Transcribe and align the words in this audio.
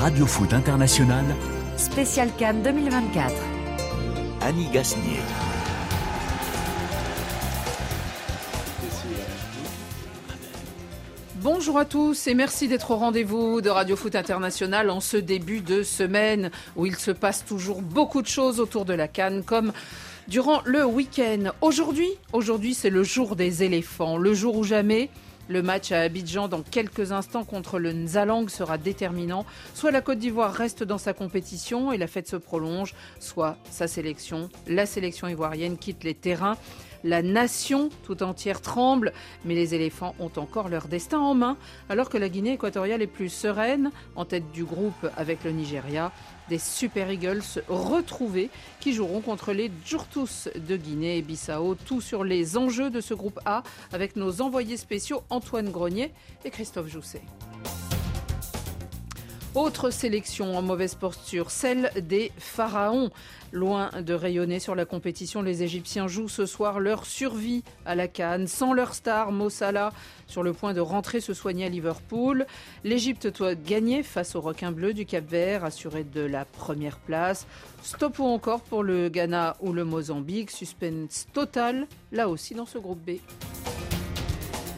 Radio 0.00 0.26
Foot 0.26 0.52
International. 0.52 1.24
Spécial 1.78 2.28
Cannes 2.36 2.62
2024. 2.62 3.32
Annie 4.42 4.68
Gasnier. 4.70 5.20
Bonjour 11.36 11.78
à 11.78 11.86
tous 11.86 12.26
et 12.26 12.34
merci 12.34 12.68
d'être 12.68 12.90
au 12.90 12.96
rendez-vous 12.96 13.62
de 13.62 13.70
Radio 13.70 13.96
Foot 13.96 14.16
International 14.16 14.90
en 14.90 15.00
ce 15.00 15.16
début 15.16 15.62
de 15.62 15.82
semaine 15.82 16.50
où 16.76 16.84
il 16.84 16.96
se 16.96 17.10
passe 17.10 17.46
toujours 17.46 17.80
beaucoup 17.80 18.20
de 18.20 18.28
choses 18.28 18.60
autour 18.60 18.84
de 18.84 18.92
la 18.92 19.08
Cannes 19.08 19.44
comme 19.44 19.72
durant 20.28 20.60
le 20.66 20.84
week-end. 20.84 21.52
Aujourd'hui, 21.62 22.10
aujourd'hui 22.34 22.74
c'est 22.74 22.90
le 22.90 23.02
jour 23.02 23.34
des 23.34 23.62
éléphants, 23.62 24.18
le 24.18 24.34
jour 24.34 24.56
où 24.56 24.64
jamais 24.64 25.08
le 25.48 25.62
match 25.62 25.92
à 25.92 26.00
Abidjan 26.00 26.48
dans 26.48 26.62
quelques 26.62 27.12
instants 27.12 27.44
contre 27.44 27.78
le 27.78 27.92
Nzalang 27.92 28.48
sera 28.48 28.78
déterminant. 28.78 29.46
Soit 29.74 29.90
la 29.90 30.00
Côte 30.00 30.18
d'Ivoire 30.18 30.52
reste 30.52 30.82
dans 30.82 30.98
sa 30.98 31.12
compétition 31.12 31.92
et 31.92 31.98
la 31.98 32.06
fête 32.06 32.28
se 32.28 32.36
prolonge, 32.36 32.94
soit 33.20 33.56
sa 33.70 33.86
sélection, 33.86 34.48
la 34.66 34.86
sélection 34.86 35.28
ivoirienne 35.28 35.78
quitte 35.78 36.04
les 36.04 36.14
terrains. 36.14 36.56
La 37.04 37.22
nation 37.22 37.90
tout 38.04 38.22
entière 38.22 38.60
tremble, 38.60 39.12
mais 39.44 39.54
les 39.54 39.74
éléphants 39.74 40.16
ont 40.18 40.32
encore 40.36 40.68
leur 40.68 40.88
destin 40.88 41.20
en 41.20 41.34
main, 41.34 41.56
alors 41.88 42.08
que 42.08 42.18
la 42.18 42.28
Guinée 42.28 42.54
équatoriale 42.54 43.02
est 43.02 43.06
plus 43.06 43.28
sereine, 43.28 43.92
en 44.16 44.24
tête 44.24 44.50
du 44.50 44.64
groupe 44.64 45.06
avec 45.16 45.44
le 45.44 45.52
Nigeria. 45.52 46.10
Des 46.48 46.58
Super 46.58 47.10
Eagles 47.10 47.42
retrouvés 47.68 48.50
qui 48.80 48.92
joueront 48.92 49.20
contre 49.20 49.52
les 49.52 49.70
Djurtus 49.84 50.48
de 50.54 50.76
Guinée 50.76 51.18
et 51.18 51.22
Bissau. 51.22 51.74
Tout 51.74 52.00
sur 52.00 52.24
les 52.24 52.56
enjeux 52.56 52.90
de 52.90 53.00
ce 53.00 53.14
groupe 53.14 53.40
A 53.44 53.62
avec 53.92 54.16
nos 54.16 54.40
envoyés 54.42 54.76
spéciaux 54.76 55.22
Antoine 55.30 55.70
Grenier 55.70 56.12
et 56.44 56.50
Christophe 56.50 56.88
Jousset. 56.88 57.22
Autre 59.56 59.88
sélection 59.88 60.54
en 60.54 60.60
mauvaise 60.60 60.96
posture, 60.96 61.50
celle 61.50 61.90
des 62.02 62.30
Pharaons. 62.36 63.08
Loin 63.52 63.90
de 64.02 64.12
rayonner 64.12 64.60
sur 64.60 64.74
la 64.74 64.84
compétition, 64.84 65.40
les 65.40 65.62
Égyptiens 65.62 66.08
jouent 66.08 66.28
ce 66.28 66.44
soir 66.44 66.78
leur 66.78 67.06
survie 67.06 67.64
à 67.86 67.94
la 67.94 68.06
Cannes. 68.06 68.48
Sans 68.48 68.74
leur 68.74 68.92
star, 68.92 69.32
Mossala, 69.32 69.94
sur 70.26 70.42
le 70.42 70.52
point 70.52 70.74
de 70.74 70.80
rentrer 70.82 71.22
se 71.22 71.32
soigner 71.32 71.64
à 71.64 71.68
Liverpool. 71.70 72.44
L'Égypte 72.84 73.28
doit 73.28 73.54
gagner 73.54 74.02
face 74.02 74.36
aux 74.36 74.42
requins 74.42 74.72
bleus 74.72 74.92
du 74.92 75.06
Cap 75.06 75.24
Vert, 75.26 75.64
assuré 75.64 76.04
de 76.04 76.20
la 76.20 76.44
première 76.44 76.98
place. 76.98 77.46
Stop 77.82 78.20
encore 78.20 78.60
pour 78.60 78.82
le 78.82 79.08
Ghana 79.08 79.56
ou 79.60 79.72
le 79.72 79.86
Mozambique. 79.86 80.50
Suspense 80.50 81.28
total, 81.32 81.86
là 82.12 82.28
aussi 82.28 82.54
dans 82.54 82.66
ce 82.66 82.76
groupe 82.76 83.00
B. 83.00 83.12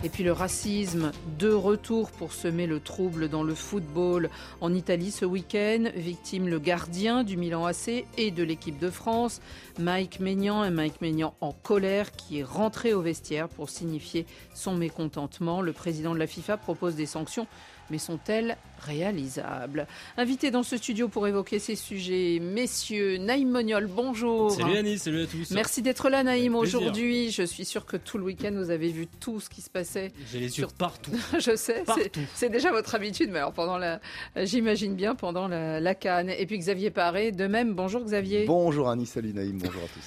Et 0.05 0.11
puis 0.11 0.23
le 0.23 0.31
racisme, 0.31 1.11
de 1.41 1.51
retour 1.51 2.13
pour 2.13 2.33
semer 2.33 2.69
le 2.69 2.79
trouble 2.79 3.29
dans 3.29 3.43
le 3.43 3.57
football. 3.57 4.31
En 4.61 4.73
Italie 4.73 5.11
ce 5.11 5.25
week-end, 5.25 5.91
victime 5.97 6.47
le 6.47 6.61
gardien 6.61 7.25
du 7.25 7.37
Milan 7.37 7.67
AC 7.67 8.05
et 8.17 8.31
de 8.31 8.45
l'équipe 8.45 8.79
de 8.79 8.91
France, 8.91 9.41
Mike 9.81 10.21
Maignan, 10.21 10.63
un 10.63 10.71
Mike 10.71 11.01
Maignan 11.01 11.35
en 11.41 11.51
colère 11.51 12.13
qui 12.13 12.39
est 12.39 12.45
rentré 12.45 12.95
au 12.95 13.03
vestiaire 13.03 13.49
pour 13.49 13.71
signifier 13.71 14.25
son 14.55 14.77
mécontentement. 14.77 15.63
Le 15.63 15.73
président 15.73 16.15
de 16.15 16.21
la 16.21 16.29
FIFA 16.29 16.59
propose 16.59 16.95
des 16.95 17.07
sanctions 17.07 17.49
mais 17.91 17.99
sont-elles 17.99 18.57
réalisables? 18.81 19.87
Invité 20.17 20.51
dans 20.51 20.63
ce 20.63 20.77
studio 20.77 21.09
pour 21.09 21.27
évoquer 21.27 21.59
ces 21.59 21.77
sujets, 21.77 22.39
messieurs, 22.41 23.17
Naïm 23.19 23.51
Moniol, 23.51 23.87
bonjour. 23.87 24.51
Salut 24.51 24.77
Annie, 24.77 24.99
salut 24.99 25.23
à 25.23 25.27
tous. 25.27 25.51
Merci 25.53 25.83
d'être 25.83 26.09
là 26.11 26.23
Naïm 26.23 26.55
aujourd'hui. 26.55 27.31
Je 27.31 27.43
suis 27.43 27.65
sûr 27.65 27.87
que 27.87 27.97
tout 27.97 28.19
le 28.19 28.25
week-end 28.25 28.53
vous 28.55 28.71
avez 28.71 28.89
vu 28.89 29.07
tout 29.07 29.41
ce 29.41 29.49
qui 29.49 29.61
se 29.63 29.71
passait. 29.71 30.13
J'ai 30.31 30.39
les 30.41 30.47
yeux 30.47 30.51
sur 30.53 30.73
partout. 30.73 31.13
Je 31.39 31.57
sais, 31.57 31.83
Partout. 31.85 32.21
c'est 32.35 32.51
déjà 32.51 32.71
votre 32.73 32.95
habitude, 32.95 33.31
mais 33.31 33.39
alors 33.39 33.53
pendant 33.53 33.79
la, 33.79 34.01
j'imagine 34.37 34.95
bien 34.95 35.15
pendant 35.15 35.49
la, 35.49 35.81
la 35.81 35.95
Cannes. 35.95 36.31
Et 36.31 36.47
puis 36.47 36.59
Xavier 36.59 36.91
Paré, 36.91 37.33
de 37.33 37.47
même, 37.47 37.75
bonjour 37.75 38.03
Xavier. 38.05 38.45
Bonjour 38.47 38.89
Annie, 38.89 39.07
salut 39.07 39.33
Naïm, 39.33 39.59
bonjour 39.59 39.83
à 39.83 39.87
tous. 39.87 40.05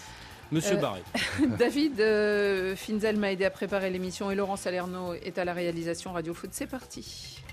Monsieur 0.54 0.76
Euh, 0.76 0.82
Barré. 0.82 1.02
David 1.60 2.02
euh, 2.02 2.76
Finzel 2.76 3.16
m'a 3.16 3.32
aidé 3.32 3.46
à 3.46 3.50
préparer 3.50 3.90
l'émission 3.90 4.30
et 4.32 4.36
Laurent 4.36 4.58
Salerno 4.58 5.14
est 5.14 5.38
à 5.38 5.46
la 5.46 5.54
réalisation 5.54 6.12
Radio 6.12 6.34
Foot. 6.34 6.50
C'est 6.52 6.68
parti. 6.68 7.41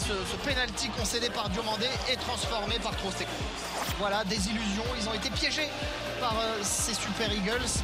ce, 0.00 0.36
penalty 0.48 0.88
concédé 0.90 1.28
par 1.30 1.48
Diomandé 1.50 1.86
et 2.10 2.16
transformé 2.16 2.76
par 2.82 2.96
Trostek. 2.96 3.26
Voilà, 3.98 4.24
des 4.24 4.36
illusions. 4.48 4.84
Ils 5.00 5.08
ont 5.08 5.14
été 5.14 5.30
piégés 5.30 5.68
par 6.20 6.34
euh, 6.38 6.58
ces 6.62 6.94
Super 6.94 7.32
Eagles. 7.32 7.82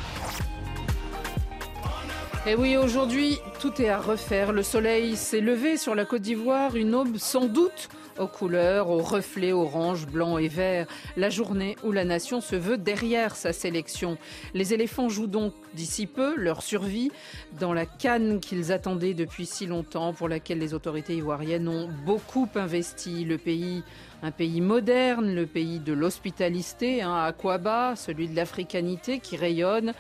Et 2.47 2.55
oui, 2.55 2.77
aujourd'hui, 2.77 3.39
tout 3.59 3.81
est 3.81 3.89
à 3.89 3.99
refaire. 3.99 4.53
Le 4.53 4.63
soleil 4.63 5.17
s'est 5.17 5.41
levé 5.41 5.77
sur 5.77 5.95
la 5.95 6.05
Côte 6.05 6.23
d'Ivoire, 6.23 6.77
une 6.77 6.95
aube 6.95 7.17
sans 7.17 7.47
doute 7.47 7.89
aux 8.19 8.27
couleurs, 8.27 8.91
aux 8.91 9.03
reflets 9.03 9.53
orange, 9.53 10.07
blanc 10.07 10.39
et 10.39 10.49
vert. 10.49 10.87
La 11.17 11.31
journée 11.31 11.77
où 11.85 11.93
la 11.93 12.05
nation 12.05 12.41
se 12.41 12.57
veut 12.57 12.79
derrière 12.79 13.37
sa 13.37 13.53
sélection. 13.53 14.19
Les 14.55 14.75
éléphants 14.75 15.09
jouent 15.09 15.27
donc 15.27 15.53
d'ici 15.75 16.07
peu 16.07 16.37
leur 16.37 16.63
survie 16.63 17.11
dans 17.59 17.73
la 17.73 17.87
canne 17.87 18.41
qu'ils 18.41 18.73
attendaient 18.73 19.15
depuis 19.15 19.47
si 19.47 19.67
longtemps, 19.67 20.13
pour 20.13 20.29
laquelle 20.29 20.59
les 20.59 20.75
autorités 20.75 21.17
ivoiriennes 21.17 21.69
ont 21.69 21.89
beaucoup 22.05 22.49
investi. 22.55 23.25
Le 23.25 23.39
pays, 23.39 23.83
un 24.23 24.31
pays 24.31 24.61
moderne, 24.61 25.35
le 25.35 25.47
pays 25.47 25.81
de 25.81 25.93
l'hospitalité, 25.93 27.03
hein, 27.03 27.17
Aquaba, 27.17 27.97
celui 27.97 28.29
de 28.29 28.37
l'africanité 28.37 29.19
qui 29.19 29.37
rayonne 29.37 29.93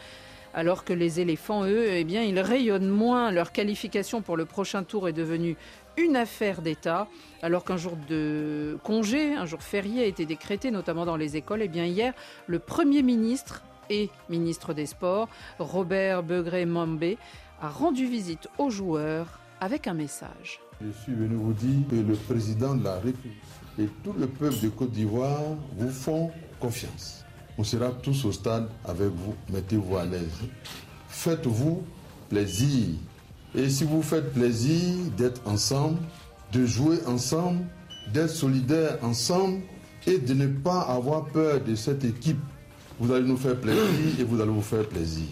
alors 0.55 0.85
que 0.85 0.93
les 0.93 1.21
éléphants, 1.21 1.65
eux, 1.65 1.87
eh 1.89 2.05
bien, 2.05 2.23
ils 2.23 2.39
rayonnent 2.39 2.89
moins. 2.89 3.33
Leur 3.33 3.51
qualification 3.51 4.23
pour 4.23 4.37
le 4.37 4.45
prochain 4.45 4.85
tour 4.85 5.09
est 5.09 5.13
devenue 5.13 5.57
une 5.97 6.16
affaire 6.16 6.62
d'État, 6.62 7.09
alors 7.43 7.65
qu'un 7.65 7.77
jour 7.77 7.97
de 8.09 8.78
congé, 8.82 9.34
un 9.34 9.47
jour 9.47 9.62
férié 9.62 10.03
a 10.03 10.06
été 10.06 10.27
décrété, 10.27 10.71
notamment 10.71 11.05
dans 11.05 11.16
les 11.16 11.37
écoles. 11.37 11.62
Eh 11.62 11.69
bien, 11.69 11.84
hier, 11.84 12.12
le 12.47 12.59
Premier 12.59 13.03
ministre 13.03 13.62
et 13.91 14.10
ministre 14.28 14.75
des 14.75 14.87
Sports, 14.87 15.28
Robert 15.59 16.22
Begré-Mambé, 16.22 17.19
a 17.60 17.69
rendu 17.69 18.06
visite 18.06 18.49
aux 18.59 18.71
joueurs 18.71 19.41
avec 19.60 19.87
un 19.87 19.94
message. 19.94 20.60
Je 20.81 20.91
suis 21.03 21.15
venu 21.15 21.37
vous 21.37 21.53
dire 21.53 21.87
que 21.88 21.97
le 21.97 22.15
président 22.15 22.75
de 22.75 22.84
la 22.84 22.97
République 22.97 23.38
et 23.78 23.87
tout 24.03 24.15
le 24.19 24.27
peuple 24.27 24.60
de 24.62 24.69
Côte 24.69 24.91
d'Ivoire 24.91 25.43
vous 25.77 25.91
font 25.91 26.31
confiance. 26.60 27.25
On 27.56 27.65
sera 27.65 27.91
tous 27.91 28.25
au 28.25 28.33
stade 28.33 28.69
avec 28.84 29.09
vous. 29.09 29.34
Mettez-vous 29.53 29.97
à 29.97 30.04
l'aise. 30.04 30.41
Faites-vous 31.09 31.84
plaisir. 32.28 32.97
Et 33.56 33.70
si 33.70 33.84
vous 33.84 34.03
faites 34.03 34.32
plaisir 34.32 34.97
d'être 35.16 35.41
ensemble, 35.47 35.98
de 36.53 36.66
jouer 36.66 36.98
ensemble, 37.06 37.65
d'être 38.12 38.31
solidaires 38.31 38.98
ensemble 39.03 39.60
et 40.09 40.19
de 40.19 40.34
ne 40.34 40.48
pas 40.48 40.81
avoir 40.81 41.26
peur 41.26 41.60
de 41.60 41.76
cette 41.76 42.04
équipe, 42.04 42.41
vous 42.98 43.12
allez 43.12 43.26
nous 43.26 43.37
faire 43.37 43.60
plaisir 43.60 44.19
et 44.19 44.25
vous 44.25 44.41
allez 44.41 44.50
vous 44.50 44.60
faire 44.60 44.87
plaisir. 44.88 45.26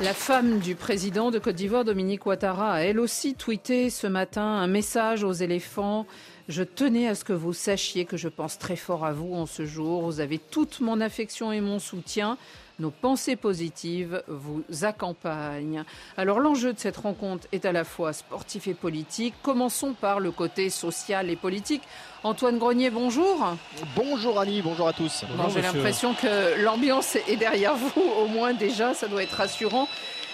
La 0.00 0.14
femme 0.14 0.60
du 0.60 0.74
président 0.74 1.30
de 1.30 1.38
Côte 1.38 1.56
d'Ivoire, 1.56 1.84
Dominique 1.84 2.24
Ouattara, 2.24 2.72
a 2.72 2.80
elle 2.80 2.98
aussi 2.98 3.34
tweeté 3.34 3.90
ce 3.90 4.06
matin 4.06 4.42
un 4.42 4.66
message 4.66 5.22
aux 5.24 5.32
éléphants. 5.32 6.06
Je 6.48 6.62
tenais 6.62 7.06
à 7.06 7.14
ce 7.14 7.24
que 7.24 7.34
vous 7.34 7.52
sachiez 7.52 8.06
que 8.06 8.16
je 8.16 8.28
pense 8.28 8.58
très 8.58 8.76
fort 8.76 9.04
à 9.04 9.12
vous 9.12 9.34
en 9.34 9.44
ce 9.44 9.66
jour. 9.66 10.00
Vous 10.00 10.20
avez 10.20 10.38
toute 10.38 10.80
mon 10.80 11.02
affection 11.02 11.52
et 11.52 11.60
mon 11.60 11.78
soutien. 11.78 12.38
Nos 12.80 12.90
pensées 12.90 13.36
positives 13.36 14.22
vous 14.26 14.64
accompagnent. 14.80 15.84
Alors 16.16 16.40
l'enjeu 16.40 16.72
de 16.72 16.78
cette 16.78 16.96
rencontre 16.96 17.46
est 17.52 17.66
à 17.66 17.72
la 17.72 17.84
fois 17.84 18.14
sportif 18.14 18.68
et 18.68 18.74
politique. 18.74 19.34
Commençons 19.42 19.92
par 19.92 20.18
le 20.18 20.30
côté 20.30 20.70
social 20.70 21.28
et 21.28 21.36
politique. 21.36 21.82
Antoine 22.24 22.58
Grenier, 22.58 22.88
bonjour. 22.88 23.54
Bonjour 23.94 24.40
Annie, 24.40 24.62
bonjour 24.62 24.88
à 24.88 24.94
tous. 24.94 25.24
Bon, 25.36 25.50
J'ai 25.50 25.60
l'impression 25.60 26.14
que 26.14 26.62
l'ambiance 26.64 27.16
est 27.16 27.36
derrière 27.36 27.76
vous, 27.76 28.00
au 28.00 28.26
moins 28.28 28.54
déjà, 28.54 28.94
ça 28.94 29.08
doit 29.08 29.22
être 29.22 29.36
rassurant. 29.36 29.86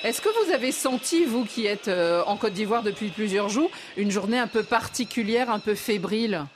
Est-ce 0.04 0.20
que 0.20 0.28
vous 0.44 0.52
avez 0.52 0.70
senti, 0.70 1.24
vous 1.24 1.44
qui 1.44 1.66
êtes 1.66 1.88
euh, 1.88 2.22
en 2.26 2.36
Côte 2.36 2.52
d'Ivoire 2.52 2.84
depuis 2.84 3.08
plusieurs 3.08 3.48
jours, 3.48 3.70
une 3.96 4.12
journée 4.12 4.38
un 4.38 4.46
peu 4.46 4.62
particulière, 4.62 5.50
un 5.50 5.58
peu 5.58 5.74
fébrile? 5.74 6.46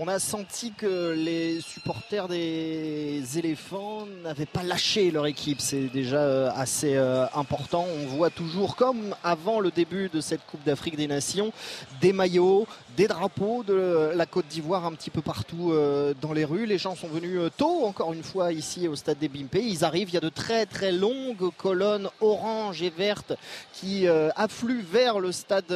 On 0.00 0.06
a 0.06 0.18
senti 0.18 0.72
que 0.72 1.12
les 1.12 1.60
supporters 1.60 2.28
des 2.28 3.22
éléphants 3.36 4.06
n'avaient 4.22 4.46
pas 4.46 4.62
lâché 4.62 5.10
leur 5.10 5.26
équipe. 5.26 5.60
C'est 5.60 5.88
déjà 5.88 6.18
euh, 6.18 6.50
assez 6.54 6.96
euh, 6.96 7.26
important. 7.34 7.84
On 8.02 8.06
voit 8.06 8.30
toujours, 8.30 8.76
comme 8.76 9.14
avant 9.24 9.60
le 9.60 9.70
début 9.70 10.08
de 10.08 10.20
cette 10.20 10.44
Coupe 10.46 10.62
d'Afrique 10.64 10.96
des 10.96 11.08
Nations, 11.08 11.52
des 12.00 12.12
maillots, 12.12 12.66
des 12.96 13.08
drapeaux 13.08 13.64
de 13.64 14.12
la 14.14 14.26
Côte 14.26 14.46
d'Ivoire 14.48 14.84
un 14.86 14.92
petit 14.92 15.10
peu 15.10 15.22
partout 15.22 15.72
euh, 15.72 16.14
dans 16.20 16.32
les 16.32 16.44
rues. 16.44 16.66
Les 16.66 16.78
gens 16.78 16.94
sont 16.94 17.08
venus 17.08 17.40
tôt, 17.56 17.84
encore 17.84 18.12
une 18.12 18.22
fois, 18.22 18.52
ici 18.52 18.86
au 18.86 18.94
stade 18.94 19.18
des 19.18 19.28
Bimpe. 19.28 19.56
Ils 19.60 19.84
arrivent, 19.84 20.10
il 20.10 20.14
y 20.14 20.18
a 20.18 20.20
de 20.20 20.28
très 20.28 20.66
très 20.66 20.92
longues 20.92 21.50
colonnes 21.56 22.08
orange 22.20 22.82
et 22.82 22.90
vertes 22.90 23.32
qui 23.72 24.06
affluent 24.36 24.82
vers 24.82 25.18
le 25.20 25.32
stade 25.32 25.66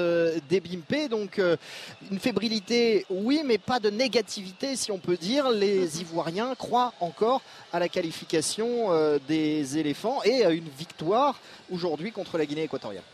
des 0.48 0.60
Bimpe. 0.60 1.10
Donc 1.10 1.40
une 2.10 2.18
fébrilité, 2.18 3.06
oui, 3.10 3.42
mais 3.44 3.58
pas 3.58 3.80
de 3.80 3.90
négativité, 4.12 4.76
si 4.76 4.92
on 4.92 4.98
peut 4.98 5.16
dire. 5.16 5.50
Les 5.50 6.02
Ivoiriens 6.02 6.54
croient 6.54 6.92
encore 7.00 7.40
à 7.72 7.78
la 7.78 7.88
qualification 7.88 8.92
euh, 8.92 9.18
des 9.26 9.78
éléphants 9.78 10.22
et 10.22 10.44
à 10.44 10.50
une 10.50 10.68
victoire 10.68 11.40
aujourd'hui 11.70 12.12
contre 12.12 12.36
la 12.36 12.44
Guinée 12.44 12.64
équatoriale. 12.64 13.04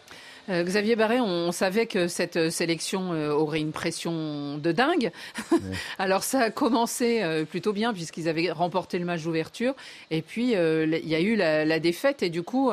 Euh, 0.48 0.62
Xavier 0.62 0.96
Barré, 0.96 1.20
on 1.20 1.52
savait 1.52 1.86
que 1.86 2.08
cette 2.08 2.36
euh, 2.36 2.50
sélection 2.50 3.12
euh, 3.12 3.32
aurait 3.32 3.60
une 3.60 3.72
pression 3.72 4.56
de 4.58 4.72
dingue. 4.72 5.10
Alors 5.98 6.22
ça 6.22 6.40
a 6.40 6.50
commencé 6.50 7.22
plutôt 7.50 7.72
bien 7.72 7.92
puisqu'ils 7.92 8.28
avaient 8.28 8.50
remporté 8.50 8.98
le 8.98 9.04
match 9.04 9.22
d'ouverture. 9.22 9.74
Et 10.10 10.22
puis 10.22 10.52
il 10.52 11.00
y 11.04 11.14
a 11.14 11.20
eu 11.20 11.36
la, 11.36 11.78
défaite 11.78 12.22
et 12.22 12.30
du 12.30 12.42
coup 12.42 12.70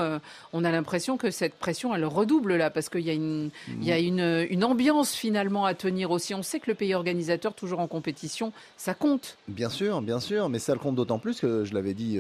on 0.54 0.64
a 0.64 0.72
l'impression 0.72 1.18
que 1.18 1.30
cette 1.30 1.56
pression 1.56 1.94
elle 1.94 2.06
redouble 2.06 2.56
là 2.56 2.70
parce 2.70 2.90
qu'il 2.90 3.02
y 3.02 3.10
a, 3.10 3.14
une, 3.14 3.52
il 3.80 3.86
y 3.86 3.92
a 3.92 4.00
une, 4.00 4.48
une, 4.50 4.64
ambiance 4.64 5.14
finalement 5.14 5.66
à 5.66 5.74
tenir 5.74 6.12
aussi. 6.12 6.34
On 6.34 6.44
sait 6.44 6.60
que 6.60 6.70
le 6.70 6.76
pays 6.76 6.96
organisateur 6.96 7.54
toujours 7.54 7.80
en 7.80 7.88
compétition, 7.88 8.52
ça 8.78 8.94
compte. 8.94 9.38
Bien 9.48 9.70
sûr, 9.70 10.02
bien 10.02 10.20
sûr, 10.20 10.50
mais 10.50 10.60
ça 10.60 10.74
le 10.74 10.80
compte 10.80 10.96
d'autant 10.96 11.20
plus 11.20 11.40
que 11.40 11.66
je 11.66 11.74
l'avais 11.74 11.94
dit 11.94 12.20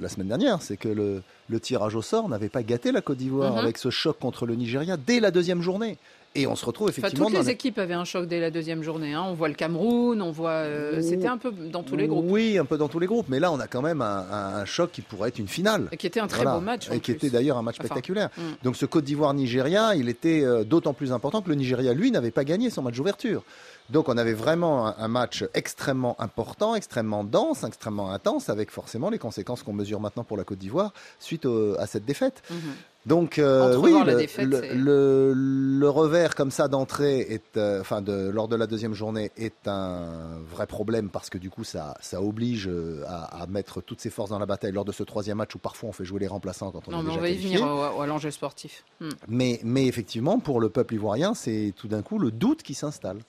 la 0.00 0.08
semaine 0.08 0.28
dernière, 0.28 0.62
c'est 0.62 0.76
que 0.76 0.88
le, 0.88 1.22
le 1.50 1.60
tirage 1.60 1.94
au 1.94 2.02
sort 2.02 2.28
n'avait 2.28 2.48
pas 2.48 2.62
gâté 2.62 2.92
la 2.92 3.00
Côte 3.00 3.18
d'Ivoire 3.18 3.52
mhm. 3.52 3.58
avec 3.58 3.78
ce 3.78 3.90
choc 3.90 4.18
contre 4.18 4.46
le 4.46 4.54
Nigeria 4.54 4.96
dès 4.96 5.20
la 5.20 5.30
deuxième 5.30 5.62
journée. 5.62 5.98
Et 6.36 6.46
on 6.46 6.54
se 6.54 6.64
retrouve 6.64 6.88
effectivement. 6.90 7.26
toutes 7.26 7.38
les 7.38 7.50
équipes 7.50 7.76
avaient 7.78 7.94
un 7.94 8.04
choc 8.04 8.28
dès 8.28 8.38
la 8.38 8.52
deuxième 8.52 8.84
journée. 8.84 9.14
Hein. 9.14 9.24
On 9.26 9.34
voit 9.34 9.48
le 9.48 9.54
Cameroun, 9.54 10.22
on 10.22 10.30
voit. 10.30 10.50
Euh, 10.50 11.02
c'était 11.02 11.26
un 11.26 11.38
peu 11.38 11.50
dans 11.50 11.82
tous 11.82 11.96
les 11.96 12.06
groupes. 12.06 12.26
Oui, 12.28 12.56
un 12.56 12.64
peu 12.64 12.78
dans 12.78 12.86
tous 12.86 13.00
les 13.00 13.08
groupes. 13.08 13.26
Mais 13.28 13.40
là, 13.40 13.50
on 13.50 13.58
a 13.58 13.66
quand 13.66 13.82
même 13.82 14.00
un, 14.00 14.64
choc 14.64 14.92
qui 14.92 15.02
pourrait 15.02 15.30
être 15.30 15.40
une 15.40 15.48
finale. 15.48 15.88
Et 15.90 15.96
qui 15.96 16.06
était 16.06 16.20
un 16.20 16.28
très 16.28 16.44
beau 16.44 16.60
match. 16.60 16.88
Et 16.92 17.00
qui 17.00 17.10
était 17.10 17.30
d'ailleurs 17.30 17.58
un 17.58 17.62
match 17.62 17.76
spectaculaire. 17.76 18.30
Hmm. 18.36 18.52
Donc 18.62 18.76
ce 18.76 18.86
Côte 18.86 19.04
d'Ivoire-Nigeria, 19.04 19.96
il 19.96 20.08
était 20.08 20.44
euh, 20.44 20.62
d'autant 20.62 20.92
plus 20.92 21.10
important 21.10 21.42
que 21.42 21.48
le 21.48 21.56
Nigeria, 21.56 21.94
lui, 21.94 22.12
n'avait 22.12 22.30
pas 22.30 22.44
gagné 22.44 22.70
son 22.70 22.82
match 22.82 22.94
d'ouverture. 22.94 23.42
Donc 23.90 24.08
on 24.08 24.16
avait 24.16 24.34
vraiment 24.34 24.96
un, 24.98 25.08
match 25.08 25.44
extrêmement 25.54 26.20
important, 26.20 26.74
extrêmement 26.74 27.24
dense, 27.24 27.64
extrêmement 27.64 28.10
intense, 28.12 28.48
avec 28.48 28.70
forcément 28.70 29.10
les 29.10 29.18
conséquences 29.18 29.62
qu'on 29.62 29.72
mesure 29.72 30.00
maintenant 30.00 30.24
pour 30.24 30.36
la 30.36 30.44
Côte 30.44 30.58
d'Ivoire 30.58 30.92
suite 31.18 31.46
à 31.78 31.86
cette 31.86 32.04
défaite. 32.04 32.42
Mhm. 32.50 32.58
Donc 33.06 33.38
euh, 33.38 33.76
oui, 33.78 33.94
le, 34.38 35.32
le, 35.34 35.88
revers 35.88 36.34
comme 36.34 36.50
ça 36.50 36.68
d'entrée 36.68 37.20
est, 37.20 37.56
euh, 37.56 37.80
enfin 37.80 38.02
de, 38.02 38.28
lors 38.28 38.46
de 38.46 38.56
la 38.56 38.66
deuxième 38.66 38.92
journée 38.92 39.30
est 39.38 39.66
un 39.66 40.38
vrai 40.50 40.66
problème 40.66 41.08
parce 41.08 41.30
que 41.30 41.38
du 41.38 41.48
coup 41.48 41.64
ça, 41.64 41.96
ça 42.02 42.20
oblige 42.20 42.68
euh, 42.68 43.02
à, 43.06 43.46
mettre 43.48 43.80
toutes 43.80 44.02
ses 44.02 44.10
forces 44.10 44.28
dans 44.30 44.38
la 44.38 44.44
bataille 44.44 44.72
lors 44.72 44.84
de 44.84 44.92
ce 44.92 45.02
troisième 45.02 45.38
match 45.38 45.54
où 45.54 45.58
parfois 45.58 45.88
on 45.88 45.92
fait 45.92 46.04
jouer 46.04 46.20
les 46.20 46.26
remplaçants 46.26 46.72
quand 46.72 46.88
on 46.88 46.90
non, 46.90 47.00
est 47.00 47.04
mais 47.04 47.10
on 47.12 47.20
va 47.20 47.28
y 47.30 47.38
venir 47.38 47.64
à, 47.64 48.06
l'enjeu 48.06 48.30
sportif. 48.30 48.84
Hmm. 49.00 49.08
Mais, 49.28 49.60
mais 49.64 49.86
effectivement 49.86 50.38
pour 50.38 50.60
le 50.60 50.68
peuple 50.68 50.94
ivoirien 50.94 51.32
c'est 51.32 51.72
tout 51.74 51.88
d'un 51.88 52.02
coup 52.02 52.18
le 52.18 52.30
doute 52.30 52.62
qui 52.62 52.74
s'installe. 52.74 53.20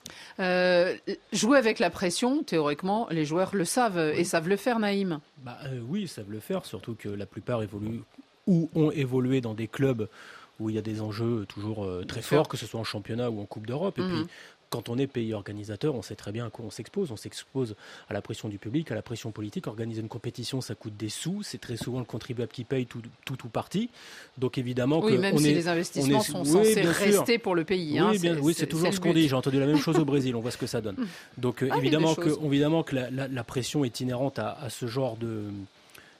Jouer 1.32 1.58
avec 1.58 1.78
la 1.78 1.90
pression, 1.90 2.42
théoriquement 2.42 3.06
les 3.10 3.24
joueurs 3.24 3.54
le 3.54 3.64
savent 3.64 3.98
et 3.98 4.24
savent 4.24 4.48
le 4.48 4.56
faire, 4.56 4.78
Naïm. 4.78 5.20
Bah, 5.38 5.58
oui, 5.88 6.02
ils 6.02 6.08
savent 6.08 6.30
le 6.30 6.40
faire, 6.40 6.64
surtout 6.64 6.94
que 6.94 7.08
la 7.08 7.26
plupart 7.26 7.62
évoluent 7.62 8.02
ou 8.46 8.70
ont 8.74 8.90
évolué 8.90 9.40
dans 9.40 9.54
des 9.54 9.68
clubs 9.68 10.08
où 10.60 10.70
il 10.70 10.76
y 10.76 10.78
a 10.78 10.82
des 10.82 11.00
enjeux 11.00 11.44
toujours 11.48 11.84
euh, 11.84 12.04
très 12.04 12.22
forts, 12.22 12.48
que 12.48 12.56
ce 12.56 12.66
soit 12.66 12.78
en 12.78 12.84
championnat 12.84 13.30
ou 13.30 13.40
en 13.40 13.46
Coupe 13.46 13.66
d'Europe. 13.66 13.98
Et 13.98 14.02
puis, 14.02 14.12
mhm. 14.12 14.26
Quand 14.72 14.88
on 14.88 14.96
est 14.96 15.06
pays 15.06 15.34
organisateur, 15.34 15.94
on 15.94 16.00
sait 16.00 16.14
très 16.14 16.32
bien 16.32 16.46
à 16.46 16.50
quoi 16.50 16.64
on 16.64 16.70
s'expose. 16.70 17.12
On 17.12 17.16
s'expose 17.16 17.76
à 18.08 18.14
la 18.14 18.22
pression 18.22 18.48
du 18.48 18.56
public, 18.56 18.90
à 18.90 18.94
la 18.94 19.02
pression 19.02 19.30
politique. 19.30 19.66
Organiser 19.66 20.00
une 20.00 20.08
compétition, 20.08 20.62
ça 20.62 20.74
coûte 20.74 20.96
des 20.96 21.10
sous. 21.10 21.42
C'est 21.42 21.60
très 21.60 21.76
souvent 21.76 21.98
le 21.98 22.06
contribuable 22.06 22.50
qui 22.50 22.64
paye 22.64 22.86
tout, 22.86 23.02
tout 23.26 23.36
ou 23.44 23.48
partie. 23.50 23.90
Donc 24.38 24.56
évidemment 24.56 25.00
oui, 25.04 25.12
que 25.12 25.18
même 25.18 25.36
si 25.36 25.52
les 25.52 25.68
investissements 25.68 26.22
sont 26.22 26.44
censés 26.44 26.80
rester 26.80 27.38
pour 27.38 27.54
le 27.54 27.64
pays. 27.64 27.98
Hein, 27.98 28.12
oui, 28.40 28.54
c'est 28.54 28.66
toujours 28.66 28.94
ce 28.94 28.98
qu'on 28.98 29.12
dit. 29.12 29.28
J'ai 29.28 29.36
entendu 29.36 29.60
la 29.60 29.66
même 29.66 29.76
chose 29.76 29.98
au 29.98 30.04
Brésil. 30.06 30.34
On 30.34 30.40
voit 30.40 30.50
ce 30.50 30.58
que 30.58 30.66
ça 30.66 30.80
donne. 30.80 30.96
Donc 31.36 31.62
ah, 31.70 31.76
évidemment, 31.76 32.14
que, 32.14 32.30
évidemment 32.42 32.82
que 32.82 32.96
la, 32.96 33.44
pression 33.44 33.84
est 33.84 34.00
inhérente 34.00 34.38
à 34.38 34.68
ce 34.70 34.86
genre 34.86 35.18
de 35.18 35.44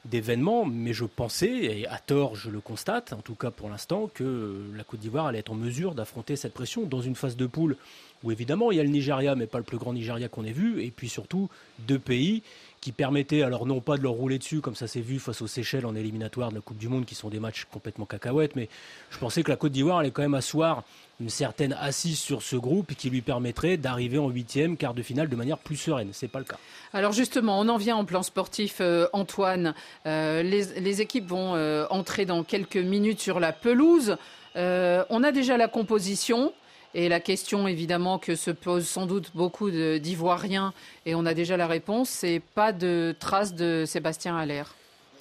d'événements, 0.05 0.65
mais 0.65 0.93
je 0.93 1.05
pensais, 1.05 1.49
et 1.49 1.87
à 1.87 1.97
tort 1.97 2.35
je 2.35 2.49
le 2.49 2.59
constate, 2.59 3.13
en 3.13 3.21
tout 3.21 3.35
cas 3.35 3.51
pour 3.51 3.69
l'instant, 3.69 4.09
que 4.13 4.61
la 4.75 4.83
Côte 4.83 4.99
d'Ivoire 4.99 5.27
allait 5.27 5.39
être 5.39 5.51
en 5.51 5.55
mesure 5.55 5.95
d'affronter 5.95 6.35
cette 6.35 6.53
pression 6.53 6.83
dans 6.83 7.01
une 7.01 7.15
phase 7.15 7.37
de 7.37 7.45
poule 7.45 7.77
où 8.23 8.31
évidemment 8.31 8.71
il 8.71 8.77
y 8.77 8.79
a 8.79 8.83
le 8.83 8.89
Nigeria, 8.89 9.35
mais 9.35 9.47
pas 9.47 9.57
le 9.57 9.63
plus 9.63 9.77
grand 9.77 9.93
Nigeria 9.93 10.27
qu'on 10.29 10.45
ait 10.45 10.51
vu, 10.51 10.83
et 10.83 10.91
puis 10.91 11.09
surtout 11.09 11.49
deux 11.79 11.99
pays 11.99 12.43
qui 12.83 12.91
permettaient, 12.91 13.43
alors 13.43 13.65
non 13.65 13.79
pas 13.79 13.95
de 13.95 14.03
leur 14.03 14.11
rouler 14.11 14.37
dessus 14.37 14.59
comme 14.59 14.75
ça 14.75 14.87
s'est 14.87 14.99
vu 14.99 15.17
face 15.17 15.41
aux 15.41 15.47
Seychelles 15.47 15.85
en 15.85 15.95
éliminatoire 15.95 16.49
de 16.49 16.55
la 16.55 16.61
Coupe 16.61 16.77
du 16.77 16.89
Monde, 16.89 17.05
qui 17.05 17.15
sont 17.15 17.29
des 17.29 17.39
matchs 17.39 17.65
complètement 17.71 18.05
cacahuètes, 18.05 18.57
mais 18.57 18.67
je 19.09 19.17
pensais 19.17 19.41
que 19.41 19.49
la 19.49 19.55
Côte 19.55 19.71
d'Ivoire 19.71 19.99
allait 19.99 20.11
quand 20.11 20.21
même 20.21 20.33
asseoir 20.33 20.83
une 21.21 21.29
certaine 21.29 21.73
assise 21.79 22.19
sur 22.19 22.41
ce 22.41 22.57
groupe 22.57 22.93
qui 22.95 23.09
lui 23.09 23.21
permettrait 23.21 23.77
d'arriver 23.77 24.17
en 24.17 24.27
huitième, 24.27 24.75
quart 24.75 24.93
de 24.93 25.01
finale 25.01 25.29
de 25.29 25.35
manière 25.37 25.57
plus 25.57 25.77
sereine. 25.77 26.09
C'est 26.11 26.27
pas 26.27 26.39
le 26.39 26.45
cas. 26.45 26.57
Alors 26.91 27.13
justement, 27.13 27.57
on 27.59 27.69
en 27.69 27.77
vient 27.77 27.95
en 27.95 28.03
plan 28.03 28.21
sportif, 28.21 28.77
euh, 28.81 29.07
Antoine. 29.13 29.73
Euh, 30.05 30.43
les, 30.43 31.01
équipes 31.01 31.27
vont 31.27 31.55
euh, 31.55 31.85
entrer 31.89 32.25
dans 32.25 32.43
quelques 32.43 32.75
minutes 32.75 33.21
sur 33.21 33.39
la 33.39 33.53
pelouse. 33.53 34.17
on 34.55 35.23
a 35.23 35.31
déjà 35.31 35.55
la 35.55 35.69
composition. 35.69 36.51
Et 36.95 37.09
la 37.09 37.19
question, 37.19 37.67
évidemment, 37.67 38.19
que 38.19 38.35
se 38.35 38.51
posent 38.51 38.87
sans 38.87 39.05
doute 39.05 39.31
beaucoup 39.33 39.71
d'Ivoiriens, 39.71 40.73
et 41.05 41.15
on 41.15 41.25
a 41.25 41.33
déjà 41.33 41.57
la 41.57 41.67
réponse, 41.67 42.09
c'est 42.09 42.41
pas 42.53 42.71
de 42.71 43.15
traces 43.19 43.55
de 43.55 43.83
Sébastien 43.87 44.37
Allaire. 44.37 44.75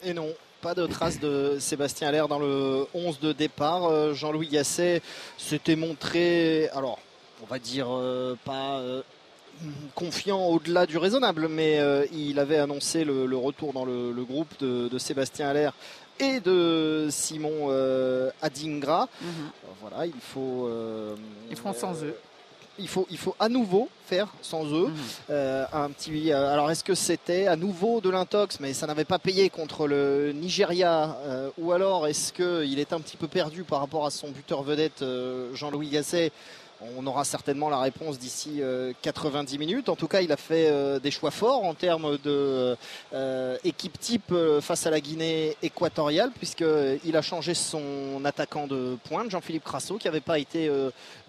Et 0.05 0.13
non, 0.13 0.29
pas 0.63 0.75
de 0.75 0.87
traces 0.87 1.19
de 1.19 1.57
Sébastien 1.59 2.09
Allaire 2.09 2.29
dans 2.29 2.39
le 2.39 2.87
11 2.95 3.21
de 3.21 3.33
départ. 3.33 3.87
Euh, 3.87 4.15
Jean-Louis 4.15 4.49
Gasset 4.49 5.03
s'était 5.37 5.77
montré, 5.77 6.69
alors 6.69 7.01
on 7.43 7.47
va 7.47 7.59
dire 7.59 7.89
euh, 7.91 8.37
pas 8.45 8.79
euh, 8.79 9.03
confiant 9.95 10.47
au-delà 10.47 10.87
du 10.87 10.99
raisonnable, 10.99 11.49
mais 11.49 11.81
il 12.13 12.39
avait 12.39 12.59
annoncé 12.59 13.05
le, 13.05 13.37
retour 13.37 13.73
dans 13.73 13.85
le, 13.85 14.13
groupe 14.25 14.53
de, 14.61 14.99
Sébastien 14.99 15.49
Allaire 15.49 15.73
et 16.23 16.41
de 16.41 17.09
Simon 17.11 17.71
Adingra. 18.41 19.09
Mhm. 19.21 19.29
Voilà, 19.81 20.07
il 20.07 20.21
faut. 20.21 20.69
Ils 21.51 21.57
feront 21.57 21.75
sans 21.75 22.03
eux 22.05 22.17
il 22.79 22.89
faut, 22.89 23.07
il 23.11 23.19
faut 23.19 23.35
à 23.39 23.49
nouveau 23.49 23.89
faire 24.07 24.29
sans 24.41 24.65
eux. 24.67 24.89
Mhm. 24.89 24.95
Euh, 25.31 25.65
un 25.73 25.91
petit, 25.91 26.33
euh, 26.33 26.53
alors 26.53 26.71
est-ce 26.71 26.85
que 26.85 26.95
c'était 26.95 27.47
à 27.47 27.57
nouveau 27.57 28.01
de 28.01 28.11
l'intox, 28.11 28.61
mais 28.61 28.73
ça 28.73 28.87
n'avait 28.87 29.05
pas 29.05 29.19
payé 29.19 29.51
contre 29.51 29.87
le 29.87 30.33
Nigeria, 30.33 31.17
euh, 31.25 31.51
ou 31.59 31.73
alors 31.73 32.07
est-ce 32.07 32.33
qu'il 32.33 32.79
est 32.79 32.93
un 32.93 33.01
petit 33.01 33.17
peu 33.17 33.29
perdu 33.29 33.65
par 33.65 33.81
rapport 33.81 34.07
à 34.07 34.11
son 34.11 34.31
buteur 34.31 34.63
vedette 34.63 35.05
Jean-Louis 35.55 35.89
Gasset 35.89 36.33
on 36.97 37.07
aura 37.07 37.25
certainement 37.25 37.69
la 37.69 37.79
réponse 37.79 38.19
d'ici 38.19 38.61
90 39.03 39.59
minutes. 39.59 39.89
En 39.89 39.97
tout 39.97 40.09
cas, 40.09 40.21
il 40.21 40.33
a 40.33 40.37
fait 40.37 41.01
des 41.01 41.11
choix 41.11 41.31
forts 41.31 41.65
en 41.65 41.75
termes 41.75 42.19
de 42.19 42.77
équipe 43.65 43.99
type 43.99 44.35
face 44.61 44.87
à 44.87 44.91
la 44.91 45.01
Guinée 45.01 45.57
équatoriale, 45.63 46.31
puisqu'il 46.37 47.17
a 47.17 47.23
changé 47.23 47.55
son 47.55 48.25
attaquant 48.25 48.67
de 48.67 48.97
pointe, 49.09 49.31
Jean-Philippe 49.31 49.65
Crasso, 49.65 49.97
qui 49.99 50.07
n'avait 50.07 50.21
pas 50.21 50.39
été 50.39 50.71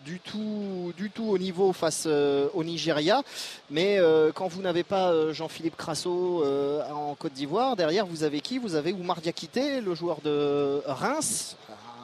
du 0.03 0.19
tout, 0.19 0.93
du 0.97 1.11
au 1.19 1.37
niveau 1.37 1.73
face 1.73 2.05
euh, 2.07 2.47
au 2.53 2.63
Nigeria. 2.63 3.21
Mais 3.69 3.97
euh, 3.97 4.31
quand 4.33 4.47
vous 4.47 4.61
n'avez 4.61 4.83
pas 4.83 5.11
euh, 5.11 5.33
Jean-Philippe 5.33 5.77
Crasso 5.77 6.43
en 6.91 7.15
Côte 7.15 7.33
d'Ivoire, 7.33 7.75
derrière 7.75 8.05
vous 8.05 8.23
avez 8.23 8.41
qui? 8.41 8.57
Vous 8.57 8.75
avez 8.75 8.93
Oumar 8.93 9.21
Diakité, 9.21 9.81
le 9.81 9.95
joueur 9.95 10.17
de 10.21 10.81
Reims, 10.85 11.55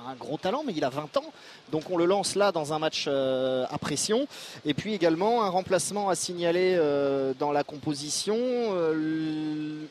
un 0.09 0.15
gros 0.15 0.37
talent, 0.37 0.63
mais 0.65 0.73
il 0.75 0.83
a 0.83 0.89
20 0.89 1.17
ans. 1.17 1.31
Donc 1.71 1.89
on 1.91 1.97
le 1.97 2.05
lance 2.05 2.35
là 2.35 2.51
dans 2.51 2.73
un 2.73 2.79
match 2.79 3.05
euh, 3.07 3.65
à 3.69 3.77
pression. 3.77 4.27
Et 4.65 4.73
puis 4.73 4.93
également 4.93 5.43
un 5.43 5.49
remplacement 5.49 6.09
à 6.09 6.15
signaler 6.15 6.75
euh, 6.77 7.33
dans 7.37 7.51
la 7.51 7.63
composition. 7.63 8.35
Euh, 8.39 9.85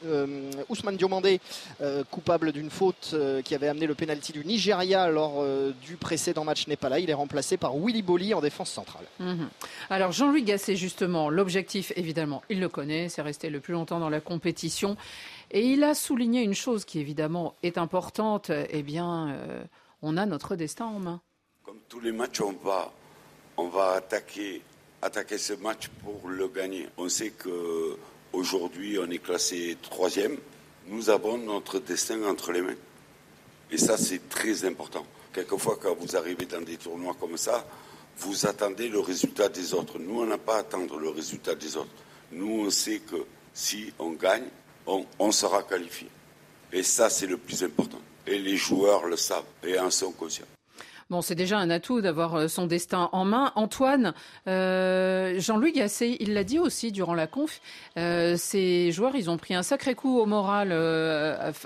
Ousmane 0.68 0.96
Diomandé, 0.96 1.40
coupable 2.10 2.52
d'une 2.52 2.70
faute 2.70 3.14
qui 3.44 3.54
avait 3.54 3.68
amené 3.68 3.86
le 3.86 3.94
pénalty 3.94 4.32
du 4.32 4.44
Nigeria 4.44 5.08
lors 5.08 5.44
du 5.82 5.96
précédent 5.96 6.44
match 6.44 6.66
n'est 6.66 6.76
pas 6.76 6.88
là. 6.88 6.98
Il 6.98 7.10
est 7.10 7.14
remplacé 7.14 7.56
par 7.56 7.76
Willy 7.76 8.02
Bolly 8.02 8.34
en 8.34 8.40
défense 8.40 8.70
centrale. 8.70 9.04
Mhm. 9.18 9.48
Alors 9.90 10.12
Jean-Louis 10.12 10.42
Gasset, 10.42 10.76
justement, 10.76 11.30
l'objectif, 11.30 11.92
évidemment, 11.96 12.42
il 12.48 12.60
le 12.60 12.68
connaît, 12.68 13.08
c'est 13.08 13.22
rester 13.22 13.50
le 13.50 13.60
plus 13.60 13.72
longtemps 13.72 14.00
dans 14.00 14.10
la 14.10 14.20
compétition. 14.20 14.96
Et 15.50 15.66
il 15.66 15.84
a 15.84 15.94
souligné 15.94 16.42
une 16.42 16.54
chose 16.54 16.84
qui, 16.84 16.98
évidemment, 16.98 17.54
est 17.62 17.78
importante. 17.78 18.50
Eh 18.70 18.82
bien, 18.82 19.34
on 20.02 20.16
a 20.16 20.26
notre 20.26 20.56
destin 20.56 20.86
en 20.86 20.98
main 20.98 21.20
comme 21.68 21.80
tous 21.86 22.00
les 22.00 22.12
matchs, 22.12 22.40
on 22.40 22.52
va, 22.52 22.90
on 23.58 23.68
va 23.68 23.92
attaquer 23.92 24.62
attaquer 25.02 25.36
ce 25.36 25.52
match 25.52 25.88
pour 26.02 26.28
le 26.28 26.48
gagner. 26.48 26.88
On 26.96 27.10
sait 27.10 27.28
que 27.28 27.94
aujourd'hui 28.32 28.98
on 28.98 29.10
est 29.10 29.18
classé 29.18 29.76
troisième. 29.82 30.38
Nous 30.86 31.10
avons 31.10 31.36
notre 31.36 31.78
destin 31.78 32.22
entre 32.24 32.52
les 32.52 32.62
mains. 32.62 32.76
Et 33.70 33.76
ça, 33.76 33.98
c'est 33.98 34.30
très 34.30 34.64
important. 34.64 35.04
Quelquefois, 35.30 35.78
quand 35.78 35.94
vous 35.94 36.16
arrivez 36.16 36.46
dans 36.46 36.62
des 36.62 36.78
tournois 36.78 37.14
comme 37.20 37.36
ça, 37.36 37.66
vous 38.16 38.46
attendez 38.46 38.88
le 38.88 39.00
résultat 39.00 39.50
des 39.50 39.74
autres. 39.74 39.98
Nous, 39.98 40.22
on 40.22 40.24
n'a 40.26 40.38
pas 40.38 40.56
à 40.56 40.60
attendre 40.60 40.98
le 40.98 41.10
résultat 41.10 41.54
des 41.54 41.76
autres. 41.76 41.92
Nous, 42.32 42.64
on 42.64 42.70
sait 42.70 43.00
que 43.00 43.26
si 43.52 43.92
on 43.98 44.12
gagne, 44.12 44.48
on, 44.86 45.04
on 45.18 45.32
sera 45.32 45.62
qualifié. 45.64 46.08
Et 46.72 46.82
ça, 46.82 47.10
c'est 47.10 47.26
le 47.26 47.36
plus 47.36 47.62
important. 47.62 48.00
Et 48.30 48.38
les 48.38 48.56
joueurs 48.56 49.06
le 49.06 49.16
savent 49.16 49.44
et 49.64 49.78
en 49.78 49.90
sont 49.90 50.12
conscients. 50.12 50.44
Bon, 51.10 51.22
c'est 51.22 51.34
déjà 51.34 51.56
un 51.58 51.70
atout 51.70 52.02
d'avoir 52.02 52.34
euh, 52.34 52.48
son 52.48 52.66
destin 52.66 53.08
en 53.12 53.24
main. 53.24 53.52
Antoine, 53.54 54.12
euh, 54.46 55.40
Jean-Louis 55.40 55.72
Gasset, 55.72 56.18
il 56.20 56.34
l'a 56.34 56.44
dit 56.44 56.58
aussi 56.58 56.92
durant 56.92 57.14
la 57.14 57.26
conf, 57.26 57.62
euh, 57.96 58.36
ces 58.36 58.92
joueurs, 58.92 59.16
ils 59.16 59.30
ont 59.30 59.38
pris 59.38 59.54
un 59.54 59.62
sacré 59.62 59.94
coup 59.94 60.18
au 60.18 60.26
moral 60.26 60.70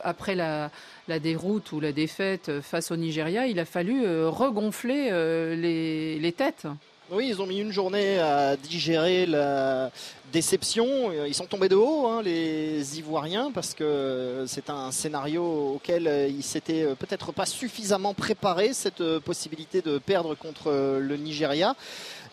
après 0.05 0.37
la, 0.37 0.71
déroute 1.19 1.73
ou 1.73 1.81
la 1.81 1.91
défaite 1.91 2.61
face 2.61 2.93
au 2.93 2.97
Nigeria. 2.97 3.49
Il 3.49 3.59
a 3.59 3.65
fallu 3.65 4.07
regonfler 4.27 5.11
les 5.57 6.33
têtes. 6.33 6.69
Oui, 7.15 7.27
ils 7.29 7.43
ont 7.43 7.47
mis 7.47 7.59
une 7.59 7.73
journée 7.73 8.19
à 8.21 8.57
digérer 8.57 9.27
la 9.27 9.91
déception. 10.33 11.13
Ils 11.27 11.35
sont 11.35 11.45
tombés 11.45 11.69
de 11.69 11.77
haut, 11.77 12.07
hein, 12.07 12.23
les 12.23 12.99
Ivoiriens, 12.99 13.51
parce 13.53 13.75
que 13.75 14.47
c'est 14.47 14.71
un 14.71 14.91
scénario 14.91 15.75
auquel 15.75 16.31
ils 16.31 16.43
s'étaient 16.43 16.87
peut-être 16.99 17.31
pas 17.31 17.45
suffisamment 17.45 18.15
préparés, 18.15 18.73
cette 18.73 19.19
possibilité 19.19 19.83
de 19.83 19.99
perdre 19.99 20.35
contre 20.35 20.71
le 20.99 21.17
Nigeria. 21.19 21.77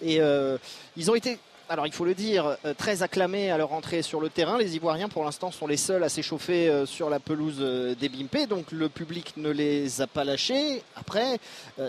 Et 0.01 0.21
euh, 0.21 0.57
ils 0.95 1.12
ont 1.12 1.15
été 1.15 1.39
alors 1.69 1.85
il 1.85 1.93
faut 1.93 2.03
le 2.03 2.15
dire, 2.15 2.57
euh, 2.65 2.73
très 2.73 3.03
acclamés 3.03 3.51
à 3.51 3.57
leur 3.57 3.73
entrée 3.73 4.01
sur 4.01 4.19
le 4.19 4.29
terrain. 4.29 4.57
Les 4.57 4.75
Ivoiriens, 4.75 5.07
pour 5.07 5.23
l'instant, 5.23 5.51
sont 5.51 5.67
les 5.67 5.77
seuls 5.77 6.03
à 6.03 6.09
s'échauffer 6.09 6.67
euh, 6.67 6.85
sur 6.88 7.11
la 7.11 7.19
pelouse 7.19 7.59
euh, 7.61 7.93
des 7.93 8.09
Bimpé, 8.09 8.47
donc 8.47 8.71
le 8.71 8.89
public 8.89 9.33
ne 9.38 9.51
les 9.51 10.01
a 10.01 10.07
pas 10.07 10.23
lâchés. 10.23 10.81
Après, 10.95 11.39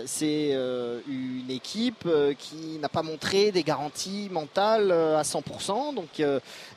c'est 0.05 0.51
une 1.07 1.49
équipe 1.49 2.07
qui 2.37 2.77
n'a 2.79 2.89
pas 2.89 3.01
montré 3.01 3.51
des 3.51 3.63
garanties 3.63 4.29
mentales 4.31 4.91
à 4.91 5.23
100%. 5.23 5.95
Donc 5.95 6.21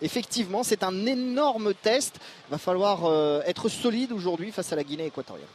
effectivement, 0.00 0.62
c'est 0.62 0.82
un 0.82 1.06
énorme 1.06 1.75
test. 1.75 2.16
Il 2.49 2.52
va 2.52 2.58
falloir 2.58 3.42
être 3.46 3.68
solide 3.68 4.12
aujourd'hui 4.12 4.50
face 4.50 4.73
à 4.73 4.76
la 4.76 4.84
Guinée 4.84 5.06
équatoriale. 5.06 5.46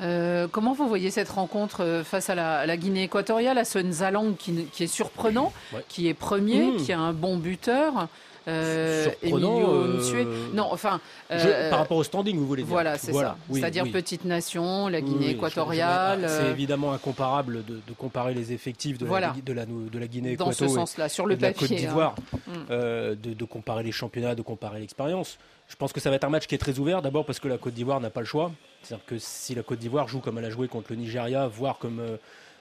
Euh, 0.00 0.48
comment 0.50 0.72
vous 0.72 0.88
voyez 0.88 1.10
cette 1.10 1.28
rencontre 1.28 1.82
euh, 1.84 2.02
face 2.04 2.30
à 2.30 2.34
la, 2.34 2.58
à 2.60 2.66
la 2.66 2.76
Guinée 2.76 3.04
équatoriale, 3.04 3.58
à 3.58 3.64
ce 3.64 3.78
Nzalang 3.78 4.34
qui, 4.36 4.64
qui 4.72 4.84
est 4.84 4.86
surprenant, 4.88 5.52
Ouais. 5.72 5.84
qui 5.88 6.08
est 6.08 6.14
premier, 6.14 6.62
Mmh. 6.72 6.76
qui 6.78 6.92
a 6.92 6.98
un 6.98 7.12
bon 7.12 7.36
buteur 7.36 8.08
euh, 8.48 9.04
Surprenant, 9.04 9.60
euh. 9.72 10.24
Non, 10.52 10.66
enfin. 10.72 11.00
Je- 11.30 11.70
par 11.70 11.78
rapport 11.78 11.98
au 11.98 12.02
standing, 12.02 12.36
vous 12.36 12.46
voulez 12.46 12.64
dire 12.64 12.72
Voilà, 12.72 12.98
c'est 12.98 13.12
ça. 13.12 13.36
oui, 13.48 13.60
C'est-à-dire 13.60 13.84
oui. 13.84 13.90
petite 13.90 14.24
nation, 14.24 14.88
la 14.88 15.00
Guinée 15.00 15.26
oui, 15.26 15.30
équatoriale. 15.32 16.24
C'est 16.26 16.42
euh, 16.46 16.50
évidemment 16.50 16.92
incomparable 16.92 17.64
de, 17.64 17.74
de 17.74 17.92
comparer 17.96 18.34
les 18.34 18.52
effectifs 18.52 18.98
de, 18.98 19.06
Voilà. 19.06 19.32
la, 19.36 19.42
de, 19.42 19.52
la, 19.52 19.64
de 19.66 19.98
la 19.98 20.06
Guinée 20.08 20.34
dans 20.36 20.50
ce 20.50 20.66
sens-là, 20.66 21.08
sur 21.08 21.26
et 21.26 21.28
le 21.28 21.36
de 21.36 21.42
la 21.42 21.52
papier. 21.52 21.68
Côte 21.68 21.76
hein. 21.76 21.80
d'Ivoire, 21.80 22.14
Mm. 22.32 22.50
euh, 22.70 23.14
de, 23.14 23.32
de 23.34 23.44
comparer 23.44 23.84
les 23.84 23.92
championnats, 23.92 24.34
de 24.34 24.42
comparer 24.42 24.80
l'expérience. 24.80 25.38
Je 25.72 25.76
pense 25.78 25.94
que 25.94 26.00
ça 26.00 26.10
va 26.10 26.16
être 26.16 26.24
un 26.24 26.28
match 26.28 26.46
qui 26.46 26.54
est 26.54 26.58
très 26.58 26.78
ouvert, 26.78 27.00
d'abord 27.00 27.24
parce 27.24 27.40
que 27.40 27.48
la 27.48 27.56
Côte 27.56 27.72
d'Ivoire 27.72 27.98
n'a 27.98 28.10
pas 28.10 28.20
le 28.20 28.26
choix. 28.26 28.52
C'est-à-dire 28.82 29.06
que 29.06 29.16
si 29.18 29.54
la 29.54 29.62
Côte 29.62 29.78
d'Ivoire 29.78 30.06
joue 30.06 30.20
comme 30.20 30.36
elle 30.36 30.44
a 30.44 30.50
joué 30.50 30.68
contre 30.68 30.88
le 30.90 30.96
Nigeria, 30.96 31.46
voire 31.46 31.78
comme 31.78 31.98
euh, 31.98 32.18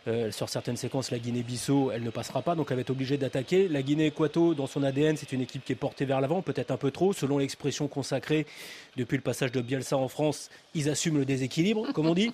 euh, 0.08 0.32
sur 0.32 0.48
certaines 0.48 0.78
séquences 0.78 1.12
la 1.12 1.20
Guinée-Bissau, 1.20 1.92
elle 1.92 2.04
ne 2.04 2.10
passera 2.10 2.42
pas, 2.42 2.56
donc 2.56 2.68
elle 2.72 2.78
va 2.78 2.82
être 2.82 2.90
obligée 2.90 3.18
d'attaquer. 3.18 3.68
La 3.68 3.82
Guinée-Équato, 3.82 4.54
dans 4.54 4.66
son 4.66 4.82
ADN, 4.82 5.18
c'est 5.18 5.34
une 5.34 5.42
équipe 5.42 5.66
qui 5.66 5.74
est 5.74 5.76
portée 5.76 6.06
vers 6.06 6.22
l'avant, 6.22 6.42
peut-être 6.42 6.72
un 6.72 6.78
peu 6.78 6.90
trop, 6.90 7.12
selon 7.12 7.38
l'expression 7.38 7.90
consacrée 7.90 8.48
depuis 8.96 9.18
le 9.18 9.24
passage 9.24 9.52
de 9.52 9.60
Bielsa 9.60 9.98
en 9.98 10.08
France, 10.08 10.50
ils 10.74 10.90
assument 10.90 11.18
le 11.18 11.26
déséquilibre, 11.26 11.92
comme 11.92 12.08
on 12.08 12.16
dit. 12.16 12.32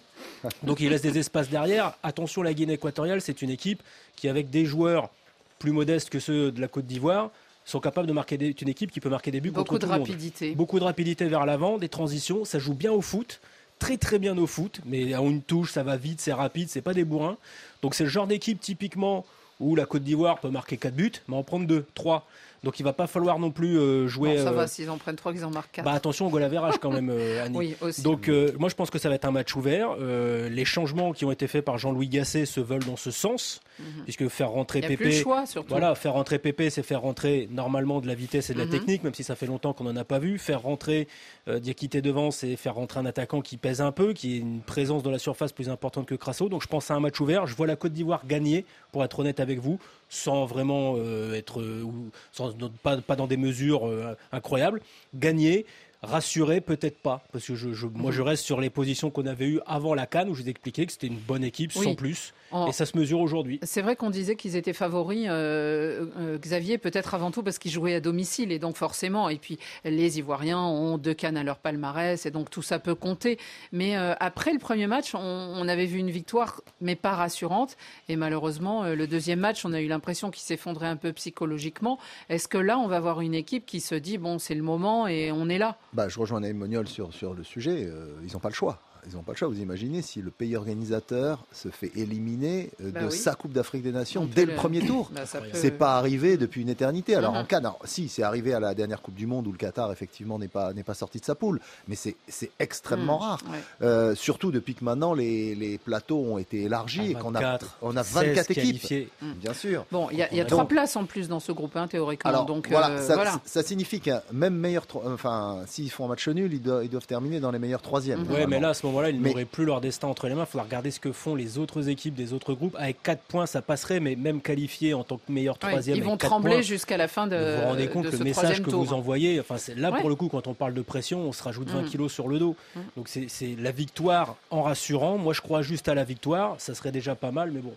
Donc 0.61 0.79
ils 0.79 0.91
laissent 0.91 1.01
des 1.01 1.17
espaces 1.17 1.49
derrière. 1.49 1.97
Attention, 2.03 2.43
la 2.43 2.53
Guinée 2.53 2.73
équatoriale, 2.73 3.21
c'est 3.21 3.41
une 3.41 3.49
équipe 3.49 3.81
qui, 4.15 4.29
avec 4.29 4.51
des 4.51 4.65
joueurs 4.65 5.09
plus 5.57 5.71
modestes 5.71 6.11
que 6.11 6.19
ceux 6.19 6.51
de 6.51 6.61
la 6.61 6.67
Côte 6.67 6.85
d'Ivoire, 6.85 7.31
sont 7.71 7.79
capables 7.79 8.07
de 8.07 8.13
marquer 8.13 8.37
des, 8.37 8.55
une 8.61 8.69
équipe 8.69 8.91
qui 8.91 8.99
peut 8.99 9.09
marquer 9.09 9.31
des 9.31 9.41
buts 9.41 9.51
Beaucoup 9.51 9.69
contre 9.69 9.81
de 9.81 9.85
tout 9.85 9.91
le 9.91 9.99
monde. 9.99 10.07
rapidité. 10.07 10.55
Beaucoup 10.55 10.79
de 10.79 10.83
rapidité 10.83 11.25
vers 11.25 11.45
l'avant, 11.45 11.77
des 11.77 11.89
transitions, 11.89 12.45
ça 12.45 12.59
joue 12.59 12.73
bien 12.73 12.91
au 12.91 13.01
foot, 13.01 13.41
très 13.79 13.97
très 13.97 14.19
bien 14.19 14.37
au 14.37 14.47
foot, 14.47 14.79
mais 14.85 15.13
à 15.13 15.21
une 15.21 15.41
touche, 15.41 15.73
ça 15.73 15.83
va 15.83 15.97
vite, 15.97 16.21
c'est 16.21 16.33
rapide, 16.33 16.69
c'est 16.69 16.81
pas 16.81 16.93
des 16.93 17.03
bourrins. 17.03 17.37
Donc 17.81 17.93
c'est 17.93 18.05
le 18.05 18.09
genre 18.09 18.27
d'équipe 18.27 18.59
typiquement 18.59 19.25
où 19.59 19.75
la 19.75 19.85
Côte 19.85 20.03
d'Ivoire 20.03 20.39
peut 20.39 20.49
marquer 20.49 20.77
4 20.77 20.93
buts, 20.95 21.11
mais 21.27 21.35
en 21.35 21.43
prendre 21.43 21.67
2, 21.67 21.85
3. 21.93 22.25
Donc 22.63 22.79
il 22.79 22.83
va 22.83 22.93
pas 22.93 23.07
falloir 23.07 23.39
non 23.39 23.51
plus 23.51 23.77
euh, 23.77 24.07
jouer. 24.07 24.37
Ça 24.37 24.49
euh, 24.49 24.51
va, 24.51 24.67
s'ils 24.67 24.89
en 24.89 24.97
prennent 24.97 25.15
trois, 25.15 25.31
qu'ils 25.31 25.45
en 25.45 25.51
marquent 25.51 25.71
quatre. 25.71 25.85
bah 25.85 25.93
attention 25.93 26.27
au 26.27 26.29
goal 26.29 26.49
quand 26.81 26.91
même, 26.91 27.09
euh, 27.09 27.45
Annie. 27.45 27.57
oui, 27.57 27.75
aussi. 27.81 28.01
Donc 28.01 28.29
euh, 28.29 28.51
moi 28.57 28.69
je 28.69 28.75
pense 28.75 28.89
que 28.89 28.99
ça 28.99 29.09
va 29.09 29.15
être 29.15 29.25
un 29.25 29.31
match 29.31 29.55
ouvert. 29.55 29.95
Euh, 29.99 30.49
les 30.49 30.65
changements 30.65 31.13
qui 31.13 31.25
ont 31.25 31.31
été 31.31 31.47
faits 31.47 31.63
par 31.63 31.77
Jean-Louis 31.77 32.07
Gasset 32.07 32.45
se 32.45 32.59
veulent 32.59 32.83
dans 32.83 32.97
ce 32.97 33.11
sens, 33.11 33.61
Mhm. 33.79 34.03
puisque 34.03 34.27
faire 34.29 34.49
rentrer 34.49 34.81
plus 34.81 34.97
le 34.97 35.11
choix, 35.11 35.45
surtout. 35.45 35.69
voilà, 35.69 35.93
faire 35.95 36.13
rentrer 36.13 36.39
Pépé, 36.39 36.69
c'est 36.69 36.83
faire 36.83 37.01
rentrer 37.01 37.47
normalement 37.51 38.01
de 38.01 38.07
la 38.07 38.15
vitesse 38.15 38.49
et 38.49 38.53
de 38.53 38.59
la 38.59 38.65
Mhm. 38.65 38.71
technique, 38.71 39.03
même 39.03 39.13
si 39.13 39.23
ça 39.23 39.35
fait 39.35 39.45
longtemps 39.45 39.73
qu'on 39.73 39.83
n'en 39.83 39.95
a 39.95 40.03
pas 40.03 40.19
vu. 40.19 40.37
Faire 40.39 40.61
rentrer 40.61 41.07
euh, 41.47 41.59
Diakité 41.59 42.01
devant, 42.01 42.31
c'est 42.31 42.55
faire 42.55 42.75
rentrer 42.75 42.99
un 42.99 43.05
attaquant 43.05 43.41
qui 43.41 43.57
pèse 43.57 43.81
un 43.81 43.91
peu, 43.91 44.13
qui 44.13 44.33
a 44.33 44.37
une 44.37 44.61
présence 44.61 45.03
dans 45.03 45.11
la 45.11 45.19
surface 45.19 45.51
plus 45.51 45.69
importante 45.69 46.05
que 46.07 46.15
Crasso. 46.15 46.49
Donc 46.49 46.61
je 46.63 46.67
pense 46.67 46.89
à 46.91 46.95
un 46.95 46.99
match 46.99 47.19
ouvert. 47.19 47.45
Je 47.47 47.55
vois 47.55 47.67
la 47.67 47.75
Côte 47.75 47.93
d'Ivoire 47.93 48.25
gagner, 48.27 48.65
pour 48.91 49.03
être 49.03 49.19
honnête 49.19 49.39
avec 49.39 49.59
vous, 49.59 49.79
sans 50.09 50.45
vraiment 50.45 50.95
euh, 50.97 51.33
être, 51.35 51.59
euh, 51.61 51.83
sans, 52.31 52.53
pas, 52.83 52.97
pas 52.97 53.15
dans 53.15 53.27
des 53.27 53.37
mesures 53.37 53.87
euh, 53.87 54.15
incroyables. 54.31 54.81
Gagner. 55.15 55.65
Rassuré, 56.03 56.61
peut-être 56.61 56.99
pas, 56.99 57.23
parce 57.31 57.47
que 57.47 57.55
je, 57.55 57.73
je- 57.73 57.87
moi 57.87 58.11
je 58.11 58.21
reste 58.21 58.43
sur 58.45 58.61
les 58.61 58.69
positions 58.69 59.09
qu'on 59.09 59.25
avait 59.25 59.47
eues 59.47 59.59
avant 59.65 59.95
la 59.95 60.05
Cannes 60.05 60.29
où 60.29 60.35
je 60.35 60.43
vous 60.43 60.47
ai 60.47 60.51
expliqué 60.51 60.85
que 60.85 60.91
c'était 60.91 61.07
une 61.07 61.17
bonne 61.17 61.43
équipe 61.43 61.71
Oui. 61.75 61.83
sans 61.85 61.95
plus, 61.95 62.35
En- 62.51 62.67
et 62.67 62.71
ça 62.71 62.85
se 62.85 62.97
mesure 62.97 63.19
aujourd'hui. 63.19 63.59
C'est 63.63 63.81
vrai 63.81 63.95
qu'on 63.95 64.09
disait 64.09 64.35
qu'ils 64.35 64.55
étaient 64.55 64.73
favoris, 64.73 65.27
euh, 65.29 66.05
euh, 66.17 66.37
Xavier, 66.37 66.77
peut-être 66.77 67.13
avant 67.13 67.31
tout 67.31 67.43
parce 67.43 67.57
qu'ils 67.59 67.71
jouaient 67.71 67.95
à 67.95 67.99
domicile 67.99 68.51
et 68.51 68.59
donc 68.59 68.77
forcément, 68.77 69.29
et 69.29 69.37
puis 69.37 69.59
les 69.83 70.19
Ivoiriens 70.19 70.59
ont 70.61 70.97
deux 70.97 71.13
cannes 71.13 71.37
à 71.37 71.43
leur 71.43 71.57
palmarès 71.57 72.25
et 72.25 72.31
donc 72.31 72.49
tout 72.49 72.61
ça 72.61 72.79
peut 72.79 72.95
compter. 72.95 73.37
Mais 73.71 73.97
euh, 73.97 74.13
après 74.19 74.53
le 74.53 74.59
premier 74.59 74.87
match, 74.87 75.13
on, 75.15 75.19
on 75.19 75.67
avait 75.67 75.85
vu 75.85 75.97
une 75.99 76.09
victoire, 76.11 76.61
mais 76.81 76.95
pas 76.95 77.13
rassurante. 77.15 77.75
Et 78.09 78.15
malheureusement, 78.15 78.83
euh, 78.83 78.95
le 78.95 79.07
deuxième 79.07 79.39
match, 79.39 79.65
on 79.65 79.73
a 79.73 79.81
eu 79.81 79.87
l'impression 79.87 80.31
qu'il 80.31 80.43
s'effondrait 80.43 80.87
un 80.87 80.95
peu 80.95 81.11
psychologiquement. 81.13 81.99
Est-ce 82.29 82.47
que 82.47 82.57
là, 82.57 82.77
on 82.79 82.87
va 82.87 82.97
avoir 82.97 83.21
une 83.21 83.33
équipe 83.33 83.65
qui 83.65 83.79
se 83.81 83.95
dit, 83.95 84.17
bon, 84.17 84.39
c'est 84.39 84.55
le 84.55 84.63
moment 84.63 85.07
et 85.07 85.31
on 85.31 85.49
est 85.49 85.57
là? 85.57 85.77
Bah, 85.93 86.07
je 86.09 86.19
rejoins 86.19 86.39
Naïm 86.39 86.57
Moniol 86.57 86.87
sur, 86.87 87.13
sur 87.13 87.33
le 87.33 87.43
sujet. 87.43 87.85
euh, 87.85 88.07
ils 88.25 88.33
n'ont 88.33 88.39
pas 88.39 88.49
le 88.49 88.53
choix. 88.55 88.79
Ils 89.09 89.15
n'ont 89.15 89.23
pas 89.23 89.31
le 89.31 89.37
choix. 89.37 89.47
Vous 89.47 89.59
imaginez 89.59 90.01
si 90.01 90.21
le 90.21 90.31
pays 90.31 90.55
organisateur 90.55 91.45
se 91.53 91.69
fait 91.69 91.91
éliminer 91.95 92.71
euh, 92.83 92.91
Bah 92.91 93.01
de 93.01 93.05
oui. 93.07 93.11
sa 93.17 93.35
Coupe 93.35 93.53
d'Afrique 93.53 93.83
des 93.83 93.91
Nations 93.91 94.25
dès 94.33 94.45
le 94.45 94.51
le- 94.51 94.57
premier 94.57 94.81
tour. 94.85 95.09
Bah, 95.15 95.21
peut- 95.31 95.39
C'est 95.53 95.71
pas 95.71 95.97
arrivé 95.97 96.37
depuis 96.37 96.61
une 96.61 96.69
éternité. 96.69 97.15
Alors 97.15 97.31
Mhm. 97.33 97.37
en 97.39 97.45
Cannes, 97.45 97.65
alors, 97.65 97.79
si 97.85 98.09
c'est 98.09 98.23
arrivé 98.23 98.53
à 98.53 98.59
la 98.59 98.73
dernière 98.73 99.01
Coupe 99.01 99.15
du 99.15 99.25
Monde 99.27 99.47
où 99.47 99.51
le 99.51 99.57
Qatar 99.57 99.91
effectivement 99.91 100.37
n'est 100.39 100.47
pas 100.47 100.73
n'est 100.73 100.83
pas 100.83 100.93
sorti 100.93 101.19
de 101.19 101.25
sa 101.25 101.35
poule, 101.35 101.59
mais 101.87 101.95
c'est 101.95 102.15
c'est 102.27 102.51
extrêmement 102.59 103.17
Hmm, 103.19 103.21
rare. 103.21 103.41
ouais. 103.51 103.57
Euh, 103.81 104.15
surtout 104.15 104.51
depuis 104.51 104.75
que 104.75 104.83
maintenant 104.83 105.13
les, 105.13 105.55
les 105.55 105.77
plateaux 105.77 106.19
ont 106.19 106.37
été 106.37 106.63
élargis 106.63 107.11
et 107.11 107.13
qu'on 107.13 107.35
a 107.35 107.39
24, 107.39 107.77
on 107.81 107.95
a 107.97 108.03
16 108.03 108.13
24 108.13 108.51
équipes. 108.51 108.63
qualifiés. 108.63 109.09
Bien 109.21 109.53
sûr. 109.53 109.85
Bon, 109.91 110.09
il 110.11 110.17
y 110.17 110.21
a, 110.23 110.31
il 110.31 110.37
y 110.37 110.41
a 110.41 110.43
Donc- 110.43 110.49
trois 110.51 110.67
places 110.67 110.95
en 110.95 111.05
plus 111.05 111.27
dans 111.29 111.39
ce 111.39 111.51
groupe, 111.51 111.75
hein, 111.77 111.87
théoriquement. 111.87 112.29
Alors 112.29 112.45
donc 112.45 112.69
voilà, 112.69 112.89
euh, 112.89 113.07
ça, 113.07 113.15
voilà. 113.15 113.39
ça 113.45 113.63
signifie 113.63 113.99
qu'un 114.01 114.21
même 114.33 114.55
meilleur, 114.55 114.85
enfin 115.05 115.61
s'ils 115.67 115.89
font 115.91 116.05
un 116.05 116.09
match 116.09 116.27
nul, 116.27 116.53
ils 116.53 116.61
doivent, 116.61 116.83
ils 116.83 116.89
doivent 116.89 117.07
terminer 117.07 117.39
dans 117.39 117.51
les 117.51 117.59
meilleurs 117.59 117.81
troisièmes. 117.81 118.21
Mhm. 118.25 118.31
Ouais, 118.31 118.47
mais 118.47 118.59
là, 118.59 118.69
à 118.69 118.73
ce 118.73 118.85
moment-là, 118.97 119.09
ils 119.15 119.19
Mais- 119.21 119.29
n'auraient 119.29 119.45
plus 119.45 119.65
leur 119.65 119.81
destin 119.81 120.07
entre 120.07 120.27
les 120.27 120.35
mains. 120.35 120.43
Il 120.43 120.51
faudra 120.51 120.65
regarder 120.65 120.91
ce 120.91 120.99
que 120.99 121.11
font 121.11 121.35
les 121.35 121.57
autres 121.57 121.89
équipes 121.89 122.15
des 122.15 122.33
autres 122.33 122.53
groupes. 122.53 122.75
Avec 122.79 123.01
4 123.03 123.21
points, 123.21 123.45
ça 123.45 123.61
passerait, 123.61 123.99
mais 123.99 124.15
même 124.15 124.41
qualifiés 124.41 124.93
en 124.93 125.03
tant 125.03 125.17
que 125.17 125.31
meilleur 125.31 125.55
Ouais, 125.63 125.69
troisième. 125.69 125.97
ils 125.97 126.03
vont 126.03 126.17
trembler 126.17 126.63
jusqu'à 126.63 126.97
la 126.97 127.07
fin 127.07 127.27
de, 127.27 127.35
vous 127.35 127.61
vous 127.61 127.67
rendez 127.67 127.87
compte 127.87 128.05
de 128.05 128.11
le 128.17 128.23
message 128.23 128.61
que 128.61 128.69
tour. 128.69 128.83
vous 128.83 128.93
envoyez. 128.93 129.39
Enfin, 129.39 129.57
c'est- 129.57 129.75
là, 129.75 129.91
Ouais. 129.91 129.99
pour 129.99 130.09
le 130.09 130.15
coup, 130.15 130.27
quand 130.29 130.47
on 130.47 130.53
parle 130.53 130.73
de 130.73 130.81
pression, 130.81 131.21
on 131.21 131.31
se 131.31 131.43
rajoute 131.43 131.69
20 131.69 131.81
Mhm. 131.83 131.89
kilos 131.89 132.11
sur 132.13 132.27
le 132.27 132.39
dos. 132.39 132.55
Mhm. 132.75 132.81
Donc, 132.97 133.07
c'est 133.07 133.27
c'est 133.29 133.55
la 133.59 133.71
victoire 133.71 134.35
en 134.49 134.63
rassurant. 134.63 135.17
Moi, 135.17 135.33
je 135.33 135.41
crois 135.41 135.61
juste 135.61 135.87
à 135.89 135.95
la 135.95 136.03
victoire. 136.03 136.55
Ça 136.59 136.73
serait 136.75 136.91
déjà 136.91 137.15
pas 137.15 137.31
mal, 137.31 137.51
mais 137.51 137.61
bon. 137.61 137.73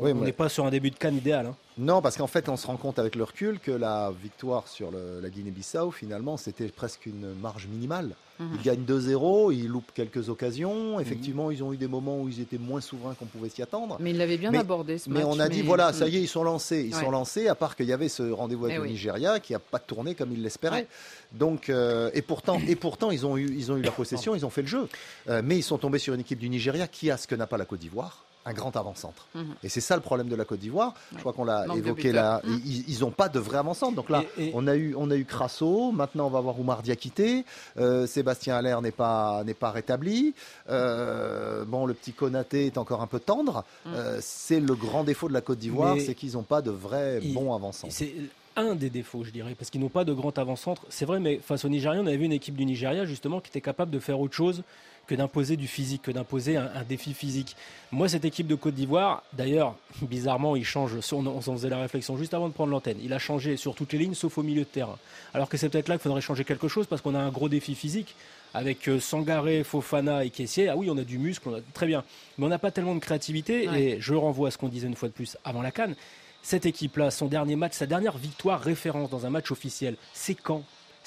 Oui, 0.00 0.12
on 0.12 0.16
mais- 0.16 0.26
n'est 0.26 0.32
pas 0.32 0.48
sur 0.48 0.66
un 0.66 0.70
début 0.70 0.90
de 0.90 0.96
canne 0.96 1.16
idéal. 1.16 1.46
hein. 1.46 1.56
Non, 1.78 2.02
parce 2.02 2.16
qu'en 2.16 2.26
fait, 2.26 2.48
on 2.50 2.56
se 2.56 2.66
rend 2.66 2.76
compte 2.76 2.98
avec 2.98 3.14
le 3.14 3.24
recul 3.24 3.58
que 3.58 3.70
la 3.70 4.12
victoire 4.22 4.68
sur 4.68 4.90
le- 4.90 5.20
la 5.22 5.30
Guinée-Bissau, 5.30 5.90
finalement, 5.90 6.36
c'était 6.36 6.68
presque 6.68 7.06
une 7.06 7.32
marge 7.40 7.66
minimale. 7.68 8.10
Mhm. 8.38 8.48
Ils 8.56 8.62
gagnent 8.62 8.84
2-0, 8.84 9.50
ils 9.50 9.66
loupent 9.68 9.92
quelques 9.94 10.28
occasions. 10.28 10.98
Effectivement, 11.00 11.50
ils 11.50 11.62
ont 11.62 11.72
eu 11.72 11.76
des 11.78 11.86
moments 11.86 12.20
où 12.20 12.28
ils 12.28 12.40
étaient 12.40 12.58
moins 12.58 12.80
souverains 12.80 13.14
qu'on 13.14 13.26
pouvait 13.26 13.48
s'y 13.50 13.62
attendre. 13.62 13.96
Mais 14.00 14.10
il 14.10 14.18
l'avait 14.18 14.36
bien 14.38 14.50
Mais- 14.50 14.58
abordé 14.58 14.98
ce 14.98 15.08
Mais 15.08 15.20
match. 15.20 15.24
on 15.28 15.40
a 15.40 15.48
dit, 15.48 15.58
mais- 15.58 15.66
voilà, 15.68 15.90
Mm. 15.90 15.94
ça 15.94 16.08
y 16.08 16.16
est, 16.16 16.20
ils 16.22 16.28
sont 16.28 16.42
lancés. 16.44 16.84
Ils 16.88 16.94
Ouais. 16.94 17.00
sont 17.02 17.10
lancés, 17.10 17.48
à 17.48 17.54
part 17.54 17.76
qu'il 17.76 17.86
y 17.86 17.92
avait 17.92 18.08
ce 18.08 18.30
rendez-vous 18.30 18.64
avec 18.64 18.74
Eh 18.76 18.78
le 18.78 18.84
oui. 18.84 18.90
Nigeria 18.92 19.40
qui 19.40 19.52
n'a 19.54 19.58
pas 19.58 19.78
tourné 19.78 20.14
comme 20.14 20.32
ils 20.32 20.42
l'espéraient. 20.42 20.80
Ouais. 20.82 20.88
Donc, 21.32 21.68
euh, 21.70 22.10
et 22.14 22.22
pourtant, 22.22 22.58
et 22.66 22.76
pourtant 22.76 23.10
ils, 23.10 23.24
ont 23.26 23.36
eu, 23.38 23.54
ils 23.56 23.70
ont 23.72 23.76
eu 23.76 23.82
la 23.82 23.90
possession, 23.92 24.34
ils 24.34 24.44
ont 24.44 24.50
fait 24.50 24.62
le 24.62 24.68
jeu. 24.68 24.88
Euh, 25.28 25.40
mais 25.44 25.56
ils 25.58 25.62
sont 25.62 25.78
tombés 25.78 25.98
sur 25.98 26.12
une 26.14 26.20
équipe 26.20 26.38
du 26.38 26.48
Nigeria 26.48 26.88
qui 26.88 27.10
a 27.10 27.16
ce 27.16 27.26
que 27.26 27.34
n'a 27.34 27.46
pas 27.46 27.56
la 27.58 27.64
Côte 27.66 27.80
d'Ivoire. 27.80 28.24
Un 28.46 28.52
grand 28.54 28.74
avant-centre. 28.76 29.26
Mhm. 29.34 29.54
Et 29.62 29.68
c'est 29.68 29.82
ça 29.82 29.96
le 29.96 30.00
problème 30.02 30.28
de 30.28 30.34
la 30.36 30.44
Côte 30.46 30.60
d'Ivoire. 30.60 30.94
Je 31.14 31.18
crois 31.20 31.32
qu'on 31.34 31.44
l'a 31.44 31.66
évoqué 31.76 32.10
là. 32.10 32.40
Mhm. 32.44 32.60
Ils 32.88 33.00
n'ont 33.00 33.10
pas 33.10 33.28
de 33.28 33.38
vrai 33.38 33.58
avant-centre. 33.58 33.94
Donc 33.94 34.08
là, 34.08 34.24
Et- 34.38 34.46
et- 34.46 34.52
on 34.54 34.66
a 34.66 34.76
eu 34.76 34.94
on 34.96 35.10
a 35.10 35.16
eu 35.16 35.24
Crasso. 35.26 35.92
Maintenant, 35.92 36.26
on 36.26 36.30
va 36.30 36.40
voir 36.40 36.58
Oumar 36.58 36.82
Diakité. 36.82 37.44
Euh, 37.78 38.06
Sébastien 38.06 38.56
Allaire 38.56 38.80
n'est 38.80 38.90
pas 38.92 39.42
n'est 39.44 39.54
pas 39.54 39.70
rétabli. 39.70 40.34
Euh, 40.68 41.64
bon, 41.64 41.86
le 41.86 41.94
petit 41.94 42.12
Konaté 42.12 42.66
est 42.66 42.78
encore 42.78 43.02
un 43.02 43.06
peu 43.06 43.20
tendre. 43.20 43.64
Euh, 43.86 44.18
c'est 44.20 44.60
le 44.60 44.74
grand 44.74 45.04
défaut 45.04 45.28
de 45.28 45.34
la 45.34 45.40
Côte 45.40 45.58
d'Ivoire, 45.58 45.96
c'est 46.00 46.14
qu'ils 46.14 46.32
n'ont 46.32 46.42
pas 46.42 46.62
de 46.62 46.74
Il- 47.22 47.34
bons 47.34 47.54
avant-centres. 47.54 47.92
C'est 47.94 48.14
un 48.56 48.74
des 48.74 48.90
défauts, 48.90 49.22
je 49.24 49.30
dirais, 49.30 49.54
parce 49.56 49.70
qu'ils 49.70 49.80
n'ont 49.80 49.88
pas 49.88 50.04
de 50.04 50.12
grand 50.12 50.36
avant-centre. 50.38 50.82
C'est 50.88 51.04
vrai, 51.04 51.20
mais 51.20 51.38
face 51.38 51.64
aux 51.64 51.68
Nigériens, 51.68 52.02
on 52.02 52.06
avait 52.06 52.16
vu 52.16 52.24
une 52.24 52.32
équipe 52.32 52.56
du 52.56 52.64
Nigeria 52.64 53.04
justement 53.04 53.40
qui 53.40 53.48
était 53.48 53.60
capable 53.60 53.90
de 53.90 53.98
faire 53.98 54.18
autre 54.20 54.34
chose 54.34 54.62
que 55.10 55.14
d'imposer 55.16 55.56
du 55.56 55.66
physique, 55.66 56.02
que 56.02 56.12
d'imposer 56.12 56.56
un, 56.56 56.70
un 56.72 56.84
défi 56.84 57.14
physique. 57.14 57.56
Moi, 57.90 58.08
cette 58.08 58.24
équipe 58.24 58.46
de 58.46 58.54
Côte 58.54 58.74
d'Ivoire, 58.74 59.24
d'ailleurs, 59.32 59.74
bizarrement, 60.02 60.54
il 60.54 60.64
change. 60.64 60.92
On, 61.12 61.26
on 61.26 61.40
s'en 61.40 61.52
faisait 61.54 61.68
la 61.68 61.78
réflexion 61.80 62.16
juste 62.16 62.32
avant 62.32 62.46
de 62.48 62.52
prendre 62.54 62.70
l'antenne. 62.70 62.98
Il 63.02 63.12
a 63.12 63.18
changé 63.18 63.56
sur 63.56 63.74
toutes 63.74 63.92
les 63.92 63.98
lignes, 63.98 64.14
sauf 64.14 64.38
au 64.38 64.44
milieu 64.44 64.60
de 64.60 64.66
terrain. 64.68 64.96
Alors 65.34 65.48
que 65.48 65.56
c'est 65.56 65.68
peut-être 65.68 65.88
là 65.88 65.96
qu'il 65.96 66.02
faudrait 66.04 66.20
changer 66.20 66.44
quelque 66.44 66.68
chose, 66.68 66.86
parce 66.86 67.02
qu'on 67.02 67.16
a 67.16 67.18
un 67.18 67.30
gros 67.30 67.48
défi 67.48 67.74
physique 67.74 68.14
avec 68.54 68.88
euh, 68.88 69.00
Sangaré, 69.00 69.64
Fofana 69.64 70.24
et 70.24 70.30
Kessier. 70.30 70.68
Ah 70.68 70.76
oui, 70.76 70.88
on 70.90 70.96
a 70.98 71.02
du 71.02 71.18
muscle, 71.18 71.48
on 71.48 71.54
a- 71.56 71.60
très 71.74 71.86
bien, 71.86 72.04
mais 72.38 72.46
on 72.46 72.48
n'a 72.48 72.58
pas 72.60 72.70
tellement 72.70 72.94
de 72.94 73.00
créativité. 73.00 73.68
Ouais. 73.68 73.82
Et 73.82 74.00
je 74.00 74.14
renvoie 74.14 74.48
à 74.48 74.50
ce 74.52 74.58
qu'on 74.58 74.68
disait 74.68 74.86
une 74.86 74.94
fois 74.96 75.08
de 75.08 75.14
plus 75.14 75.36
avant 75.44 75.62
la 75.62 75.72
Cannes. 75.72 75.96
Cette 76.42 76.66
équipe-là, 76.66 77.10
son 77.10 77.26
dernier 77.26 77.56
match, 77.56 77.72
sa 77.74 77.86
dernière 77.86 78.16
victoire 78.16 78.60
référence 78.60 79.10
dans 79.10 79.26
un 79.26 79.30
match 79.30 79.50
officiel, 79.50 79.96
c'est 80.14 80.34
quand? 80.36 80.62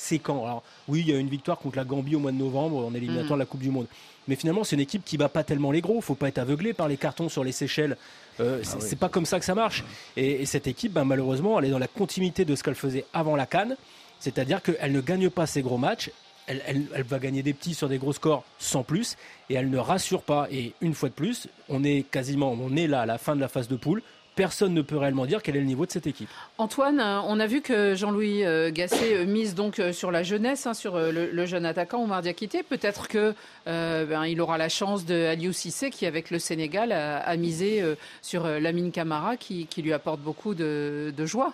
C'est 0.05 0.19
quand 0.19 0.43
Alors 0.43 0.63
oui, 0.89 1.00
il 1.00 1.10
y 1.10 1.15
a 1.15 1.17
une 1.17 1.29
victoire 1.29 1.57
contre 1.57 1.77
la 1.77 1.86
Gambie 1.86 2.15
au 2.15 2.19
mois 2.19 2.33
de 2.33 2.38
novembre 2.38 2.86
en 2.86 2.93
éliminatoire 2.93 3.38
de 3.38 3.43
la 3.43 3.45
Coupe 3.45 3.62
du 3.62 3.69
Monde. 3.72 3.88
Mais 4.27 4.36
finalement, 4.36 4.63
c'est 4.65 4.75
une 4.75 4.81
équipe 4.81 5.03
qui 5.05 5.17
bat 5.17 5.29
pas 5.29 5.43
tellement 5.43 5.72
les 5.72 5.79
gros. 5.81 6.01
Faut 6.01 6.15
pas 6.15 6.27
être 6.27 6.39
aveuglé 6.39 6.74
par 6.74 6.88
les 6.89 6.98
cartons 6.98 7.29
sur 7.29 7.43
les 7.43 7.51
Seychelles. 7.53 7.95
Euh, 8.39 8.60
c'est 8.63 8.81
c'est 8.81 8.95
pas 8.98 9.10
comme 9.10 9.25
ça 9.25 9.39
que 9.39 9.45
ça 9.45 9.55
marche. 9.55 9.83
Et, 10.17 10.41
et 10.41 10.45
cette 10.45 10.67
équipe, 10.67 10.91
ben, 10.93 11.05
malheureusement, 11.05 11.57
elle 11.60 11.65
est 11.65 11.69
dans 11.72 11.79
la 11.79 11.88
continuité 11.88 12.43
de 12.45 12.55
ce 12.55 12.63
qu'elle 12.63 12.75
faisait 12.75 13.05
avant 13.13 13.36
la 13.38 13.45
Cannes. 13.45 13.75
C'est-à-dire 14.19 14.62
qu'elle 14.62 14.91
ne 14.91 15.01
gagne 15.01 15.29
pas 15.29 15.45
ses 15.45 15.62
gros 15.62 15.77
matchs. 15.77 16.10
Elle, 16.48 16.62
elle- 16.67 16.86
elle 16.93 17.03
va 17.03 17.19
gagner 17.19 17.43
des 17.43 17.53
petits 17.53 17.74
sur 17.74 17.88
des 17.89 17.98
gros 17.98 18.12
scores 18.13 18.43
sans 18.60 18.83
plus. 18.83 19.15
Et 19.50 19.53
elle 19.55 19.69
ne 19.69 19.77
rassure 19.77 20.22
pas. 20.24 20.48
Et 20.51 20.74
une 20.81 20.93
fois 20.93 21.10
de 21.10 21.13
plus, 21.13 21.48
on 21.69 21.83
est 21.83 22.03
quasiment, 22.10 22.51
on 22.60 22.75
est 22.75 22.88
là 22.88 23.01
à 23.01 23.05
la 23.05 23.17
fin 23.17 23.36
de 23.36 23.41
la 23.41 23.48
phase 23.50 23.67
de 23.69 23.75
poule. 23.77 24.01
Personne 24.35 24.73
ne 24.73 24.81
peut 24.81 24.97
réellement 24.97 25.25
dire 25.25 25.43
quel 25.43 25.55
est 25.55 25.59
le 25.59 25.65
niveau 25.65 25.85
de 25.85 25.91
cette 25.91 26.07
équipe. 26.07 26.29
Antoine, 26.57 26.99
euh, 26.99 27.19
on 27.27 27.39
a 27.39 27.45
vu 27.45 27.61
que 27.61 27.93
Jean-Louis 27.93 28.43
euh, 28.43 28.71
Gasset 28.71 29.15
euh, 29.17 29.25
mise 29.25 29.53
donc 29.53 29.79
sur 29.91 30.09
la 30.11 30.23
jeunesse, 30.23 30.65
hein, 30.65 30.73
sur 30.73 30.97
le, 30.97 31.29
le 31.31 31.45
jeune 31.45 31.65
attaquant 31.65 32.01
Oumar 32.01 32.21
Diakité. 32.21 32.63
Peut-être 32.63 33.07
que 33.07 33.35
euh, 33.67 34.05
ben, 34.05 34.25
il 34.25 34.41
aura 34.41 34.57
la 34.57 34.69
chance 34.69 35.05
de 35.05 35.25
Aliou 35.27 35.53
Cissé 35.53 35.91
qui, 35.91 36.05
avec 36.05 36.31
le 36.31 36.39
Sénégal, 36.39 36.91
a, 36.91 37.17
a 37.19 37.35
misé 37.37 37.81
euh, 37.81 37.95
sur 38.21 38.47
Lamine 38.47 38.91
Camara 38.91 39.37
qui, 39.37 39.67
qui 39.67 39.81
lui 39.81 39.93
apporte 39.93 40.19
beaucoup 40.19 40.55
de, 40.55 41.13
de 41.15 41.25
joie. 41.25 41.53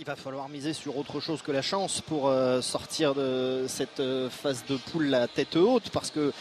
Il 0.00 0.04
va 0.04 0.14
falloir 0.14 0.48
miser 0.48 0.74
sur 0.74 0.96
autre 0.96 1.18
chose 1.18 1.42
que 1.42 1.50
la 1.50 1.60
chance 1.60 2.00
pour 2.00 2.28
euh, 2.28 2.60
sortir 2.60 3.16
de 3.16 3.64
cette 3.66 3.98
euh, 3.98 4.30
phase 4.30 4.64
de 4.68 4.76
poule 4.76 5.06
la 5.06 5.26
tête 5.26 5.56
haute 5.56 5.90
parce 5.90 6.12
que 6.12 6.32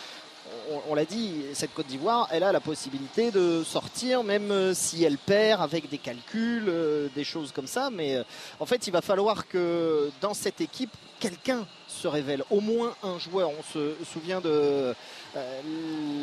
on, 0.90 0.96
l'a 0.96 1.06
dit, 1.06 1.44
cette 1.54 1.74
Côte 1.74 1.88
d'Ivoire, 1.88 2.28
elle 2.32 2.44
a 2.44 2.52
la 2.52 2.60
possibilité 2.60 3.32
de 3.32 3.64
sortir 3.64 4.24
même 4.24 4.52
euh, 4.52 4.74
si 4.74 5.04
elle 5.04 5.18
perd 5.18 5.62
avec 5.62 5.90
des 5.90 5.98
calculs, 5.98 6.66
euh, 6.68 7.08
des 7.16 7.24
choses 7.24 7.52
comme 7.52 7.68
ça. 7.68 7.90
Mais 7.90 8.16
euh, 8.16 8.24
en 8.60 8.66
fait, 8.66 8.88
il 8.88 8.92
va 8.92 9.02
falloir 9.02 9.48
que 9.48 10.12
dans 10.22 10.34
cette 10.34 10.62
équipe, 10.62 10.92
quelqu'un 11.20 11.66
se 11.88 12.08
révèle, 12.08 12.44
au 12.50 12.62
moins 12.62 12.94
un 13.04 13.18
joueur. 13.18 13.50
On 13.50 13.64
se 13.64 13.96
souvient 14.12 14.42
de 14.42 14.94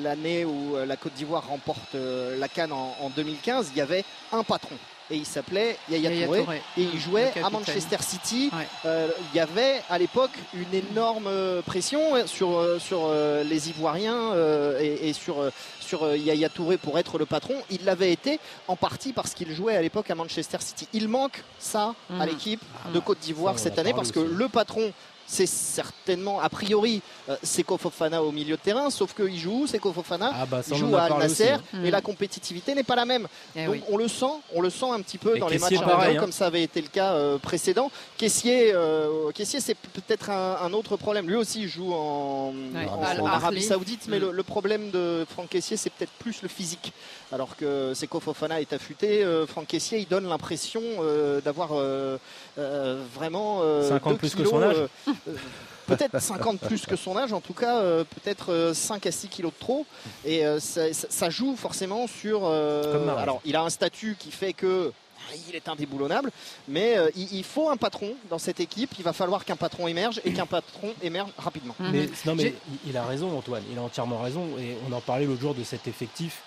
l'année 0.03 0.45
où 0.45 0.77
la 0.87 0.97
Côte 0.97 1.15
d'Ivoire 1.15 1.49
remporte 1.49 1.95
la 1.95 2.49
Cannes 2.49 2.73
en 2.73 3.11
2015. 3.17 3.71
Il 3.73 3.79
y 3.79 3.81
avait 3.81 4.05
un 4.33 4.45
patron 4.45 4.77
et 5.11 5.17
il 5.17 5.27
s'appelait 5.27 5.77
Yaya, 5.91 6.11
Yaya 6.11 6.27
Touré, 6.27 6.41
Touré. 6.45 6.63
et 6.79 6.83
il 6.83 6.99
jouait 6.99 7.33
le 7.37 7.45
à. 7.45 7.51
Manchester 7.51 7.99
City. 8.01 8.51
Ouais. 8.53 8.67
Euh, 8.87 9.09
il 9.33 9.37
y 9.37 9.41
avait 9.41 9.83
à 9.91 9.99
l'époque 9.99 10.31
une 10.55 10.73
énorme 10.75 11.27
euh, 11.27 11.61
pression 11.63 12.27
sur, 12.27 12.57
euh, 12.59 12.79
sur 12.79 13.01
euh, 13.05 13.45
les 13.45 13.69
Ivoiriens 13.71 14.33
euh, 14.33 14.81
et, 14.81 15.11
et 15.11 15.13
sur, 15.13 15.37
sur 15.81 16.15
Yaya 16.17 16.49
Touré 16.49 16.79
pour 16.79 16.99
être 16.99 17.19
le 17.19 17.27
patron. 17.27 17.55
Il 17.71 17.85
l'avait 17.85 18.13
été 18.13 18.41
en 18.69 18.77
partie 18.77 19.13
parce 19.13 19.35
qu'il 19.35 19.53
jouait 19.53 19.77
à 19.77 19.83
l'époque 19.83 20.11
à 20.11 20.15
Manchester 20.15 20.59
City. 20.61 20.89
Il 20.93 21.09
manque 21.09 21.43
ça 21.59 21.95
à 22.11 22.25
Mhm. 22.25 22.27
l'équipe 22.27 22.63
de 22.93 22.99
Côte 23.01 23.19
d'Ivoire 23.21 23.59
cette 23.59 23.79
année 23.79 23.93
parce 23.95 24.11
que 24.13 24.21
le 24.21 24.49
patron 24.49 24.93
c'est 25.27 25.47
certainement, 25.47 26.41
a 26.41 26.49
priori, 26.49 27.01
euh, 27.29 27.37
Seko 27.43 27.77
Fofana 27.79 28.23
au 28.23 28.31
milieu 28.31 28.57
de 28.57 28.61
terrain, 28.61 28.91
sauf 28.91 29.15
qu'il 29.15 29.39
joue 29.39 29.63
où 29.63 29.67
Seko 29.67 29.93
Fofana 29.93 30.31
Ah 30.35 30.47
bah 30.47 30.61
il 30.71 30.77
joue 30.77 30.95
a 30.97 31.03
à 31.03 31.05
Al 31.07 31.19
Nasser 31.19 31.55
et 31.83 31.91
la 31.91 32.01
compétitivité 32.01 32.75
n'est 32.75 32.83
pas 32.85 32.95
la 32.97 33.05
même. 33.05 33.27
Eh 33.57 33.65
Donc 33.65 33.75
oui. 33.75 33.83
on 33.91 33.97
le 33.97 34.09
sent, 34.09 34.27
on 34.55 34.61
le 34.61 34.71
sent 34.71 34.91
un 34.91 35.01
petit 35.01 35.19
peu 35.19 35.37
Et 35.37 35.41
dans 35.41 35.49
les 35.49 35.59
matchs 35.59 35.81
pareil, 35.81 36.17
hein. 36.17 36.21
comme 36.21 36.33
ça 36.33 36.47
avait 36.47 36.63
été 36.63 36.81
le 36.81 36.89
cas 36.89 37.13
euh, 37.13 37.39
précédent. 37.39 37.91
Caissier, 38.19 38.73
euh, 38.75 39.31
Caissier 39.33 39.61
c'est 39.61 39.75
peut-être 39.77 40.31
un, 40.31 40.59
un 40.63 40.73
autre 40.73 40.97
problème. 40.97 41.29
Lui 41.29 41.37
aussi 41.37 41.63
il 41.63 41.69
joue 41.69 41.93
en, 41.93 42.53
Ouais, 42.75 42.87
en- 42.89 43.03
Al 43.03 43.21
en 43.21 43.27
Ahly. 43.27 43.35
Arabie 43.37 43.63
Saoudite, 43.63 44.07
mais 44.09 44.19
le, 44.19 44.31
le 44.31 44.43
problème 44.43 44.91
de 44.91 45.27
Franck 45.29 45.49
Caissier 45.49 45.77
c'est 45.77 45.91
peut-être 45.91 46.13
plus 46.19 46.43
le 46.43 46.49
physique. 46.49 46.93
Alors 47.33 47.57
que 47.57 47.93
Seko 47.95 48.21
Fofana 48.21 48.61
est 48.61 48.73
affûté, 48.73 49.25
euh, 49.25 49.47
Franck 49.47 49.67
Caissier 49.69 49.99
il 49.99 50.07
donne 50.07 50.29
l'impression 50.29 50.83
euh, 51.01 51.41
d'avoir 51.41 51.71
vraiment 52.57 53.61
euh, 53.63 53.89
50 53.89 54.13
deux 54.13 54.19
plus 54.19 54.35
que 54.35 54.45
son 54.45 54.63
âge. 54.63 54.77
euh, 54.77 54.89
euh, 55.29 55.33
Peut-être 55.87 56.19
50 56.19 56.61
plus 56.61 56.87
que 56.87 56.97
son 56.97 57.15
âge, 57.19 57.33
en 57.35 57.43
tout 57.43 57.53
cas, 57.53 57.77
euh, 57.81 58.05
peut-être 58.05 58.53
euh, 58.53 58.73
5 58.73 59.05
à 59.07 59.13
6 59.13 59.29
kilos 59.29 59.53
de 59.53 59.59
trop. 59.59 59.85
Et 60.25 60.47
euh, 60.47 60.59
ça, 60.59 61.29
joue 61.31 61.57
forcément 61.57 62.07
sur. 62.07 62.41
euh, 62.45 63.07
alors, 63.19 63.43
il 63.45 63.55
a 63.55 63.63
un 63.63 63.69
statut 63.69 64.17
qui 64.19 64.31
fait 64.31 64.55
que. 64.55 64.93
ah, 65.31 65.35
Il 65.47 65.55
est 65.55 65.69
indéboulonnable, 65.69 66.31
mais 66.69 66.97
euh, 66.97 67.11
il, 67.15 67.31
il 67.35 67.45
faut 67.45 67.69
un 67.69 67.77
patron 67.77 68.15
dans 68.31 68.39
cette 68.39 68.61
équipe. 68.61 68.93
Il 68.99 69.05
va 69.05 69.13
falloir 69.13 69.45
qu'un 69.45 69.57
patron 69.57 69.87
émerge 69.87 70.23
et 70.25 70.33
qu'un 70.33 70.47
patron 70.47 70.95
émerge 71.03 71.29
rapidement. 71.37 71.75
Mhm. 71.79 71.91
Mais, 71.93 72.09
non, 72.25 72.35
mais 72.35 72.55
il 72.87 72.97
a 72.97 73.05
raison, 73.05 73.37
Antoine. 73.37 73.63
Il 73.71 73.79
a 73.79 73.83
entièrement 73.83 74.23
raison. 74.23 74.47
Et 74.59 74.79
on 74.89 74.93
en 74.95 75.03
parlait 75.03 75.27
l'autre 75.27 75.43
jour 75.43 75.55
de 75.55 75.65
cet 75.65 75.87
effectif 75.87 76.41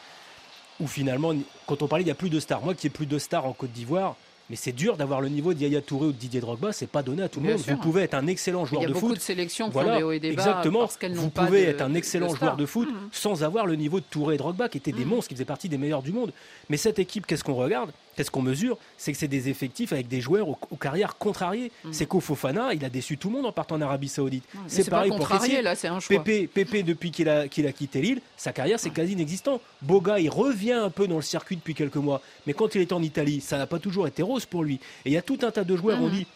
où 0.80 0.88
finalement, 0.88 1.34
quand 1.68 1.84
on 1.84 1.88
parlait, 1.88 2.02
il 2.04 2.08
n'y 2.08 2.12
a 2.12 2.16
plus 2.16 2.32
de 2.32 2.40
stars. 2.40 2.64
Moi 2.64 2.74
qui 2.74 2.88
ai 2.88 2.90
plus 2.90 3.06
de 3.06 3.20
stars 3.20 3.46
en 3.46 3.54
Côte 3.54 3.72
d'Ivoire, 3.72 4.16
mais 4.50 4.56
c'est 4.56 4.72
dur 4.72 4.96
d'avoir 4.98 5.20
le 5.22 5.30
niveau 5.30 5.54
d'Yaya 5.54 5.82
Touré 5.82 6.08
ou 6.08 6.12
de 6.12 6.18
Didier 6.18 6.40
Drogba. 6.40 6.72
C'est 6.72 6.88
pas 6.88 7.04
donné 7.04 7.24
à 7.24 7.30
tout 7.30 7.40
le 7.40 7.48
Bien 7.48 7.56
monde. 7.56 7.64
sûr. 7.64 7.76
Vous 7.76 7.82
pouvez 7.82 8.04
être 8.04 8.14
un 8.14 8.28
excellent 8.28 8.64
Il 8.64 8.68
joueur 8.70 8.82
y 8.84 8.86
a 8.86 8.88
de 8.88 8.94
beaucoup 8.94 9.08
foot. 9.10 9.18
de 9.18 9.22
sélections 9.22 9.68
qui 9.68 9.74
Voilà, 9.74 10.00
des 10.20 10.28
exactement. 10.30 10.80
parce 10.80 10.98
Vous 11.14 11.30
pas 11.30 11.46
pouvez 11.46 11.66
de- 11.66 11.70
être 11.72 11.82
un 11.82 11.94
excellent 11.94 12.34
joueur 12.34 12.56
de 12.56 12.66
foot 12.66 12.88
sans 13.12 13.44
avoir 13.44 13.66
le 13.66 13.76
niveau 13.76 14.00
de 14.00 14.06
Touré 14.10 14.36
et 14.36 14.38
Drogba, 14.38 14.70
qui 14.70 14.78
étaient 14.78 14.92
des 14.94 15.04
Mhm. 15.04 15.10
monstres, 15.10 15.30
qui 15.30 15.36
faisaient 15.36 15.46
partie 15.46 15.68
des 15.70 15.78
meilleurs 15.78 16.02
du 16.02 16.14
monde. 16.14 16.32
Mais 16.70 16.78
cette 16.78 17.00
équipe, 17.00 17.26
qu'est-ce 17.28 17.44
qu'on 17.44 17.56
regarde? 17.56 17.92
Qu'est-ce 18.18 18.32
qu'on 18.32 18.42
mesure 18.42 18.78
C'est 18.98 19.12
que 19.12 19.18
c'est 19.18 19.28
des 19.28 19.48
effectifs 19.48 19.94
avec 19.94 20.08
des 20.08 20.22
joueurs 20.22 20.50
aux, 20.50 20.58
aux 20.72 20.76
carrières 20.76 21.18
contrariées. 21.18 21.72
Mhm. 21.86 21.94
C'est 21.94 22.08
qu'au 22.08 22.20
Fofana, 22.20 22.74
il 22.74 22.84
a 22.84 22.90
déçu 22.90 23.16
tout 23.18 23.30
le 23.30 23.36
monde 23.36 23.46
en 23.46 23.52
partant 23.52 23.76
en 23.76 23.82
Arabie 23.82 24.08
Saoudite. 24.10 24.44
C'est 24.68 24.84
pas 24.86 24.98
pareil 24.98 25.10
pour 25.12 25.20
contrarié, 25.20 25.42
Kessier. 25.48 25.62
là, 25.62 25.76
c'est 25.76 25.88
un 25.88 26.00
choix. 26.00 26.18
Pépé, 26.24 26.48
Pépé, 26.48 26.82
depuis 26.82 27.12
qu'il 27.12 27.30
a, 27.30 27.48
quitté 27.48 28.02
Lille, 28.02 28.22
sa 28.36 28.52
carrière 28.52 28.80
c'est 28.80 28.90
quasi 28.90 29.14
inexistant. 29.14 29.62
Boga, 29.84 30.20
il 30.20 30.30
revient 30.30 30.72
un 30.74 30.90
peu 30.90 31.08
dans 31.08 31.18
le 31.18 31.22
circuit 31.22 31.56
depuis 31.58 31.76
quelques 31.76 31.96
mois, 31.98 32.22
mais 32.48 32.54
quand 32.54 32.74
il 32.74 32.82
est 32.82 32.92
en 32.92 33.04
Italie, 33.04 33.40
ça 33.40 33.58
n'a 33.60 33.68
pas 33.68 33.78
toujours 33.78 34.08
été 34.08 34.24
rose 34.24 34.46
pour 34.48 34.64
lui. 34.64 34.76
Et 35.06 35.10
il 35.10 35.12
y 35.14 35.18
a 35.18 35.22
tout 35.22 35.38
un 35.44 35.52
tas 35.52 35.64
de 35.64 35.76
joueurs, 35.78 36.00
on 36.02 36.08
Mhm. 36.08 36.12
dit. 36.14 36.28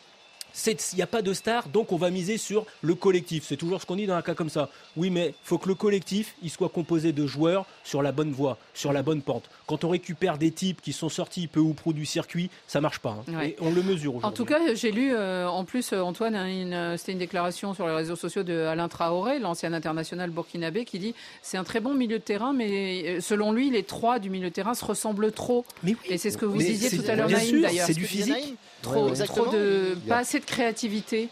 C'est- 0.54 0.92
Il 0.94 0.98
n'y 0.98 1.02
a 1.02 1.08
pas 1.08 1.22
de 1.22 1.34
star, 1.34 1.68
donc 1.70 1.92
on 1.92 1.98
va 1.98 2.10
miser 2.10 2.38
sur 2.38 2.66
le 2.82 2.96
collectif. 2.96 3.46
C'est 3.48 3.58
toujours 3.58 3.82
ce 3.82 3.86
qu'on 3.86 3.96
dit 3.96 4.08
dans 4.08 4.16
un 4.16 4.22
cas 4.22 4.34
comme 4.34 4.50
ça. 4.50 4.70
Oui, 4.98 5.10
mais 5.10 5.34
faut 5.44 5.58
que 5.58 5.68
le 5.68 5.76
collectif 5.76 6.36
il 6.44 6.50
soit 6.50 6.70
composé 6.70 7.12
de 7.14 7.26
joueurs 7.28 7.66
sur 7.84 8.02
la 8.02 8.12
bonne 8.12 8.32
voie, 8.32 8.58
sur 8.74 8.92
la 8.94 9.04
bonne 9.04 9.22
pente. 9.22 9.50
Quand 9.68 9.84
on 9.84 9.90
récupère 9.90 10.38
des 10.38 10.52
types 10.52 10.82
qui 10.82 10.94
sont 10.94 11.10
sortis 11.10 11.48
peu 11.48 11.60
ou 11.60 11.74
prou 11.74 11.94
du 11.94 12.06
circuit, 12.06 12.50
ça 12.68 12.82
marche 12.82 13.00
pas. 13.00 13.18
hein. 13.28 13.34
Ouais. 13.38 13.50
Et 13.50 13.56
on 13.62 13.72
le 13.72 13.82
mesure 13.84 14.16
aujourd'hui. 14.16 14.28
En 14.28 14.32
tout 14.32 14.46
cas, 14.46 14.74
j'ai 14.76 14.92
lu 14.92 15.14
euh, 15.14 15.48
en 15.48 15.64
plus, 15.66 15.94
euh, 15.94 16.02
Antoine, 16.02 16.36
hein, 16.36 16.48
euh, 16.74 16.98
c'était 16.98 17.14
une 17.14 17.20
déclaration 17.20 17.74
sur 17.74 17.88
les 17.88 17.94
réseaux 17.94 18.16
sociaux 18.16 18.44
de 18.44 18.54
Alain 18.66 18.88
Traoré, 18.90 19.40
l'ancien 19.40 19.72
international 19.74 20.30
burkinabé, 20.32 20.86
qui 20.86 21.00
dit 21.00 21.16
c'est 21.42 21.58
un 21.58 21.64
très 21.64 21.80
bon 21.80 21.94
milieu 21.94 22.20
de 22.20 22.24
terrain, 22.24 22.54
mais 22.54 23.22
selon 23.22 23.52
lui, 23.54 23.70
les 23.70 23.84
trois 23.84 24.20
du 24.20 24.30
milieu 24.30 24.50
de 24.50 24.54
terrain 24.54 24.74
se 24.74 24.84
ressemblent 24.84 25.32
trop. 25.32 25.66
mais 25.84 25.92
oui, 25.92 25.98
Et 26.10 26.18
c'est 26.18 26.32
ce 26.32 26.38
que 26.38 26.46
vous 26.46 26.58
Mais 26.58 26.66
disiez 26.66 26.90
tout 26.98 27.10
à 27.10 27.16
l'heure, 27.16 27.30
Naïm, 27.30 27.62
d'ailleurs. 27.62 27.86
c'est 27.88 27.94
Ce 27.94 27.98
du 28.00 28.06
physique. 28.06 28.34
Naïm, 28.34 28.56
Trop, 28.82 29.06
Ouais, 29.06 29.12
ouais. 29.20 29.26
trop 29.28 29.46
de, 29.52 29.96
pas 30.10 30.18
assez 30.18 30.40
de 30.42 30.46
créativité. 30.46 31.30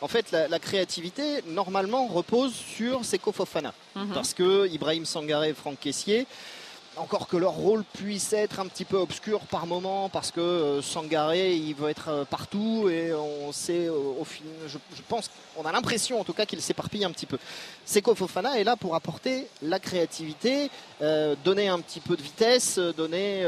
En 0.00 0.08
fait, 0.08 0.30
la, 0.32 0.48
la 0.48 0.58
créativité, 0.58 1.42
normalement, 1.48 2.06
repose 2.06 2.54
sur 2.54 3.04
Seko 3.04 3.32
Fofana. 3.32 3.72
Mhm. 3.94 4.08
Parce 4.12 4.34
que 4.34 4.68
Ibrahim 4.68 5.04
Sangaré 5.04 5.50
et 5.50 5.54
Franck 5.54 5.78
Caissier, 5.80 6.26
encore 6.96 7.26
que 7.28 7.36
leur 7.36 7.52
rôle 7.52 7.84
puisse 7.94 8.32
être 8.32 8.60
un 8.60 8.66
petit 8.66 8.84
peu 8.84 8.96
obscur 8.96 9.40
par 9.40 9.66
moment, 9.66 10.08
parce 10.08 10.30
que 10.30 10.40
euh, 10.40 10.82
Sangaré, 10.82 11.54
il 11.54 11.74
veut 11.74 11.90
être 11.90 12.08
euh, 12.08 12.24
partout 12.24 12.88
et 12.88 13.12
on 13.12 13.52
sait, 13.52 13.86
euh, 13.86 14.20
au 14.20 14.24
fin, 14.24 14.44
je, 14.66 14.78
pense, 15.08 15.30
on 15.56 15.64
a 15.64 15.72
l'impression 15.72 16.20
en 16.20 16.24
tout 16.24 16.32
cas 16.32 16.46
qu'il 16.46 16.60
s'éparpille 16.60 17.04
un 17.04 17.10
petit 17.10 17.26
peu. 17.26 17.38
Seko 17.84 18.14
Fofana 18.14 18.58
est 18.58 18.64
là 18.64 18.76
pour 18.76 18.94
apporter 18.94 19.46
la 19.62 19.78
créativité, 19.78 20.70
euh, 21.02 21.34
donner 21.44 21.68
un 21.68 21.80
petit 21.80 22.00
peu 22.00 22.16
de 22.16 22.22
vitesse, 22.22 22.78
donner 22.78 23.46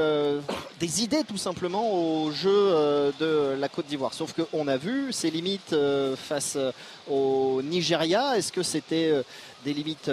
des 0.79 1.03
idées 1.03 1.25
tout 1.25 1.37
simplement 1.37 1.93
au 1.93 2.31
jeu 2.31 3.13
de 3.19 3.57
la 3.59 3.69
Côte 3.69 3.87
d'Ivoire. 3.87 4.13
Sauf 4.13 4.35
qu'on 4.35 4.69
a 4.69 4.77
vu 4.77 5.13
ses 5.13 5.31
limites 5.31 5.75
face 6.17 6.59
au 7.09 7.61
Nigeria. 7.63 8.37
Est-ce 8.37 8.53
que 8.53 8.63
c'était 8.63 9.13
des 9.67 9.75
limites 9.75 10.11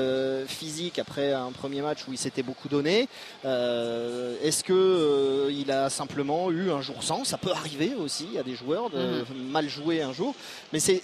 physiques 0.48 0.98
après 0.98 1.32
un 1.32 1.52
premier 1.52 1.82
match 1.82 2.00
où 2.08 2.12
il 2.12 2.18
s'était 2.18 2.42
beaucoup 2.42 2.70
donné. 2.70 3.08
Est-ce 3.44 4.64
que 4.64 5.52
il 5.52 5.72
a 5.72 5.90
simplement 5.90 6.50
eu 6.50 6.72
un 6.72 6.82
jour 6.82 7.04
sans? 7.04 7.24
Ça 7.24 7.38
peut 7.38 7.52
arriver 7.52 7.94
aussi. 7.96 8.38
A 8.40 8.44
des 8.44 8.56
joueurs 8.56 8.90
de 8.90 8.98
mhm. 8.98 9.52
mal 9.52 9.70
jouer 9.70 10.02
un 10.02 10.12
jour, 10.12 10.34
mais 10.72 10.80
c'est 10.80 11.02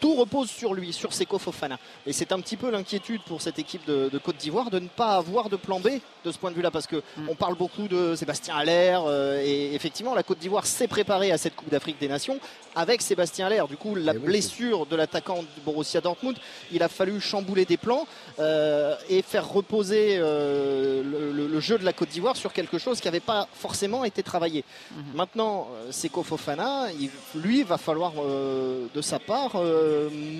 tout 0.00 0.14
repose 0.14 0.48
sur 0.48 0.74
lui, 0.74 0.92
sur 0.92 1.12
Seko 1.12 1.38
Fofana. 1.38 1.78
Et 2.06 2.12
c'est 2.12 2.30
un 2.30 2.40
petit 2.40 2.56
peu 2.56 2.70
l'inquiétude 2.70 3.22
pour 3.22 3.42
cette 3.42 3.58
équipe 3.58 3.84
de, 3.86 4.18
Côte 4.18 4.36
d'Ivoire 4.36 4.70
de 4.70 4.78
ne 4.78 4.88
pas 4.88 5.16
avoir 5.16 5.48
de 5.48 5.56
plan 5.56 5.80
B 5.80 5.88
de 6.24 6.30
ce 6.30 6.38
point 6.38 6.50
de 6.50 6.56
vue-là, 6.56 6.70
parce 6.70 6.86
que 6.86 6.96
mhm. 7.16 7.28
on 7.30 7.34
parle 7.34 7.56
beaucoup 7.56 7.88
de 7.88 8.14
Sébastien 8.14 8.54
Allaire 8.54 9.02
et 9.42 9.74
effectivement 9.74 10.14
la 10.14 10.22
Côte 10.22 10.38
d'Ivoire 10.38 10.66
s'est 10.66 10.86
préparée 10.86 11.32
à 11.32 11.38
cette 11.38 11.56
Coupe 11.56 11.70
d'Afrique 11.70 11.98
des 11.98 12.08
Nations 12.08 12.38
avec 12.74 13.02
Sébastien 13.02 13.46
Allaire. 13.46 13.66
Du 13.66 13.76
coup, 13.76 13.94
la 13.94 14.12
blessure 14.12 14.86
de 14.86 14.96
l'attaquant 14.96 15.42
de 15.42 15.62
Borussia 15.64 16.00
Dortmund, 16.00 16.36
il 16.70 16.82
a 16.82 16.88
fallu 16.88 17.20
chambouler 17.20 17.64
des 17.72 17.78
plans 17.78 18.06
euh, 18.38 18.94
et 19.08 19.22
faire 19.22 19.48
reposer 19.48 20.16
euh, 20.18 21.02
le, 21.54 21.60
jeu 21.60 21.78
de 21.78 21.84
la 21.84 21.94
Côte 21.94 22.10
d'Ivoire 22.10 22.36
sur 22.36 22.52
quelque 22.52 22.78
chose 22.78 23.00
qui 23.00 23.06
n'avait 23.06 23.20
pas 23.34 23.48
forcément 23.54 24.04
été 24.04 24.22
travaillé. 24.22 24.64
Mhm. 24.64 25.04
Maintenant, 25.14 25.68
euh, 25.72 25.92
Seko 25.92 26.22
Fofana, 26.22 26.88
il, 27.00 27.10
lui, 27.40 27.62
va 27.62 27.78
falloir 27.78 28.12
de 28.96 29.00
sa 29.00 29.18
part 29.18 29.52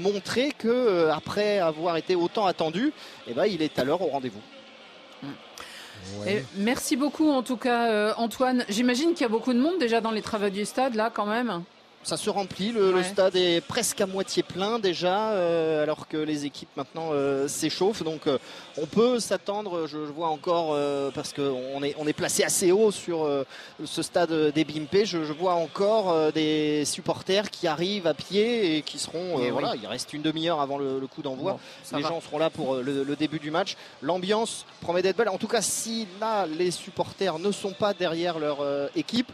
montrer 0.07 0.53
que 0.63 1.09
après 1.11 1.59
avoir 1.59 1.97
été 1.97 2.15
autant 2.15 2.47
attendu, 2.47 2.93
eh 3.29 3.35
ben, 3.35 3.47
il 3.47 3.63
est 3.63 3.79
à 3.79 3.85
l'heure 3.85 4.03
au 4.03 4.11
rendez-vous. 4.17 4.45
merci 6.57 6.97
beaucoup 6.97 7.31
en 7.31 7.43
tout 7.43 7.57
cas 7.57 8.15
Antoine. 8.17 8.65
J'imagine 8.69 9.11
qu'il 9.15 9.23
y 9.23 9.31
a 9.33 9.35
beaucoup 9.37 9.55
de 9.55 9.63
monde 9.67 9.79
déjà 9.79 10.01
dans 10.01 10.11
les 10.11 10.23
travaux 10.23 10.51
du 10.51 10.65
stade 10.65 10.95
là 10.95 11.11
quand 11.17 11.27
même 11.27 11.63
ça 12.03 12.17
se 12.17 12.31
remplit. 12.31 12.73
Le, 12.73 13.03
stade 13.03 13.37
est 13.37 13.61
presque 13.61 14.01
à 14.01 14.07
moitié 14.07 14.43
plein 14.43 14.79
déjà, 14.79 15.31
euh, 15.31 15.83
alors 15.83 16.09
que 16.09 16.17
les 16.17 16.45
équipes 16.45 16.69
maintenant 16.77 17.11
euh, 17.13 17.49
s'échauffent. 17.49 18.03
Donc 18.03 18.27
euh, 18.27 18.39
on 18.77 18.87
peut 18.87 19.21
s'attendre, 19.21 19.87
je, 19.87 19.99
vois 19.99 20.29
encore, 20.29 20.77
parce 21.15 21.33
qu'on 21.33 21.83
est, 21.83 21.95
on 21.99 22.07
est 22.07 22.13
placé 22.13 22.43
assez 22.43 22.73
haut 22.73 22.91
sur 22.91 23.29
ce 23.85 24.03
stade 24.03 24.33
des 24.53 24.65
Bimpe, 24.65 25.05
je, 25.05 25.19
vois 25.19 25.55
encore 25.55 26.33
des 26.33 26.85
supporters 26.85 27.51
qui 27.51 27.67
arrivent 27.67 28.07
à 28.07 28.15
pied 28.15 28.77
et 28.77 28.83
qui 28.83 28.99
seront. 28.99 29.39
voilà, 29.51 29.75
il 29.77 29.87
reste 29.87 30.13
une 30.13 30.23
demi-heure 30.23 30.61
avant 30.61 30.79
le, 30.79 31.01
coup 31.07 31.23
d'envoi. 31.23 31.59
les 31.95 32.03
gens 32.03 32.21
seront 32.21 32.39
là 32.39 32.51
pour 32.51 32.77
le, 32.77 33.05
le 33.05 33.17
début 33.17 33.39
du 33.39 33.51
match. 33.51 33.77
L'ambiance 34.01 34.65
promet 34.81 35.03
d'être 35.03 35.17
belle. 35.17 35.29
En 35.29 35.39
tout 35.39 35.49
cas, 35.49 35.63
si 35.63 36.07
là 36.21 36.47
les 36.47 36.71
supporters 36.71 37.39
ne 37.39 37.53
sont 37.53 37.73
pas 37.73 37.95
derrière 37.95 38.39
leur 38.39 38.59
équipe, 38.97 39.33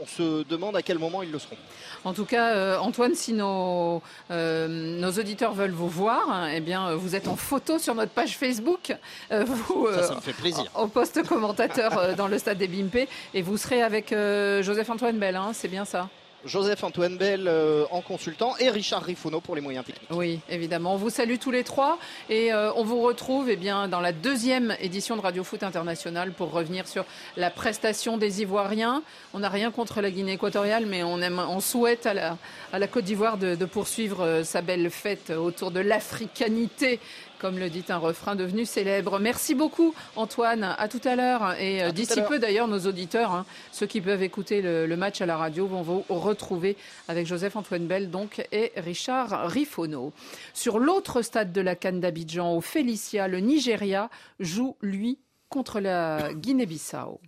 on 0.00 0.06
se 0.06 0.44
demande 0.44 0.76
à 0.76 0.82
quel 0.82 0.98
moment 0.98 1.22
ils 1.22 1.30
le 1.30 1.38
seront. 1.38 1.56
En 2.04 2.12
tout 2.12 2.24
cas, 2.24 2.54
euh, 2.54 2.78
Antoine, 2.78 3.14
si 3.14 3.32
nos, 3.32 4.02
euh, 4.30 4.68
nos, 4.68 5.10
auditeurs 5.12 5.54
veulent 5.54 5.70
vous 5.70 5.88
voir, 5.88 6.30
hein, 6.30 6.50
eh 6.52 6.60
bien, 6.60 6.94
vous 6.94 7.14
êtes 7.14 7.28
en 7.28 7.36
photo 7.36 7.78
sur 7.78 7.94
notre 7.94 8.12
page 8.12 8.36
Facebook. 8.36 8.94
Euh, 9.30 9.44
vous, 9.46 9.88
ça, 9.92 10.14
me 10.14 10.20
fait 10.20 10.32
plaisir. 10.32 10.70
Au 10.74 10.86
poste 10.86 11.26
commentateur 11.26 12.16
dans 12.16 12.28
le 12.28 12.38
stade 12.38 12.58
des 12.58 12.68
Bimpe. 12.68 13.08
Et 13.34 13.42
vous 13.42 13.56
serez 13.56 13.82
avec 13.82 14.10
Joseph-Antoine 14.10 15.18
Bell, 15.18 15.36
hein, 15.36 15.52
c'est 15.52 15.68
bien 15.68 15.84
ça? 15.84 16.08
Joseph-Antoine 16.44 17.16
Bell 17.16 17.46
euh, 17.46 17.84
en 17.90 18.00
consultant 18.00 18.54
et 18.58 18.70
Richard 18.70 19.02
Rifono 19.02 19.40
pour 19.40 19.54
les 19.54 19.60
moyens 19.60 19.84
techniques. 19.84 20.08
Oui, 20.10 20.40
évidemment. 20.48 20.94
On 20.94 20.96
vous 20.96 21.10
salue 21.10 21.36
tous 21.40 21.50
les 21.50 21.64
trois 21.64 21.98
et 22.28 22.52
euh, 22.52 22.72
on 22.76 22.84
vous 22.84 23.00
retrouve 23.00 23.48
eh 23.50 23.56
bien, 23.56 23.88
dans 23.88 24.00
la 24.00 24.12
deuxième 24.12 24.76
édition 24.80 25.16
de 25.16 25.20
Radio 25.20 25.44
Foot 25.44 25.62
International 25.62 26.32
pour 26.32 26.50
revenir 26.52 26.86
sur 26.86 27.04
la 27.36 27.50
prestation 27.50 28.18
des 28.18 28.42
Ivoiriens. 28.42 29.02
On 29.32 29.40
n'a 29.40 29.48
rien 29.48 29.70
contre 29.70 30.00
la 30.00 30.10
Guinée 30.10 30.32
équatoriale, 30.32 30.86
mais 30.86 31.02
on, 31.02 31.20
aime, 31.20 31.38
on 31.38 31.60
souhaite 31.60 32.06
à 32.06 32.14
la, 32.14 32.38
à 32.72 32.78
la 32.78 32.86
Côte 32.86 33.04
d'Ivoire 33.04 33.38
de, 33.38 33.54
de, 33.54 33.64
poursuivre 33.64 34.20
euh, 34.22 34.44
sa 34.44 34.62
belle 34.62 34.90
fête 34.90 35.30
autour 35.30 35.70
de 35.70 35.80
l'africanité 35.80 37.00
comme 37.44 37.58
le 37.58 37.68
dit 37.68 37.84
un 37.90 37.98
refrain 37.98 38.36
devenu 38.36 38.64
célèbre. 38.64 39.18
Merci 39.18 39.54
beaucoup 39.54 39.94
Antoine, 40.16 40.64
à 40.78 40.88
tout 40.88 41.02
à 41.04 41.14
l'heure. 41.14 41.52
Et 41.60 41.82
euh, 41.82 41.92
d'ici 41.92 42.22
peu 42.26 42.38
d'ailleurs, 42.38 42.68
nos 42.68 42.86
auditeurs, 42.86 43.32
hein, 43.32 43.44
ceux 43.70 43.84
qui 43.84 44.00
peuvent 44.00 44.22
écouter 44.22 44.62
le, 44.62 44.96
match 44.96 45.20
à 45.20 45.26
la 45.26 45.36
radio, 45.36 45.66
vont 45.66 45.82
vous 45.82 46.06
retrouver 46.08 46.78
avec 47.06 47.26
Joseph-Antoine 47.26 47.86
Bell 47.86 48.10
donc, 48.10 48.48
et 48.50 48.72
Richard 48.78 49.50
Rifono. 49.50 50.14
Sur 50.54 50.78
l'autre 50.78 51.20
stade 51.20 51.52
de 51.52 51.60
la 51.60 51.76
Cannes 51.76 52.00
d'Abidjan, 52.00 52.56
au 52.56 52.62
Félicia, 52.62 53.28
le 53.28 53.40
Nigeria 53.40 54.08
joue, 54.40 54.78
lui, 54.80 55.18
contre 55.50 55.80
la 55.80 56.32
Guinée-Bissau. 56.32 57.20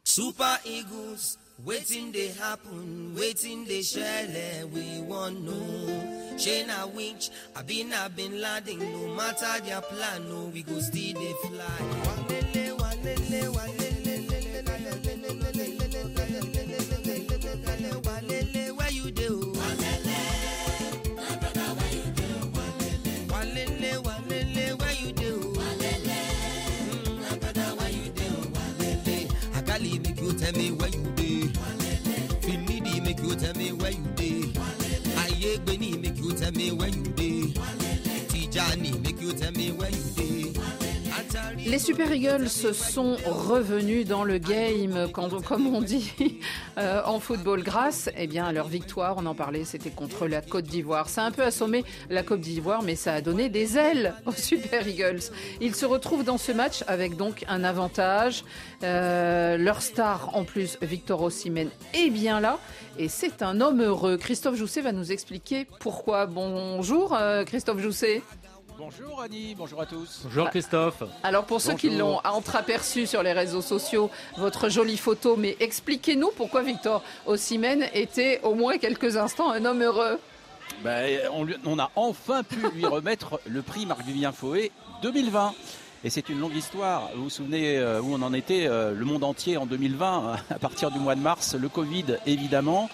Waiting 1.65 2.13
they 2.13 2.29
happen 2.29 3.15
waiting 3.17 3.65
they 3.65 3.81
share. 3.83 4.67
we 4.67 5.01
wan 5.01 5.43
know 5.45 6.37
shey 6.37 6.65
na 6.67 6.87
winch 6.87 7.31
been 7.67 7.93
I 7.95 8.09
been 8.09 8.41
landing. 8.43 8.79
no 8.79 9.15
matter 9.15 9.61
their 9.65 9.81
plan 9.81 10.29
no 10.29 10.45
we 10.53 10.63
go 10.63 10.79
still 10.81 11.15
they 11.15 11.33
fly. 11.49 11.65
walele 12.05 12.77
walele 12.79 13.43
walele. 13.55 13.86
tell 36.47 36.53
me 36.53 36.71
when 36.71 36.93
you 36.93 37.16
Les 41.67 41.81
Super 41.81 42.13
Eagles 42.13 42.49
sont 42.49 43.17
revenus 43.27 44.07
dans 44.07 44.23
le 44.23 44.39
game, 44.39 45.11
comme 45.13 45.67
on 45.67 45.83
dit 45.83 46.13
euh, 46.79 47.03
en 47.05 47.19
football, 47.19 47.65
grâce 47.65 48.09
eh 48.17 48.29
bien, 48.29 48.45
à 48.45 48.53
leur 48.53 48.69
victoire. 48.69 49.17
On 49.19 49.27
en 49.27 49.35
parlait, 49.35 49.65
c'était 49.65 49.91
contre 49.91 50.29
la 50.29 50.43
Côte 50.43 50.67
d'Ivoire. 50.67 51.09
Ça 51.09 51.25
a 51.25 51.27
un 51.27 51.33
peu 51.33 51.43
assommé 51.43 51.85
la 52.09 52.23
Côte 52.23 52.41
d'Ivoire, 52.41 52.85
mais 52.85 52.95
ça 52.95 53.15
a 53.15 53.21
donné 53.21 53.49
des 53.49 53.77
ailes 53.77 54.15
aux 54.27 54.33
Super 54.33 54.87
Eagles. 54.87 55.23
Ils 55.61 55.75
se 55.75 55.87
retrouvent 55.87 56.23
dans 56.23 56.39
ce 56.39 56.53
match 56.53 56.85
avec 56.87 57.17
donc 57.17 57.45
un 57.49 57.65
avantage. 57.65 58.45
Euh, 58.85 59.57
leur 59.57 59.83
star, 59.83 60.37
en 60.37 60.45
plus, 60.45 60.79
Victor 60.83 61.21
Osimhen, 61.21 61.71
est 61.95 62.11
bien 62.11 62.39
là. 62.39 62.61
Et 62.97 63.09
c'est 63.09 63.43
un 63.43 63.61
homme 63.61 63.83
heureux. 63.83 64.19
Christophe 64.19 64.55
Jousset 64.55 64.83
va 64.83 64.93
nous 64.93 65.11
expliquer 65.11 65.67
pourquoi. 65.81 66.27
Bonjour, 66.27 67.13
euh, 67.13 67.45
Christophe 67.45 67.81
Jousset. 67.81 68.23
Bonjour 68.79 69.23
Annie, 69.23 69.55
bonjour 69.57 69.81
à 69.81 69.87
tous. 69.87 70.21
Bonjour 70.25 70.51
Christophe. 70.51 71.03
Alors 71.23 71.47
pour 71.47 71.63
ceux 71.63 71.75
qui 71.75 71.89
l'ont 71.89 72.21
entreaperçu 72.25 73.07
sur 73.07 73.23
les 73.23 73.33
réseaux 73.33 73.63
sociaux, 73.63 74.11
votre 74.37 74.69
jolie 74.69 74.99
photo, 74.99 75.37
mais 75.37 75.57
expliquez-nous 75.61 76.31
pourquoi 76.37 76.63
Victor 76.63 77.03
Ossimène 77.25 77.89
était 77.95 78.41
au 78.43 78.55
moins 78.55 78.77
quelques 78.77 79.17
instants 79.17 79.51
un 79.51 79.65
homme 79.65 79.83
heureux. 79.83 80.19
Ben, 80.85 81.21
on, 81.65 81.79
a 81.79 81.91
enfin 81.97 82.43
pu 82.43 82.57
lui 82.75 82.85
remettre 82.87 83.41
le 83.47 83.63
prix 83.63 83.87
Marc-Vivien 83.87 84.33
Faué 84.33 84.73
2020. 85.03 85.55
Et 86.05 86.11
c'est 86.11 86.29
une 86.29 86.39
longue 86.39 86.55
histoire. 86.55 87.09
Vous 87.17 87.25
vous 87.25 87.31
souvenez 87.31 87.79
euh, 87.79 88.03
où 88.03 88.13
on 88.13 88.21
en 88.21 88.35
était, 88.35 88.67
euh, 88.67 88.93
le 88.93 89.05
monde 89.07 89.25
entier 89.25 89.57
en 89.57 89.65
2020, 89.65 90.37
à 90.51 90.59
partir 90.59 90.91
du 90.91 90.99
mois 90.99 91.15
de 91.15 91.21
mars, 91.21 91.55
le 91.55 91.69
Covid 91.71 92.19
évidemment. 92.27 92.91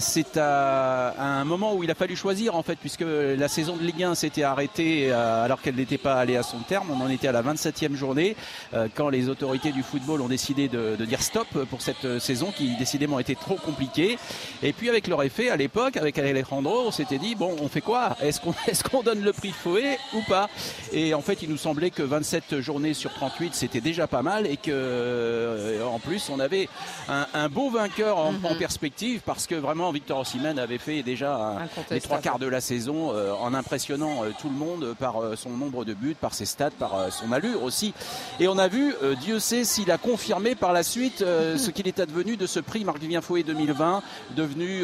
C'est 0.00 0.36
à, 0.36 1.14
un 1.18 1.44
moment 1.44 1.74
où 1.74 1.82
il 1.82 1.90
a 1.90 1.94
fallu 1.94 2.14
choisir 2.14 2.54
en 2.54 2.62
fait, 2.62 2.76
puisque 2.76 3.04
la 3.06 3.48
saison 3.48 3.74
de 3.74 3.82
Ligue 3.82 4.04
1 4.04 4.14
s'était 4.16 4.42
arrêtée 4.42 5.10
euh, 5.10 5.44
alors 5.44 5.62
qu'elle 5.62 5.76
n'était 5.76 5.96
pas 5.96 6.16
allée 6.16 6.36
à 6.36 6.42
son 6.42 6.58
terme. 6.58 6.88
On 6.90 7.02
en 7.02 7.08
était 7.08 7.26
à 7.26 7.32
la 7.32 7.42
27e 7.42 7.94
journée 7.94 8.36
euh, 8.74 8.88
quand 8.94 9.08
les 9.08 9.30
autorités 9.30 9.72
du 9.72 9.82
football 9.82 10.20
ont 10.20 10.28
décidé 10.28 10.68
de, 10.68 10.94
dire 11.06 11.22
stop 11.22 11.48
pour 11.70 11.80
cette 11.80 12.04
euh, 12.04 12.20
saison 12.20 12.52
qui 12.54 12.76
décidément 12.76 13.18
était 13.18 13.34
trop 13.34 13.54
compliquée. 13.54 14.18
Et 14.62 14.74
puis 14.74 14.90
avec 14.90 15.06
leur 15.06 15.22
effet 15.22 15.48
à 15.48 15.56
l'époque, 15.56 15.96
avec 15.96 16.18
Alejandro, 16.18 16.88
on 16.88 16.90
s'était 16.90 17.18
dit 17.18 17.34
bon, 17.34 17.56
on 17.62 17.68
fait 17.68 17.80
quoi? 17.80 18.14
Est-ce 18.20 18.40
qu'on 18.40 18.52
est 18.66 18.82
qu'on 18.88 19.02
donne 19.02 19.22
le 19.22 19.32
prix 19.32 19.52
Fouet 19.52 19.98
ou 20.12 20.20
pas? 20.28 20.50
Et 20.92 21.14
en 21.14 21.22
fait, 21.22 21.40
il 21.42 21.48
nous 21.48 21.56
semblait 21.56 21.90
que 21.90 22.02
27 22.02 22.60
journées 22.60 22.92
sur 22.92 23.14
38 23.14 23.54
c'était 23.54 23.80
déjà 23.80 24.06
pas 24.06 24.22
mal 24.22 24.46
et 24.46 24.58
que 24.58 25.82
en 25.90 25.98
plus 25.98 26.28
on 26.28 26.40
avait 26.40 26.68
un, 27.08 27.48
beau 27.48 27.70
vainqueur 27.70 28.18
en, 28.18 28.28
en 28.28 28.52
mhm. 28.52 28.58
perspective 28.58 29.22
parce 29.24 29.46
que 29.46 29.54
vraiment 29.54 29.77
Victor 29.92 30.20
Osimhen 30.20 30.58
avait 30.58 30.78
fait 30.78 31.02
déjà 31.02 31.58
les 31.90 32.00
trois 32.00 32.18
quarts 32.18 32.38
de 32.38 32.46
la 32.46 32.60
saison 32.60 33.12
euh, 33.14 33.32
en 33.32 33.54
impressionnant 33.54 34.24
euh, 34.24 34.30
tout 34.40 34.48
le 34.48 34.54
monde 34.54 34.94
par 34.98 35.22
euh, 35.22 35.36
son 35.36 35.50
nombre 35.50 35.84
de 35.84 35.94
buts, 35.94 36.16
par 36.20 36.34
ses 36.34 36.46
stats, 36.46 36.70
par 36.70 37.12
son 37.12 37.32
allure 37.32 37.62
aussi. 37.62 37.94
Et 38.40 38.48
on 38.48 38.58
a 38.58 38.68
vu, 38.68 38.94
Dieu 39.20 39.38
sait 39.38 39.64
s'il 39.64 39.90
a 39.90 39.98
confirmé 39.98 40.54
par 40.54 40.72
la 40.72 40.82
suite 40.82 41.18
ce 41.56 41.70
qu'il 41.70 41.86
est 41.86 42.00
advenu 42.00 42.36
de 42.36 42.46
ce 42.46 42.60
prix 42.60 42.84
Marc-Vivien 42.84 43.20
Fouet 43.20 43.42
2020, 43.42 44.02
devenu 44.36 44.82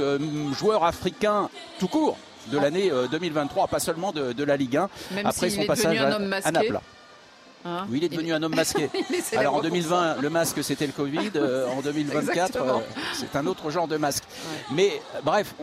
joueur 0.56 0.84
africain 0.84 1.48
tout 1.78 1.88
court 1.88 2.16
de 2.52 2.58
l'année 2.58 2.90
2023, 3.10 3.68
pas 3.68 3.78
seulement 3.80 4.12
de, 4.12 4.44
la 4.44 4.56
Ligue 4.56 4.76
1, 4.76 4.88
après 5.24 5.50
son 5.50 5.64
passage 5.64 5.98
à, 5.98 6.16
à 6.44 6.52
Naples. 6.52 6.80
Hein 7.66 7.86
oui, 7.90 7.96
il 7.96 8.04
est 8.04 8.10
devenu 8.10 8.34
un 8.34 8.42
homme 8.42 8.54
masqué. 8.54 8.90
Alors 9.36 9.54
en 9.54 9.62
2020, 9.62 10.20
le 10.20 10.28
masque 10.28 10.62
c'était 10.62 10.86
le 10.86 10.92
Covid. 10.92 11.30
Euh, 11.36 11.66
en 11.68 11.80
2024, 11.80 12.56
euh, 12.56 12.72
c'est 13.14 13.34
un 13.36 13.46
autre 13.46 13.70
genre 13.70 13.88
de 13.88 13.96
masque. 13.96 14.24
Mais 14.70 15.00
bref, 15.24 15.54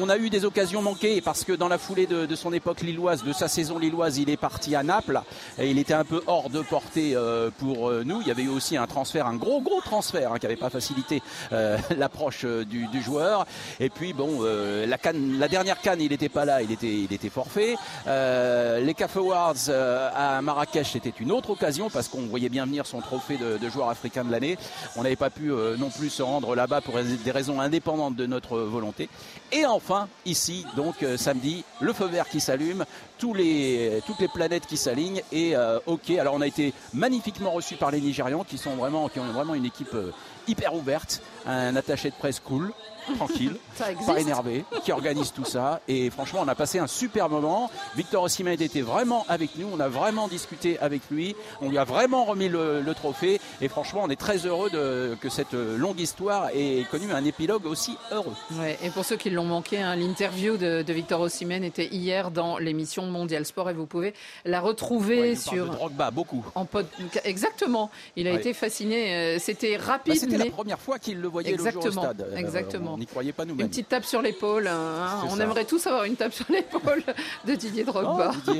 on, 0.00 0.08
a 0.08 0.16
eu 0.16 0.30
des 0.30 0.46
occasions 0.46 0.80
manquées 0.80 1.20
parce 1.20 1.44
que 1.44 1.52
dans 1.52 1.68
la 1.68 1.76
foulée 1.76 2.06
de, 2.06 2.34
son 2.34 2.54
époque 2.54 2.80
lilloise, 2.80 3.22
de 3.22 3.34
sa 3.34 3.48
saison 3.48 3.78
lilloise, 3.78 4.16
il 4.16 4.30
est 4.30 4.38
parti 4.38 4.74
à 4.74 4.82
Naples 4.82 5.20
et 5.58 5.70
il 5.70 5.78
était 5.78 5.92
un 5.92 6.04
peu 6.04 6.22
hors 6.26 6.48
de 6.48 6.62
portée 6.62 7.12
euh, 7.14 7.50
pour 7.58 7.90
nous. 7.90 8.22
Il 8.22 8.28
y 8.28 8.30
avait 8.30 8.44
eu 8.44 8.48
aussi 8.48 8.78
un 8.78 8.86
transfert, 8.86 9.26
un 9.26 9.36
gros 9.36 9.60
gros 9.60 9.82
transfert 9.82 10.32
hein, 10.32 10.38
qui 10.38 10.46
n'avait 10.46 10.56
pas 10.56 10.70
facilité 10.70 11.20
l'approche 11.96 12.46
du, 12.46 13.02
joueur. 13.02 13.46
Et 13.78 13.90
puis 13.90 14.14
bon, 14.14 14.42
la, 14.42 14.96
canne, 14.96 15.38
la 15.38 15.48
dernière 15.48 15.82
canne, 15.82 16.00
il 16.00 16.10
n'était 16.10 16.30
pas 16.30 16.46
là, 16.46 16.62
il 16.62 16.72
était, 16.72 16.94
il 16.94 17.12
était 17.12 17.28
forfait. 17.28 17.76
les 18.06 18.94
CAF 18.94 19.18
Awards 19.18 19.68
à 19.68 20.40
Marrakech, 20.40 20.92
c'était 20.92 21.12
une 21.20 21.25
une 21.26 21.32
autre 21.32 21.50
occasion 21.50 21.90
parce 21.90 22.06
qu'on 22.06 22.20
voyait 22.26 22.48
bien 22.48 22.66
venir 22.66 22.86
son 22.86 23.00
trophée 23.00 23.36
de, 23.36 23.68
joueur 23.68 23.88
africain 23.88 24.24
de 24.24 24.30
l'année. 24.30 24.56
On 24.94 25.02
n'avait 25.02 25.16
pas 25.16 25.28
pu 25.28 25.50
euh, 25.50 25.76
non 25.76 25.90
plus 25.90 26.08
se 26.08 26.22
rendre 26.22 26.54
là-bas 26.54 26.80
pour 26.80 26.94
des 27.02 27.30
raisons 27.32 27.60
indépendantes 27.60 28.14
de 28.14 28.26
notre 28.26 28.60
volonté. 28.60 29.08
Et 29.50 29.66
enfin, 29.66 30.06
ici, 30.24 30.64
donc 30.76 31.02
euh, 31.02 31.16
samedi, 31.16 31.64
le 31.80 31.92
feu 31.92 32.06
vert 32.06 32.28
qui 32.28 32.38
s'allume, 32.38 32.84
toutes 33.18 33.38
les 33.38 34.02
planètes 34.32 34.66
qui 34.66 34.76
s'alignent 34.76 35.20
et 35.32 35.56
euh, 35.56 35.80
ok. 35.86 36.10
Alors 36.10 36.34
on 36.34 36.40
a 36.42 36.46
été 36.46 36.72
magnifiquement 36.94 37.50
reçus 37.50 37.74
par 37.74 37.90
les 37.90 38.00
Nigérians 38.00 38.44
qui 38.44 38.56
sont 38.56 38.76
vraiment, 38.76 39.08
qui 39.08 39.18
ont 39.18 39.32
vraiment 39.32 39.54
une 39.54 39.64
équipe 39.64 39.96
hyper 40.46 40.74
ouverte, 40.74 41.22
un 41.44 41.74
attaché 41.74 42.10
de 42.10 42.14
presse 42.14 42.38
cool, 42.38 42.72
tranquille, 43.14 43.56
pas 43.78 44.20
énervé, 44.20 44.64
qui 44.84 44.92
organise 44.92 45.32
tout 45.32 45.44
ça. 45.44 45.80
Et 45.88 46.10
franchement, 46.10 46.40
on 46.42 46.48
a 46.48 46.54
passé 46.54 46.78
un 46.78 46.86
super 46.86 47.28
moment. 47.28 47.70
Victor 47.96 48.24
Osimhen 48.24 48.60
était 48.60 48.80
vraiment 48.80 49.24
avec 49.28 49.56
nous. 49.56 49.68
On 49.72 49.80
a 49.80 49.88
vraiment 49.88 50.28
discuté 50.28 50.78
avec 50.78 51.02
lui. 51.10 51.36
On 51.60 51.68
lui 51.68 51.78
a 51.78 51.84
vraiment 51.84 52.24
remis 52.24 52.48
le, 52.48 52.84
trophée. 52.96 53.40
Et 53.60 53.68
franchement, 53.68 54.02
on 54.04 54.08
est 54.08 54.18
très 54.18 54.46
heureux 54.46 54.70
de, 54.70 55.16
que 55.20 55.28
cette 55.28 55.52
longue 55.52 56.00
histoire 56.00 56.48
ait 56.54 56.84
connu 56.90 57.12
un 57.12 57.24
épilogue 57.24 57.66
aussi 57.66 57.96
heureux. 58.10 58.34
et 58.82 58.90
pour 58.90 59.04
ceux 59.04 59.16
qui 59.16 59.28
l'ont 59.28 59.44
manqué, 59.44 59.82
hein, 59.82 59.96
l'interview 59.96 60.56
de, 60.56 60.84
Victor 60.88 61.20
Osimhen 61.20 61.62
était 61.62 61.88
hier 61.88 62.30
dans 62.30 62.56
l'émission 62.56 63.04
Mondial 63.04 63.44
Sport 63.44 63.68
et 63.68 63.74
vous 63.74 63.84
pouvez 63.84 64.14
la 64.46 64.60
retrouver 64.60 65.36
sur. 65.36 65.66
de 65.66 65.70
Drogba, 65.70 66.10
beaucoup. 66.10 66.44
En 66.54 66.66
Exactement. 67.24 67.90
Il 68.16 68.26
a 68.28 68.32
été 68.32 68.54
fasciné. 68.54 69.14
Euh, 69.14 69.38
c'était 69.38 69.76
rapide. 69.76 70.14
Bah, 70.14 70.20
c'était 70.20 70.38
la 70.38 70.50
première 70.50 70.80
fois 70.80 70.98
qu'il 70.98 71.20
le 71.20 71.28
voyait 71.28 71.56
le 71.56 71.70
jour 71.70 71.84
au 71.84 71.90
stade. 71.90 72.32
Exactement 72.36 72.95
on 72.96 72.98
n'y 72.98 73.06
croyait 73.06 73.32
pas 73.32 73.44
nous-mêmes. 73.44 73.66
Une 73.66 73.70
petite 73.70 73.88
tape 73.90 74.06
sur 74.06 74.22
l'épaule. 74.22 74.66
Hein. 74.66 75.22
On 75.30 75.38
aimerait 75.38 75.66
tous 75.66 75.86
avoir 75.86 76.04
une 76.04 76.16
tape 76.16 76.32
sur 76.32 76.46
l'épaule 76.48 77.02
de 77.46 77.54
Didier 77.54 77.84
Drogba. 77.84 78.32
Oh, 78.48 78.52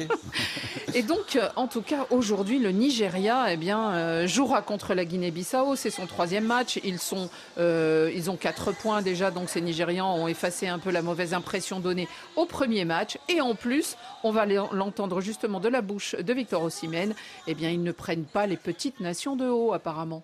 et 0.95 1.03
donc, 1.03 1.37
euh, 1.37 1.49
en 1.57 1.67
tout 1.67 1.81
cas, 1.81 2.07
aujourd'hui, 2.11 2.59
le 2.59 2.71
Nigeria 2.71 3.47
eh 3.51 3.57
bien, 3.57 3.93
euh, 3.93 4.27
jouera 4.27 4.61
contre 4.61 4.93
la 4.93 5.07
Guinée-Bissau. 5.07 5.75
C'est 5.75 5.91
son 5.91 6.07
troisième 6.07 6.45
match. 6.45 6.79
Ils, 6.85 6.99
sont, 6.99 7.31
euh, 7.57 8.13
ils 8.15 8.31
ont 8.31 8.37
quatre 8.37 8.73
points 8.73 9.01
déjà, 9.01 9.31
donc 9.31 9.49
ces 9.49 9.63
Nigérians 9.63 10.15
ont 10.15 10.29
effacé 10.29 10.69
un 10.69 10.79
peu 10.79 10.91
la 10.91 11.01
mauvaise 11.01 11.33
impression 11.33 11.81
donnée 11.81 12.07
au 12.37 12.45
premier 12.45 12.85
match. 12.85 13.17
Et 13.31 13.41
en 13.41 13.55
plus, 13.55 13.97
on 14.23 14.33
va 14.33 14.45
l'entendre 14.45 15.23
justement 15.23 15.61
de 15.61 15.69
la 15.69 15.81
bouche 15.81 16.15
de 16.15 16.33
Victor 16.35 16.63
Osimhen. 16.63 17.15
Eh 17.47 17.55
bien, 17.55 17.71
ils 17.71 17.83
ne 17.83 17.93
prennent 17.93 18.25
pas 18.25 18.47
les 18.47 18.59
petites 18.59 19.01
nations 19.01 19.35
de 19.35 19.47
haut, 19.47 19.73
apparemment. 19.73 20.23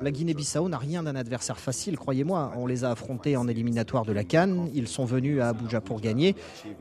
La 0.00 0.10
Guinée-Bissau 0.10 0.68
n'a 0.68 0.78
rien 0.78 1.04
d'un 1.04 1.14
adversaire 1.14 1.60
facile, 1.60 1.96
croyez-moi. 1.96 2.52
On 2.56 2.66
les 2.66 2.82
a 2.82 2.90
affrontés 2.90 3.36
en 3.36 3.46
éliminatoire 3.46 4.04
de 4.04 4.12
la 4.12 4.24
Cannes, 4.24 4.68
ils 4.74 4.88
sont 4.88 5.04
venus 5.04 5.40
à 5.40 5.50
Abuja 5.50 5.80
pour 5.80 6.00
gagner 6.00 6.34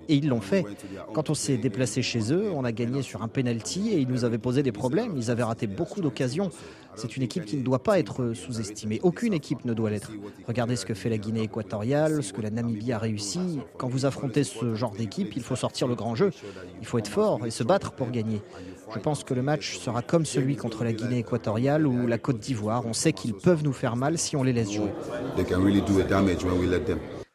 et 0.10 0.16
ils 0.16 0.28
l'ont 0.28 0.42
fait. 0.42 0.66
Quand 1.14 1.30
on 1.30 1.36
s'est 1.36 1.58
déplacé 1.58 2.02
chez 2.02 2.34
eux, 2.34 2.50
on 2.52 2.64
a 2.66 2.72
gagné 2.72 3.04
sur 3.04 3.22
un 3.22 3.28
penalty 3.28 3.90
et 3.90 4.00
ils 4.00 4.08
nous 4.08 4.26
avaient 4.26 4.40
posé 4.40 4.64
des 4.64 4.72
problèmes. 4.72 5.14
Ils 5.16 5.30
avaient 5.30 5.44
raté 5.44 5.68
beaucoup 5.68 6.02
d'occasions. 6.02 6.50
C'est 6.96 7.16
une 7.16 7.24
équipe 7.24 7.46
qui 7.46 7.58
ne 7.58 7.64
doit 7.64 7.82
pas 7.82 8.00
être 8.00 8.34
sous-estimée. 8.34 9.00
Aucune 9.04 9.34
équipe 9.34 9.66
ne 9.66 9.74
doit 9.74 9.92
l'être. 9.92 10.12
Regardez 10.48 10.76
ce 10.76 10.86
que 10.86 10.94
fait 10.94 11.10
la 11.10 11.18
Guinée 11.18 11.44
équatoriale, 11.44 12.24
ce 12.24 12.34
que 12.34 12.42
la 12.42 12.50
Namibie 12.50 12.92
a 12.92 12.98
réussi. 12.98 13.60
Quand 13.78 13.88
vous 13.88 14.06
affrontez 14.06 14.44
ce 14.44 14.74
genre 14.74 14.92
d'équipe, 14.92 15.36
il 15.36 15.44
faut 15.44 15.56
sortir 15.56 15.88
le 15.88 15.96
grand 15.96 16.16
jeu. 16.16 16.32
Il 16.82 16.88
faut 16.88 16.98
être 16.98 17.08
fort 17.08 17.46
et 17.46 17.52
se 17.52 17.64
battre 17.64 17.92
pour 17.92 18.10
gagner. 18.10 18.42
Je 18.94 19.00
pense 19.00 19.24
que 19.24 19.34
le 19.34 19.42
match 19.42 19.78
sera 19.78 20.02
comme 20.02 20.26
celui 20.26 20.56
contre 20.56 20.84
la 20.84 20.94
Guinée 20.94 21.20
équatoriale 21.20 21.88
ou 21.88 22.08
la 22.08 22.18
Côte 22.18 22.40
d'Ivoire. 22.40 22.86
On 22.86 22.94
sait 22.94 23.14
qu'ils 23.14 23.34
peuvent 23.34 23.64
nous 23.64 23.74
faire 23.74 23.96
mal 23.96 24.18
si 24.18 24.36
on 24.36 24.44
les 24.44 24.54
laisse 24.54 24.72
jouer. 24.72 24.92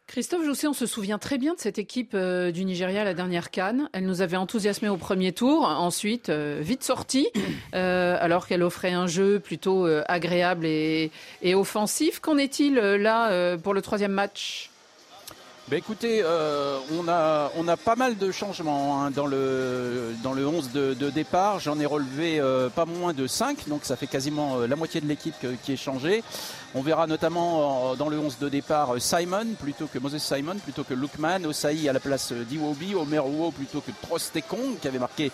Christophe 0.06 0.42
Jousset, 0.42 0.66
on 0.66 0.72
se 0.72 0.86
souvient 0.86 1.18
très 1.18 1.36
bien 1.36 1.52
de 1.52 1.60
cette 1.60 1.78
équipe 1.78 2.12
euh, 2.14 2.50
du 2.50 2.64
Nigeria 2.64 3.02
à 3.02 3.04
la 3.04 3.12
dernière 3.12 3.50
Cannes. 3.50 3.90
Elle 3.92 4.06
nous 4.06 4.22
avait 4.22 4.38
enthousiasmé 4.38 4.88
au 4.88 4.96
premier 4.96 5.32
tour, 5.32 5.64
ensuite 5.64 6.30
euh, 6.30 6.60
vite 6.62 6.82
sortie, 6.82 7.28
euh, 7.74 8.16
alors 8.18 8.46
qu'elle 8.46 8.62
offrait 8.62 8.92
un 8.92 9.06
jeu 9.06 9.38
plutôt 9.38 9.86
agréable 10.06 10.64
et, 10.64 11.10
et 11.42 11.54
offensif. 11.54 12.20
Qu'en 12.20 12.38
est-il 12.38 12.76
là 12.76 13.58
pour 13.58 13.74
le 13.74 13.82
troisième 13.82 14.12
match? 14.12 14.70
Bah, 15.70 15.76
écoutez, 15.76 16.22
euh, 16.24 16.78
on, 16.98 17.08
a, 17.08 17.52
on 17.56 17.68
a 17.68 17.76
pas 17.76 17.94
mal 17.94 18.16
de 18.16 18.30
changements 18.30 19.02
hein, 19.02 19.10
dans, 19.10 19.26
le, 19.26 20.14
dans 20.22 20.32
le 20.32 20.46
11 20.46 20.70
de, 20.72 21.10
départ. 21.10 21.60
J'en 21.60 21.78
ai 21.78 21.84
relevé 21.84 22.40
euh, 22.40 22.70
pas 22.70 22.86
moins 22.86 23.12
de 23.12 23.26
5, 23.26 23.68
donc 23.68 23.80
ça 23.84 23.96
fait 23.96 24.06
quasiment 24.06 24.60
euh, 24.60 24.66
la 24.66 24.76
moitié 24.76 25.02
de 25.02 25.06
l'équipe 25.06 25.34
qui 25.62 25.72
est 25.72 25.76
changée. 25.76 26.24
On 26.74 26.80
verra 26.80 27.06
notamment 27.06 27.94
dans 27.96 28.08
le 28.08 28.18
11 28.18 28.38
de 28.38 28.48
départ 28.48 28.94
Simon 28.98 29.46
plutôt 29.58 29.86
que 29.86 29.98
Moses 29.98 30.18
Simon, 30.18 30.56
plutôt 30.56 30.84
que 30.84 30.94
Lukman, 30.94 31.44
Osaï 31.46 31.88
à 31.88 31.92
la 31.92 32.00
place 32.00 32.32
d'Iwobi, 32.32 32.94
Omer 32.94 33.24
plutôt 33.54 33.80
que 33.80 33.90
Trostekong 34.02 34.78
qui 34.80 34.88
avait 34.88 34.98
marqué 34.98 35.32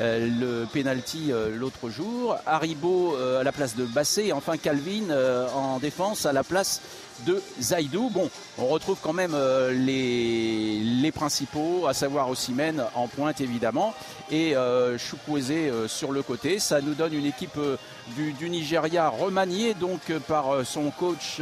le 0.00 0.64
penalty 0.72 1.30
l'autre 1.54 1.90
jour, 1.90 2.36
Haribo 2.46 3.16
à 3.16 3.44
la 3.44 3.52
place 3.52 3.76
de 3.76 3.84
Bassé 3.84 4.26
et 4.26 4.32
enfin 4.32 4.56
Calvin 4.56 5.10
en 5.54 5.78
défense 5.78 6.26
à 6.26 6.32
la 6.32 6.42
place 6.42 6.80
de 7.26 7.42
Zaidou. 7.60 8.10
Bon, 8.10 8.30
on 8.58 8.66
retrouve 8.66 8.98
quand 9.00 9.12
même 9.12 9.34
euh, 9.34 9.72
les, 9.72 10.78
les 10.80 11.12
principaux, 11.12 11.86
à 11.86 11.94
savoir 11.94 12.28
Ossimène 12.28 12.84
en 12.94 13.08
pointe 13.08 13.40
évidemment, 13.40 13.94
et 14.30 14.56
euh, 14.56 14.96
euh, 14.98 15.88
sur 15.88 16.12
le 16.12 16.22
côté. 16.22 16.58
Ça 16.58 16.80
nous 16.80 16.94
donne 16.94 17.14
une 17.14 17.26
équipe 17.26 17.56
euh, 17.58 17.76
du, 18.16 18.32
du, 18.32 18.50
Nigeria 18.50 19.08
remaniée 19.08 19.74
donc 19.74 20.12
par 20.28 20.64
son 20.64 20.90
coach 20.90 21.40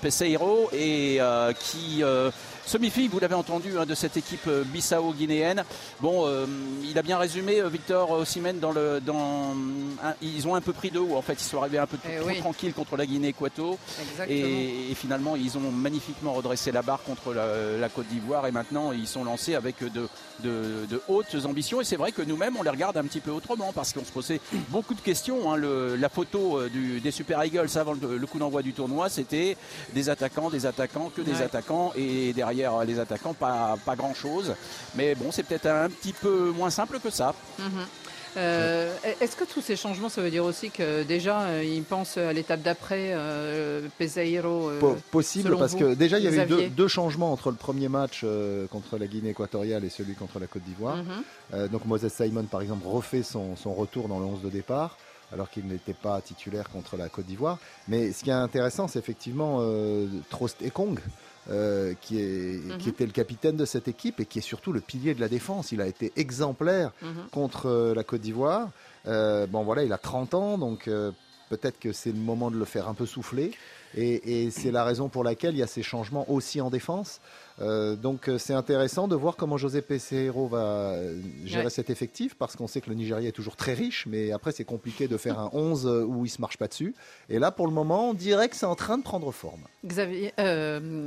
Peseiro 0.00 0.70
et 0.72 1.20
qui 1.60 2.02
se 2.66 2.78
méfie, 2.78 3.08
vous 3.08 3.20
l'avez 3.20 3.34
entendu, 3.34 3.78
hein, 3.78 3.86
de 3.86 3.94
cette 3.94 4.16
équipe 4.16 4.48
bissau-guinéenne. 4.48 5.64
Bon, 6.00 6.26
il 6.84 6.98
a 6.98 7.02
bien 7.02 7.18
résumé 7.18 7.62
Victor 7.70 8.10
Ossimène 8.10 8.58
dans 8.58 8.72
le. 8.72 9.00
Dans, 9.00 9.54
ils 10.22 10.46
ont 10.48 10.54
un 10.54 10.60
peu 10.60 10.72
pris 10.72 10.90
de 10.90 10.98
haut 10.98 11.16
en 11.16 11.22
fait, 11.22 11.34
ils 11.34 11.44
sont 11.44 11.60
arrivés 11.60 11.78
un 11.78 11.86
peu 11.86 11.96
eh 12.08 12.18
trop, 12.18 12.32
tranquilles 12.40 12.72
contre 12.72 12.96
la 12.96 13.06
Guinée-Équato. 13.06 13.78
Et, 14.28 14.90
et, 14.90 14.94
finalement, 14.94 15.36
ils 15.36 15.56
ont 15.56 15.70
magnifiquement 15.70 16.32
redressé 16.32 16.72
la 16.72 16.82
barre 16.82 17.02
contre 17.02 17.32
la, 17.34 17.88
Côte 17.88 18.08
d'Ivoire 18.08 18.46
et 18.46 18.52
maintenant 18.52 18.92
ils 18.92 19.06
sont 19.06 19.24
lancés 19.24 19.54
avec 19.54 19.78
de, 19.78 20.08
de, 20.42 20.86
de 20.90 21.00
hautes 21.08 21.36
ambitions 21.44 21.66
c'est 21.82 21.96
vrai 21.96 22.12
que 22.12 22.22
nous-mêmes, 22.22 22.56
on 22.58 22.62
les 22.62 22.70
regarde 22.70 22.96
un 22.96 23.04
petit 23.04 23.20
peu 23.20 23.30
autrement 23.30 23.72
parce 23.72 23.92
qu'on 23.92 24.04
se 24.04 24.12
posait 24.12 24.40
beaucoup 24.68 24.94
de 24.94 25.00
questions. 25.00 25.52
Hein. 25.52 25.58
la 25.98 26.08
photo 26.08 26.58
euh, 26.58 26.70
des 27.02 27.10
Super 27.10 27.42
Eagles 27.44 27.68
avant 27.76 27.94
le, 27.94 28.26
coup 28.26 28.38
d'envoi 28.38 28.62
du 28.62 28.72
tournoi, 28.72 29.08
c'était 29.08 29.56
des 29.94 30.08
attaquants, 30.08 30.50
des 30.50 30.66
attaquants, 30.66 31.10
que 31.14 31.22
des 31.22 31.42
attaquants 31.42 31.92
et 31.96 32.32
derrière 32.32 32.55
les 32.86 32.98
attaquants, 32.98 33.34
pas, 33.34 33.76
pas 33.84 33.96
grand-chose. 33.96 34.54
Mais 34.94 35.14
bon, 35.14 35.30
c'est 35.32 35.42
peut-être 35.42 35.66
un 35.66 35.88
petit 35.88 36.12
peu 36.12 36.50
moins 36.50 36.70
simple 36.70 37.00
que 37.00 37.10
ça. 37.10 37.34
Mm-hmm. 37.60 38.06
Euh, 38.36 38.94
est-ce 39.20 39.34
que 39.34 39.44
tous 39.44 39.62
ces 39.62 39.76
changements, 39.76 40.08
ça 40.08 40.20
veut 40.20 40.30
dire 40.30 40.44
aussi 40.44 40.70
que 40.70 41.02
déjà, 41.02 41.42
euh, 41.42 41.64
ils 41.64 41.82
pensent 41.82 42.18
à 42.18 42.32
l'étape 42.32 42.60
d'après, 42.60 43.12
euh, 43.14 43.88
Peseiro 43.98 44.70
Possible, 45.10 45.56
parce 45.58 45.74
que 45.74 45.94
déjà, 45.94 46.18
il 46.18 46.24
y 46.24 46.28
avait 46.28 46.66
eu 46.66 46.68
deux, 46.68 46.88
changements 46.88 47.32
entre 47.32 47.50
le 47.50 47.56
premier 47.56 47.88
match 47.88 48.24
contre 48.70 48.96
la 48.98 49.06
Guinée 49.06 49.30
équatoriale 49.30 49.84
et 49.84 49.90
celui 49.90 50.14
contre 50.14 50.38
la 50.38 50.46
Côte 50.46 50.62
d'Ivoire. 50.62 50.96
Mhm. 50.96 51.68
donc 51.68 51.84
Moses 51.84 52.08
Simon, 52.08 52.44
par 52.44 52.62
exemple, 52.62 52.86
refait 52.86 53.22
son, 53.22 53.54
retour 53.64 54.08
dans 54.08 54.18
le 54.18 54.24
11 54.24 54.42
de 54.42 54.50
départ 54.50 54.96
alors 55.32 55.50
qu'il 55.50 55.66
n'était 55.66 55.92
pas 55.92 56.20
titulaire 56.20 56.70
contre 56.70 56.96
la 56.96 57.08
Côte 57.08 57.26
d'Ivoire. 57.26 57.58
Mais 57.88 58.12
ce 58.12 58.22
qui 58.22 58.30
est 58.30 58.34
intéressant, 58.34 58.86
c'est 58.86 58.98
effectivement 58.98 59.60
Trost 60.30 60.62
Ekong, 60.62 61.00
euh, 61.48 61.94
qui, 62.00 62.18
est, 62.18 62.60
qui 62.78 62.88
mhm. 62.88 62.94
était 62.94 63.06
le 63.06 63.12
capitaine 63.12 63.56
de 63.56 63.64
cette 63.64 63.86
équipe 63.86 64.18
et 64.18 64.26
qui 64.26 64.40
est 64.40 64.42
surtout 64.42 64.72
le 64.72 64.80
pilier 64.80 65.14
de 65.14 65.20
la 65.20 65.28
défense. 65.28 65.70
Il 65.70 65.80
a 65.80 65.86
été 65.86 66.12
exemplaire 66.16 66.92
mhm. 67.02 67.28
contre 67.30 67.66
euh, 67.66 67.94
la 67.94 68.02
Côte 68.02 68.20
d'Ivoire. 68.20 68.70
Euh, 69.06 69.46
bon 69.46 69.62
voilà, 69.62 69.84
il 69.84 69.92
a 69.92 69.98
30 69.98 70.34
ans, 70.34 70.58
donc 70.58 70.90
peut-être 71.48 71.78
que 71.78 71.92
c'est 71.92 72.12
le 72.12 72.18
moment 72.18 72.50
de 72.50 72.58
le 72.58 72.64
faire 72.64 72.88
un 72.88 72.94
peu 72.94 73.06
souffler. 73.06 73.52
Et, 73.96 74.50
c'est 74.50 74.70
la 74.70 74.84
raison 74.84 75.08
pour 75.08 75.24
laquelle 75.24 75.54
il 75.54 75.58
y 75.58 75.62
a 75.62 75.66
ces 75.66 75.82
changements 75.82 76.30
aussi 76.30 76.60
en 76.60 76.68
défense. 76.68 77.20
Euh, 77.62 77.96
donc 77.96 78.28
euh, 78.28 78.36
c'est 78.36 78.52
intéressant 78.52 79.08
de 79.08 79.16
voir 79.16 79.36
comment 79.36 79.56
José 79.56 79.80
Pesero 79.80 80.46
va 80.48 80.96
gérer 81.46 81.70
cet 81.70 81.88
effectif 81.88 82.34
parce 82.34 82.56
qu'on 82.56 82.66
sait 82.66 82.82
que 82.82 82.90
le 82.90 82.96
Nigeria 82.96 83.28
est 83.28 83.32
toujours 83.32 83.56
très 83.56 83.72
riche, 83.72 84.06
mais 84.06 84.32
après 84.32 84.52
c'est 84.52 84.64
compliqué 84.64 85.08
de 85.08 85.16
faire 85.16 85.38
un 85.38 85.48
11 85.54 85.86
où 86.06 86.26
il 86.26 86.28
se 86.28 86.42
marche 86.42 86.58
pas 86.58 86.68
dessus. 86.68 86.94
Et 87.30 87.38
là 87.38 87.50
pour 87.50 87.66
le 87.66 87.72
moment, 87.72 88.10
on 88.10 88.14
dirait 88.14 88.50
que 88.50 88.56
c'est 88.56 88.66
en 88.66 88.74
train 88.74 88.98
de 88.98 89.02
prendre 89.02 89.32
forme. 89.32 89.62
Xavier, 89.86 90.32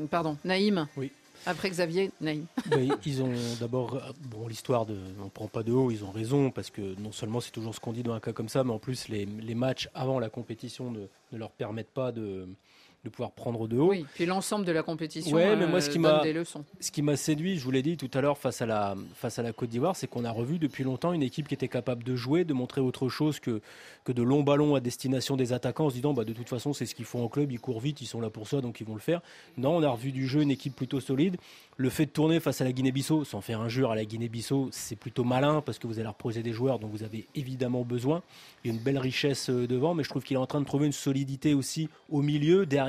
pardon, 0.10 0.38
Naïm. 0.44 0.88
Oui. 0.98 1.12
Après 1.46 1.70
Xavier, 1.70 2.12
Naïm. 2.22 2.46
ils 3.06 3.22
ont 3.22 3.34
d'abord, 3.60 4.02
bon, 4.30 4.48
l'histoire 4.48 4.86
de, 4.86 4.98
on 5.24 5.30
prend 5.30 5.48
pas 5.48 5.64
de 5.64 5.72
haut, 5.72 5.92
ils 5.92 6.04
ont 6.04 6.12
raison 6.12 6.52
parce 6.52 6.70
que 6.70 7.00
non 7.00 7.12
seulement 7.12 7.40
c'est 7.40 7.52
toujours 7.52 7.74
ce 7.74 7.80
qu'on 7.80 7.94
dit 7.94 8.04
dans 8.04 8.14
un 8.14 8.20
cas 8.20 8.34
comme 8.34 8.50
ça, 8.50 8.64
mais 8.64 8.72
en 8.72 8.80
plus 8.80 9.08
les, 9.08 9.26
matchs 9.56 9.90
avant 9.94 10.20
la 10.20 10.30
compétition 10.30 10.92
ne 10.92 11.38
leur 11.38 11.52
permettent 11.52 11.92
pas 11.92 12.12
de 12.12 12.48
de 13.06 13.10
pouvoir 13.10 13.32
prendre 13.32 13.68
de 13.68 13.78
haut. 13.78 13.90
Oui, 13.90 14.06
puis 14.14 14.26
l'ensemble 14.26 14.66
de 14.66 14.74
la 14.74 14.84
compétition 14.84 15.34
ouais, 15.36 15.56
mais 15.56 15.68
moi, 15.68 15.80
ce 15.80 15.90
euh, 15.90 15.94
qui 15.94 16.00
m'a, 16.00 16.22
des 16.22 16.34
leçons. 16.34 16.66
Ce 16.82 16.92
qui 16.92 17.02
m'a 17.02 17.16
séduit, 17.16 17.58
je 17.58 17.64
vous 17.64 17.72
l'ai 17.72 17.82
dit 17.82 17.96
tout 17.96 18.10
à 18.14 18.20
l'heure 18.20 18.38
face 18.38 18.62
à 18.62 18.66
la, 18.66 18.96
face 19.16 19.40
à 19.40 19.44
la 19.44 19.54
Côte 19.54 19.70
d'Ivoire, 19.70 19.96
c'est 19.96 20.08
qu'on 20.08 20.26
a 20.26 20.32
revu 20.32 20.60
depuis 20.60 20.84
longtemps 20.84 21.14
une 21.14 21.24
équipe 21.24 21.48
qui 21.48 21.54
était 21.54 21.70
capable 21.70 22.04
de 22.04 22.18
jouer, 22.18 22.44
de 22.44 22.54
montrer 22.54 22.82
autre 22.82 23.08
chose 23.08 23.40
que, 23.40 23.62
que 24.04 24.12
de 24.12 24.22
longs 24.22 24.44
ballons 24.44 24.76
à 24.76 24.82
destination 24.82 25.38
des 25.38 25.54
attaquants 25.54 25.86
en 25.86 25.90
se 25.90 25.96
disant 25.96 26.14
bah, 26.14 26.26
de 26.26 26.34
toute 26.34 26.50
façon 26.50 26.74
c'est 26.74 26.86
ce 26.86 26.94
qu'ils 26.94 27.06
font 27.06 27.24
en 27.24 27.30
club, 27.30 27.52
ils 27.54 27.60
courent 27.60 27.80
vite, 27.80 28.02
ils 28.02 28.06
sont 28.06 28.20
là 28.20 28.30
pour 28.30 28.50
ça, 28.50 28.60
donc 28.60 28.82
ils 28.82 28.88
vont 28.88 28.96
le 28.96 29.00
faire. 29.00 29.22
Non, 29.58 29.78
on 29.78 29.84
a 29.84 29.90
revu 29.90 30.12
du 30.12 30.28
jeu 30.28 30.42
une 30.42 30.52
équipe 30.52 30.76
plutôt 30.76 31.00
solide. 31.00 31.38
Le 31.78 31.90
fait 31.90 32.06
de 32.06 32.12
tourner 32.12 32.42
face 32.42 32.60
à 32.60 32.66
la 32.66 32.74
Guinée-Bissau, 32.74 33.24
sans 33.24 33.40
faire 33.40 33.62
injure 33.62 33.92
à 33.92 33.96
la 33.96 34.04
Guinée-Bissau, 34.04 34.68
c'est 34.74 34.98
plutôt 34.98 35.24
malin 35.24 35.62
parce 35.62 35.80
que 35.80 35.88
vous 35.88 36.00
allez 36.00 36.10
reposer 36.10 36.44
des 36.44 36.52
joueurs 36.52 36.80
dont 36.80 36.90
vous 36.90 37.04
avez 37.04 37.28
évidemment 37.36 37.84
besoin. 37.84 38.22
Il 38.66 38.72
y 38.72 38.74
a 38.74 38.78
une 38.78 38.84
belle 38.84 38.98
richesse 38.98 39.50
euh, 39.50 39.68
devant, 39.68 39.94
mais 39.94 40.04
je 40.04 40.10
trouve 40.10 40.24
qu'il 40.24 40.36
est 40.36 40.40
en 40.40 40.46
train 40.46 40.60
de 40.60 40.66
trouver 40.66 40.88
une 40.88 40.92
solidité 40.92 41.54
aussi 41.54 41.88
au 42.10 42.22
milieu, 42.22 42.66
derrière. 42.66 42.89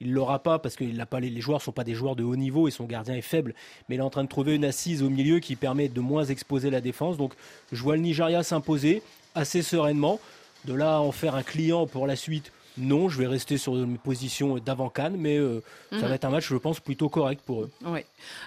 Il 0.00 0.12
l'aura 0.12 0.42
pas 0.42 0.58
parce 0.58 0.74
que 0.76 1.04
pas, 1.04 1.20
les, 1.20 1.40
joueurs 1.40 1.62
sont 1.62 1.72
pas 1.72 1.84
des 1.84 1.94
joueurs 1.94 2.16
de 2.16 2.24
haut 2.24 2.36
niveau 2.36 2.66
et 2.68 2.70
son 2.70 2.84
gardien 2.84 3.14
est 3.14 3.22
faible. 3.22 3.54
Mais 3.88 3.94
il 3.94 3.98
est 3.98 4.02
en 4.02 4.10
train 4.10 4.24
de 4.24 4.28
trouver 4.28 4.54
une 4.54 4.64
assise 4.64 5.02
au 5.02 5.08
milieu 5.08 5.38
qui 5.38 5.56
permet 5.56 5.88
de 5.88 6.00
moins 6.00 6.24
exposer 6.24 6.70
la 6.70 6.80
défense. 6.80 7.16
Donc 7.16 7.34
je 7.72 7.80
vois 7.82 7.96
le 7.96 8.02
Nigeria 8.02 8.42
s'imposer 8.42 9.02
assez 9.34 9.62
sereinement. 9.62 10.20
De 10.64 10.74
là 10.74 10.96
à 10.96 10.98
en 11.00 11.12
faire 11.12 11.34
un 11.34 11.42
client 11.42 11.86
pour 11.86 12.06
la 12.06 12.16
suite, 12.16 12.50
non, 12.76 13.08
je 13.08 13.18
vais 13.18 13.28
rester 13.28 13.56
sur 13.56 13.74
mes 13.74 13.98
positions 13.98 14.56
d'avant 14.58 14.88
Cannes, 14.88 15.16
mais 15.16 15.38
euh, 15.38 15.62
ça 15.90 15.98
mhm. 15.98 16.06
va 16.06 16.14
être 16.14 16.24
un 16.24 16.30
match, 16.30 16.48
je 16.48 16.56
pense, 16.56 16.80
plutôt 16.80 17.08
correct 17.08 17.40
pour 17.46 17.62
eux. 17.62 17.70
Oui. 17.84 18.00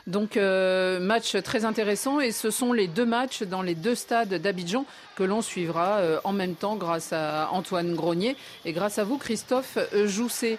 Donc, 0.06 0.36
euh, 0.36 1.00
match 1.00 1.42
très 1.44 1.64
intéressant, 1.64 2.20
et 2.20 2.32
ce 2.32 2.52
sont 2.52 2.74
les 2.74 2.88
deux 2.88 3.06
matchs 3.06 3.44
dans 3.44 3.62
les 3.62 3.76
deux 3.76 3.96
stades 3.96 4.34
d'Abidjan 4.34 4.86
que 5.16 5.24
l'on 5.24 5.42
suivra 5.42 6.00
euh, 6.00 6.20
en 6.26 6.34
même 6.34 6.56
temps 6.56 6.76
grâce 6.76 7.14
à 7.14 7.50
Antoine 7.54 7.96
Grenier 7.96 8.36
et 8.66 8.74
grâce 8.74 9.00
à 9.00 9.06
vous, 9.06 9.18
Christophe 9.18 9.78
Jousset. 10.06 10.58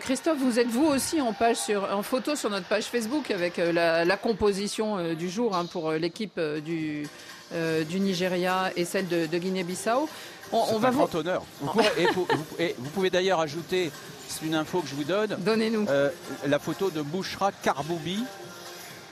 Christophe, 0.00 0.38
vous 0.38 0.58
êtes 0.58 0.68
vous 0.68 0.86
aussi 0.86 1.20
en, 1.20 1.32
page 1.32 1.56
sur, 1.56 1.84
en 1.92 2.02
photo 2.02 2.36
sur 2.36 2.50
notre 2.50 2.66
page 2.66 2.84
Facebook 2.84 3.30
avec 3.30 3.58
la, 3.58 4.16
composition 4.16 5.14
du 5.14 5.30
jour 5.30 5.56
hein, 5.56 5.66
pour 5.66 5.92
l'équipe 5.92 6.38
du, 6.64 7.06
du 7.52 8.00
Nigeria 8.00 8.70
et 8.76 8.84
celle 8.84 9.08
de 9.08 9.26
Guinée-Bissau. 9.26 10.08
On, 10.52 10.78
va 10.78 10.88
un 10.88 10.92
grand 10.92 11.14
honneur. 11.14 11.42
Vous, 11.60 12.90
pouvez 12.92 13.10
d'ailleurs 13.10 13.40
ajouter, 13.40 13.90
c'est 14.28 14.44
une 14.44 14.54
info 14.54 14.80
que 14.80 14.88
je 14.88 14.94
vous 14.94 15.04
donne. 15.04 15.36
Donnez-nous. 15.38 15.86
Euh, 15.88 16.10
la 16.46 16.58
photo 16.58 16.90
de 16.90 17.02
Bouchra 17.02 17.52
Karboubi. 17.52 18.24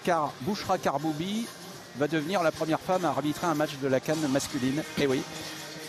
Car 0.05 0.33
Bouchra 0.41 0.79
Karboubi 0.79 1.47
va 1.97 2.09
devenir 2.09 2.43
la 2.43 2.51
première 2.51 2.81
femme 2.81 3.05
à 3.05 3.09
arbitrer 3.09 3.47
un 3.47 3.55
match 3.55 3.73
de 3.81 3.89
la 3.89 4.01
canne 4.01 4.27
masculine. 4.31 4.81
Et 4.99 5.03
eh 5.03 5.07
oui, 5.07 5.23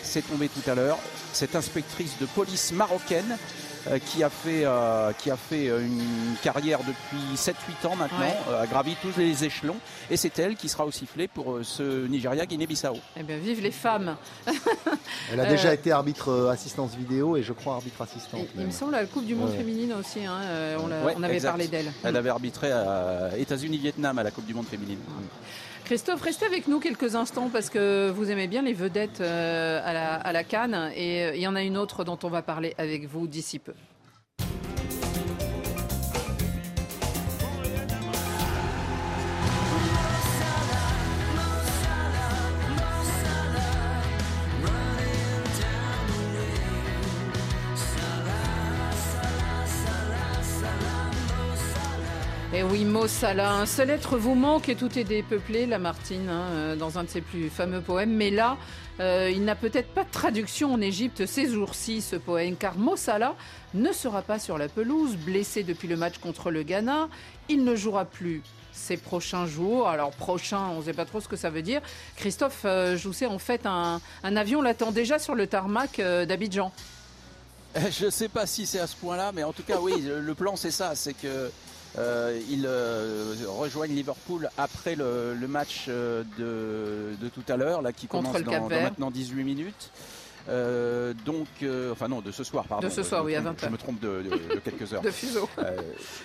c'est 0.02 0.22
tombé 0.22 0.48
tout 0.48 0.68
à 0.70 0.74
l'heure. 0.74 0.98
Cette 1.32 1.56
inspectrice 1.56 2.16
de 2.20 2.26
police 2.26 2.72
marocaine 2.72 3.36
euh, 3.36 3.69
qui 4.06 4.22
a 4.22 4.30
fait, 4.30 4.64
euh, 4.64 5.12
qui 5.12 5.30
a 5.30 5.36
fait 5.36 5.68
euh, 5.68 5.80
une 5.80 6.36
carrière 6.42 6.80
depuis 6.80 7.34
7-8 7.34 7.86
ans 7.86 7.96
maintenant, 7.96 8.34
a 8.60 8.66
gravi 8.66 8.96
tous 9.00 9.16
les 9.18 9.44
échelons. 9.44 9.76
Et 10.10 10.16
c'est 10.16 10.38
elle 10.38 10.56
qui 10.56 10.68
sera 10.68 10.84
au 10.84 10.90
sifflet 10.90 11.28
pour 11.28 11.58
ce 11.62 12.06
Nigeria-Guinée-Bissau. 12.06 12.96
Eh 13.16 13.22
bien, 13.22 13.38
vive 13.38 13.60
les 13.62 13.70
femmes 13.70 14.16
Elle 15.32 15.40
a 15.40 15.46
déjà 15.46 15.72
été 15.72 15.92
arbitre 15.92 16.48
assistance 16.50 16.94
vidéo 16.94 17.36
et 17.36 17.42
je 17.42 17.52
crois 17.52 17.74
arbitre 17.74 18.02
assistante. 18.02 18.46
il 18.56 18.66
me 18.66 18.70
semble 18.70 18.94
à 18.94 19.02
la 19.02 19.06
Coupe 19.06 19.26
du 19.26 19.34
Monde 19.34 19.52
féminine 19.52 19.94
aussi, 19.94 20.24
hein, 20.24 20.38
on, 20.78 21.22
avait 21.22 21.40
parlé 21.40 21.68
d'elle. 21.68 21.92
Elle 22.04 22.16
avait 22.16 22.30
arbitré 22.30 22.70
à 22.72 23.30
États-Unis-Vietnam 23.36 24.18
à 24.18 24.22
la 24.22 24.30
Coupe 24.30 24.46
du 24.46 24.54
Monde 24.54 24.66
féminine. 24.66 24.98
Christophe, 25.90 26.22
restez 26.22 26.46
avec 26.46 26.68
nous 26.68 26.78
quelques 26.78 27.16
instants 27.16 27.50
parce 27.52 27.68
que 27.68 28.10
vous 28.10 28.30
aimez 28.30 28.46
bien 28.46 28.62
les 28.62 28.74
vedettes 28.74 29.20
euh, 29.20 29.80
à 29.84 29.92
la, 29.92 30.40
à 30.40 30.44
Cannes 30.44 30.92
et 30.94 31.24
euh, 31.24 31.34
il 31.34 31.40
y 31.40 31.48
en 31.48 31.56
a 31.56 31.64
une 31.64 31.76
autre 31.76 32.04
dont 32.04 32.16
on 32.22 32.28
va 32.28 32.42
parler 32.42 32.76
avec 32.78 33.08
vous 33.08 33.26
d'ici 33.26 33.58
peu. 33.58 33.72
Oui, 52.80 52.86
Mossala, 52.86 53.52
un 53.56 53.66
seul 53.66 53.90
être 53.90 54.16
vous 54.16 54.34
manque 54.34 54.70
et 54.70 54.74
tout 54.74 54.98
est 54.98 55.04
dépeuplé, 55.04 55.66
Lamartine, 55.66 56.30
hein, 56.30 56.44
euh, 56.52 56.76
dans 56.76 56.98
un 56.98 57.04
de 57.04 57.10
ses 57.10 57.20
plus 57.20 57.50
fameux 57.50 57.82
poèmes. 57.82 58.14
Mais 58.14 58.30
là, 58.30 58.56
euh, 59.00 59.30
il 59.30 59.44
n'a 59.44 59.54
peut-être 59.54 59.92
pas 59.92 60.02
de 60.02 60.10
traduction 60.10 60.72
en 60.72 60.80
Égypte 60.80 61.26
ces 61.26 61.46
jours-ci, 61.46 62.00
ce 62.00 62.16
poème, 62.16 62.56
car 62.56 62.78
Mossala 62.78 63.34
ne 63.74 63.92
sera 63.92 64.22
pas 64.22 64.38
sur 64.38 64.56
la 64.56 64.68
pelouse, 64.68 65.16
blessé 65.16 65.62
depuis 65.62 65.88
le 65.88 65.96
match 65.98 66.16
contre 66.20 66.50
le 66.50 66.62
Ghana. 66.62 67.10
Il 67.50 67.64
ne 67.64 67.76
jouera 67.76 68.06
plus 68.06 68.42
ces 68.72 68.96
prochains 68.96 69.46
jours. 69.46 69.86
Alors 69.86 70.12
prochain, 70.12 70.68
on 70.70 70.78
ne 70.78 70.84
sait 70.84 70.94
pas 70.94 71.04
trop 71.04 71.20
ce 71.20 71.28
que 71.28 71.36
ça 71.36 71.50
veut 71.50 71.62
dire. 71.62 71.82
Christophe 72.16 72.62
euh, 72.64 72.96
Jousset, 72.96 73.26
en 73.26 73.38
fait, 73.38 73.66
un, 73.66 74.00
avion 74.22 74.62
l'attend 74.62 74.90
déjà 74.90 75.18
sur 75.18 75.34
le 75.34 75.46
tarmac 75.46 76.00
d'Abidjan. 76.00 76.72
Je 77.76 78.06
ne 78.06 78.10
sais 78.10 78.28
pas 78.30 78.46
si 78.46 78.64
c'est 78.64 78.80
à 78.80 78.86
ce 78.86 78.96
point-là, 78.96 79.32
mais 79.34 79.42
en 79.42 79.52
tout 79.52 79.64
cas, 79.64 79.80
oui, 79.80 80.02
le 80.02 80.34
plan 80.34 80.56
c'est 80.56 80.70
ça, 80.70 80.94
c'est 80.94 81.12
que 81.12 81.50
euh, 81.98 82.40
ils 82.48 82.66
euh, 82.66 83.34
rejoignent 83.48 83.94
Liverpool 83.94 84.48
après 84.56 84.94
le, 84.94 85.34
match 85.48 85.86
euh, 85.88 86.22
de, 86.38 87.28
tout 87.28 87.42
à 87.48 87.56
l'heure, 87.56 87.82
là 87.82 87.92
qui 87.92 88.06
commence 88.06 88.40
dans, 88.42 88.68
maintenant 88.68 89.10
18 89.10 89.44
minutes. 89.44 89.90
Euh, 90.48 91.12
donc, 91.24 91.46
euh, 91.62 91.92
enfin 91.92 92.08
non, 92.08 92.20
de 92.20 92.30
ce 92.30 92.44
soir, 92.44 92.64
pardon. 92.66 92.86
De 92.86 92.92
ce 92.92 93.02
soir, 93.02 93.24
oui, 93.24 93.34
à 93.34 93.40
20h. 93.40 93.64
Je 93.64 93.68
me 93.68 93.76
trompe 93.76 94.00
de, 94.00 94.24
quelques 94.64 94.92
heures. 94.94 95.02
de 95.02 95.10
fuseau. 95.10 95.48
Euh, 95.58 95.76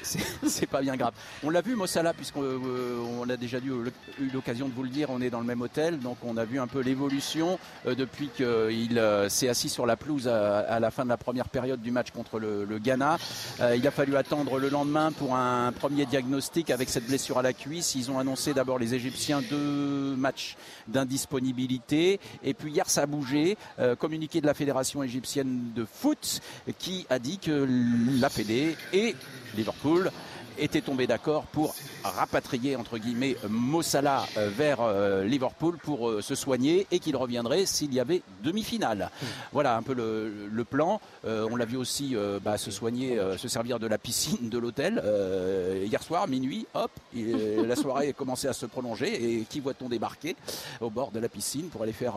c'est 0.47 0.67
pas 0.67 0.81
bien 0.81 0.95
grave. 0.95 1.13
On 1.43 1.49
l'a 1.49 1.61
vu, 1.61 1.75
Mossala, 1.75 2.13
puisqu'on 2.13 3.29
a 3.29 3.37
déjà 3.37 3.57
eu 3.59 3.91
l'occasion 4.33 4.67
de 4.67 4.73
vous 4.73 4.83
le 4.83 4.89
dire, 4.89 5.09
on 5.09 5.21
est 5.21 5.29
dans 5.29 5.39
le 5.39 5.45
même 5.45 5.61
hôtel, 5.61 5.99
donc 5.99 6.17
on 6.23 6.37
a 6.37 6.45
vu 6.45 6.59
un 6.59 6.67
peu 6.67 6.79
l'évolution 6.79 7.59
depuis 7.85 8.29
qu'il 8.29 9.01
s'est 9.29 9.49
assis 9.49 9.69
sur 9.69 9.85
la 9.85 9.95
pelouse 9.95 10.27
à, 10.27 10.79
la 10.79 10.91
fin 10.91 11.03
de 11.03 11.09
la 11.09 11.17
première 11.17 11.49
période 11.49 11.81
du 11.81 11.91
match 11.91 12.11
contre 12.11 12.39
le, 12.39 12.79
Ghana. 12.79 13.17
il 13.75 13.87
a 13.87 13.91
fallu 13.91 14.15
attendre 14.15 14.59
le 14.59 14.69
lendemain 14.69 15.11
pour 15.11 15.35
un 15.35 15.71
premier 15.71 16.05
diagnostic 16.05 16.69
avec 16.69 16.89
cette 16.89 17.07
blessure 17.07 17.37
à 17.37 17.41
la 17.41 17.53
cuisse. 17.53 17.95
Ils 17.95 18.11
ont 18.11 18.19
annoncé 18.19 18.53
d'abord 18.53 18.79
les 18.79 18.93
Égyptiens 18.93 19.41
deux 19.41 20.15
matchs 20.15 20.55
d'indisponibilité, 20.87 22.19
et 22.43 22.53
puis 22.53 22.71
hier 22.71 22.89
ça 22.89 23.03
a 23.03 23.05
bougé 23.05 23.57
communiqué 24.05 24.39
de 24.39 24.45
la 24.45 24.53
Fédération 24.53 25.01
égyptienne 25.01 25.71
de 25.75 25.83
foot 25.83 26.39
qui 26.77 27.07
a 27.09 27.17
dit 27.17 27.39
que 27.39 27.67
la 28.21 28.29
Fédé 28.29 28.77
et 28.93 29.15
Liverpool 29.57 30.11
étaient 30.57 30.81
tombés 30.81 31.07
d'accord 31.07 31.43
pour 31.43 31.75
rapatrier 32.03 32.75
entre 32.75 32.97
guillemets 32.97 33.35
Mossala 33.49 34.25
euh, 34.37 34.49
vers 34.49 34.79
euh, 34.81 35.23
Liverpool 35.23 35.77
pour 35.77 36.09
euh, 36.09 36.21
se 36.21 36.35
soigner 36.35 36.87
et 36.91 36.99
qu'il 36.99 37.15
reviendrait 37.15 37.65
s'il 37.65 37.93
y 37.93 37.99
avait 37.99 38.21
demi-finale. 38.43 39.09
Voilà 39.51 39.75
un 39.75 39.81
peu 39.81 39.93
le, 39.93 40.63
plan. 40.63 40.99
on 41.23 41.55
l'a 41.55 41.65
vu 41.65 41.77
aussi 41.77 42.15
bah, 42.43 42.57
se 42.57 42.71
soigner, 42.71 43.19
se 43.37 43.47
servir 43.47 43.77
de 43.77 43.85
la 43.85 43.99
piscine 43.99 44.49
de 44.49 44.57
l'hôtel 44.57 45.01
hier 45.85 46.01
soir, 46.01 46.27
minuit, 46.27 46.65
hop, 46.73 46.89
la 47.13 47.75
soirée 47.75 48.09
a 48.09 48.13
commencé 48.13 48.47
à 48.47 48.53
se 48.53 48.65
prolonger 48.65 49.39
et 49.39 49.41
qui 49.43 49.59
voit-on 49.59 49.87
débarquer 49.87 50.35
au 50.81 50.89
bord 50.89 51.11
de 51.11 51.19
la 51.19 51.29
piscine 51.29 51.67
pour 51.67 51.83
aller 51.83 51.93
faire 51.93 52.15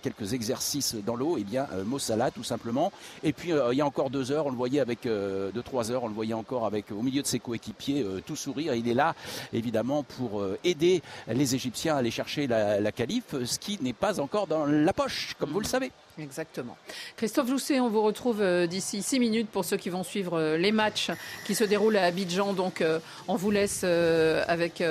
quelques 0.00 0.32
exercices 0.32 0.94
dans 1.04 1.16
l'eau? 1.16 1.36
Eh 1.38 1.44
bien 1.44 1.66
Mossala 1.84 2.30
tout 2.30 2.44
simplement. 2.44 2.92
Et 3.24 3.32
puis 3.32 3.50
il 3.50 3.76
y 3.76 3.80
a 3.80 3.86
encore 3.86 4.10
deux 4.10 4.30
heures, 4.30 4.46
on 4.46 4.50
le 4.50 4.56
voyait 4.56 4.80
avec 4.80 5.02
deux 5.02 5.62
trois 5.64 5.90
heures, 5.90 6.04
on 6.04 6.08
le 6.08 6.14
voyait 6.14 6.34
encore 6.34 6.64
avec 6.64 6.92
au 6.92 7.02
milieu 7.02 7.22
de 7.22 7.26
ses 7.26 7.40
coéquipiers 7.40 7.77
tout 8.26 8.36
sourire. 8.36 8.74
Il 8.74 8.88
est 8.88 8.94
là 8.94 9.14
évidemment 9.52 10.02
pour 10.02 10.40
euh, 10.40 10.58
aider 10.64 11.02
les 11.28 11.54
Égyptiens 11.54 11.96
à 11.96 11.98
aller 11.98 12.10
chercher 12.10 12.46
la, 12.46 12.92
qualif, 12.92 13.24
ce 13.44 13.58
qui 13.58 13.78
n'est 13.82 13.92
pas 13.92 14.20
encore 14.20 14.46
dans 14.46 14.66
la 14.66 14.92
poche, 14.92 15.34
comme 15.38 15.50
vous 15.50 15.60
le 15.60 15.66
savez. 15.66 15.92
Exactement. 16.18 16.76
Christophe 17.16 17.48
Jousset, 17.48 17.78
on 17.78 17.88
vous 17.88 18.02
retrouve 18.02 18.40
euh, 18.40 18.66
d'ici 18.66 19.02
six 19.02 19.20
minutes 19.20 19.48
pour 19.50 19.64
ceux 19.64 19.76
qui 19.76 19.88
vont 19.88 20.02
suivre 20.02 20.36
euh, 20.36 20.56
les 20.56 20.72
matchs 20.72 21.12
qui 21.46 21.54
se 21.54 21.62
déroulent 21.62 21.96
à 21.96 22.04
Abidjan. 22.04 22.54
Donc, 22.54 22.82
on 23.28 23.36
vous 23.36 23.50
laisse 23.50 23.84
avec 23.84 24.82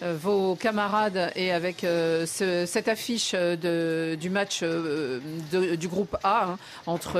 vos 0.00 0.54
camarades 0.56 1.30
et 1.36 1.52
avec 1.52 1.86
cette 2.26 2.88
affiche 2.88 3.34
du 3.34 4.30
match 4.30 4.62
du 4.62 5.88
groupe 5.88 6.16
A 6.22 6.44
hein, 6.44 6.58
entre 6.86 7.18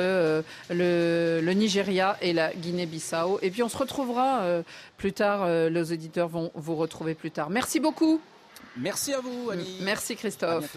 le, 0.71 1.41
le, 1.41 1.53
Nigeria 1.53 2.17
et 2.21 2.33
la 2.33 2.53
Guinée-Bissau. 2.53 3.39
Et 3.43 3.51
puis, 3.51 3.63
on 3.63 3.69
se 3.69 3.77
retrouvera 3.77 4.63
plus 5.03 5.13
tard. 5.13 5.47
les 5.49 5.93
auditeurs 5.93 6.29
vont 6.29 6.51
vous 6.55 6.77
retrouver 6.77 7.15
plus 7.15 7.31
tard. 7.31 7.51
Merci 7.51 7.81
beaucoup. 7.81 8.21
Merci 8.77 9.13
à 9.13 9.21
vous, 9.21 9.51
Annie. 9.51 9.79
Merci, 9.83 10.17
Christophe. 10.17 10.77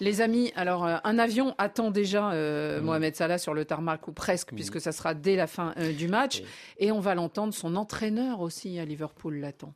Les 0.00 0.20
amis, 0.20 0.52
alors, 0.54 0.84
euh, 0.84 0.96
un 1.04 1.18
avion 1.18 1.54
attend 1.58 1.90
déjà 1.90 2.32
euh, 2.32 2.80
mm. 2.80 2.84
Mohamed 2.84 3.16
Salah 3.16 3.38
sur 3.38 3.54
le 3.54 3.64
tarmac, 3.64 4.06
ou 4.08 4.12
presque, 4.12 4.52
mm. 4.52 4.56
puisque 4.56 4.80
ça 4.80 4.92
sera 4.92 5.14
dès 5.14 5.36
la 5.36 5.46
fin 5.46 5.72
euh, 5.78 5.92
du 5.92 6.08
match. 6.08 6.42
Et 6.78 6.92
on 6.92 7.00
va 7.00 7.14
l'entendre, 7.14 7.54
son 7.54 7.76
entraîneur 7.76 8.40
aussi 8.40 8.78
à 8.78 8.84
Liverpool 8.84 9.36
l'attend. 9.36 9.74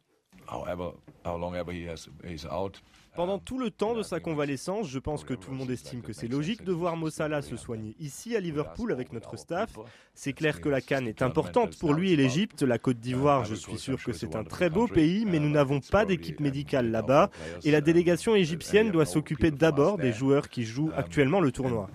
Pendant 3.16 3.38
tout 3.38 3.58
le 3.58 3.70
temps 3.70 3.94
de 3.94 4.02
sa 4.02 4.20
convalescence, 4.20 4.90
je 4.90 4.98
pense 4.98 5.24
que 5.24 5.32
tout 5.32 5.50
le 5.50 5.56
monde 5.56 5.70
estime 5.70 6.02
que 6.02 6.12
c'est 6.12 6.28
logique 6.28 6.64
de 6.64 6.72
voir 6.72 6.96
Mossala 6.96 7.40
se 7.40 7.56
soigner 7.56 7.96
ici 7.98 8.36
à 8.36 8.40
Liverpool 8.40 8.92
avec 8.92 9.14
notre 9.14 9.36
staff. 9.36 9.70
C'est 10.14 10.34
clair 10.34 10.60
que 10.60 10.68
la 10.68 10.82
Cannes 10.82 11.08
est 11.08 11.22
importante 11.22 11.78
pour 11.78 11.94
lui 11.94 12.12
et 12.12 12.16
l'Égypte. 12.16 12.62
La 12.62 12.78
Côte 12.78 12.98
d'Ivoire, 12.98 13.46
je 13.46 13.54
suis 13.54 13.78
sûr 13.78 14.02
que 14.02 14.12
c'est 14.12 14.36
un 14.36 14.44
très 14.44 14.68
beau 14.68 14.86
pays, 14.86 15.24
mais 15.24 15.38
nous 15.38 15.48
n'avons 15.48 15.80
pas 15.80 16.04
d'équipe 16.04 16.40
médicale 16.40 16.90
là-bas. 16.90 17.30
Et 17.64 17.70
la 17.70 17.80
délégation 17.80 18.34
égyptienne 18.34 18.90
doit 18.90 19.06
s'occuper 19.06 19.50
d'abord 19.50 19.96
des 19.96 20.12
joueurs 20.12 20.50
qui 20.50 20.64
jouent 20.64 20.90
actuellement 20.94 21.40
le 21.40 21.52
tournoi. 21.52 21.88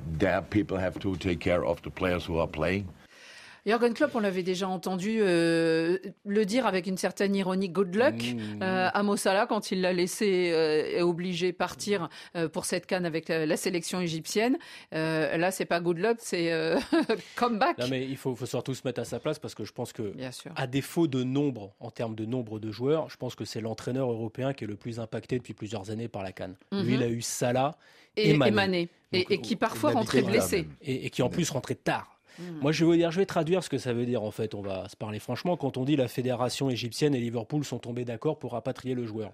Jürgen 3.66 3.94
Klopp, 3.94 4.16
on 4.16 4.20
l'avait 4.20 4.44
déjà 4.44 4.68
entendu 4.68 5.20
euh, 5.22 5.98
le 6.26 6.46
dire 6.46 6.66
avec 6.66 6.88
une 6.88 6.98
certaine 6.98 7.36
ironie, 7.36 7.70
good 7.70 7.96
luck 7.96 8.16
mmh. 8.16 8.64
euh, 8.64 8.90
à 8.92 9.04
Mossala 9.04 9.46
quand 9.46 9.72
il 9.72 9.82
l'a 9.82 9.94
laissé 9.94 10.52
euh, 10.52 10.98
et 10.98 11.02
obligé 11.02 11.54
partir 11.54 12.10
pour 12.54 12.66
cette 12.66 12.86
canne 12.86 13.06
avec 13.06 13.30
la, 13.30 13.58
sélection 13.58 14.02
égyptienne. 14.02 14.58
là, 14.92 15.52
c'est 15.52 15.66
pas 15.66 15.80
good 15.80 16.00
luck, 16.00 16.18
c'est 16.20 16.52
comeback. 17.36 17.78
Non, 17.78 17.88
mais 17.90 18.06
il 18.06 18.18
faut, 18.18 18.36
faut, 18.36 18.46
surtout 18.46 18.74
se 18.74 18.82
mettre 18.86 19.02
à 19.02 19.06
sa 19.06 19.20
place 19.20 19.38
parce 19.40 19.54
que 19.54 19.64
je 19.64 19.72
pense 19.72 19.94
que, 19.94 20.14
à 20.56 20.68
défaut 20.68 21.08
de 21.08 21.24
nombre, 21.24 21.74
en 21.80 21.92
termes 21.92 22.16
de 22.16 22.26
nombre 22.26 22.60
de 22.60 22.72
joueurs, 22.72 23.10
je 23.10 23.18
pense 23.18 23.36
que 23.36 23.46
c'est 23.46 23.62
l'entraîneur 23.62 24.10
européen 24.12 24.54
qui 24.54 24.64
est 24.64 24.68
le 24.68 24.76
plus 24.76 25.00
impacté 25.00 25.38
depuis 25.38 25.54
plusieurs 25.54 25.92
années 25.92 26.08
par 26.08 26.24
la 26.24 26.32
canne. 26.32 26.56
Lui, 26.72 26.82
mhm. 26.82 26.90
il 26.90 27.04
a 27.04 27.10
eu 27.10 27.22
Salah 27.22 27.78
et, 28.16 28.34
Mané. 28.36 28.90
Et, 29.12 29.42
qui 29.42 29.56
parfois 29.56 29.92
rentrait 29.92 30.22
blessé. 30.22 30.68
Et, 30.82 31.10
qui 31.10 31.22
en 31.22 31.30
plus 31.30 31.50
rentrait 31.50 31.76
tard. 31.76 32.21
Moi, 32.62 32.72
je 32.72 32.86
vais, 32.86 32.98
dire, 32.98 33.12
je 33.12 33.20
vais 33.20 33.26
traduire 33.26 33.64
ce 33.64 33.70
que 33.70 33.78
ça 33.78 33.94
veut 33.94 34.06
dire, 34.06 34.24
en 34.24 34.32
fait. 34.32 34.56
On 34.56 34.62
va 34.62 34.88
se 34.90 34.96
parler 34.96 35.20
franchement. 35.20 35.58
Quand 35.58 35.78
on 35.78 35.86
dit 35.86 35.96
la 35.96 36.08
fédération 36.08 36.70
égyptienne 36.70 37.16
et 37.16 37.20
Liverpool 37.20 37.64
sont 37.64 37.80
tombés 37.80 38.06
d'accord 38.06 38.40
pour 38.40 38.54
rapatrier 38.54 38.96
le 38.96 39.06
joueur. 39.06 39.32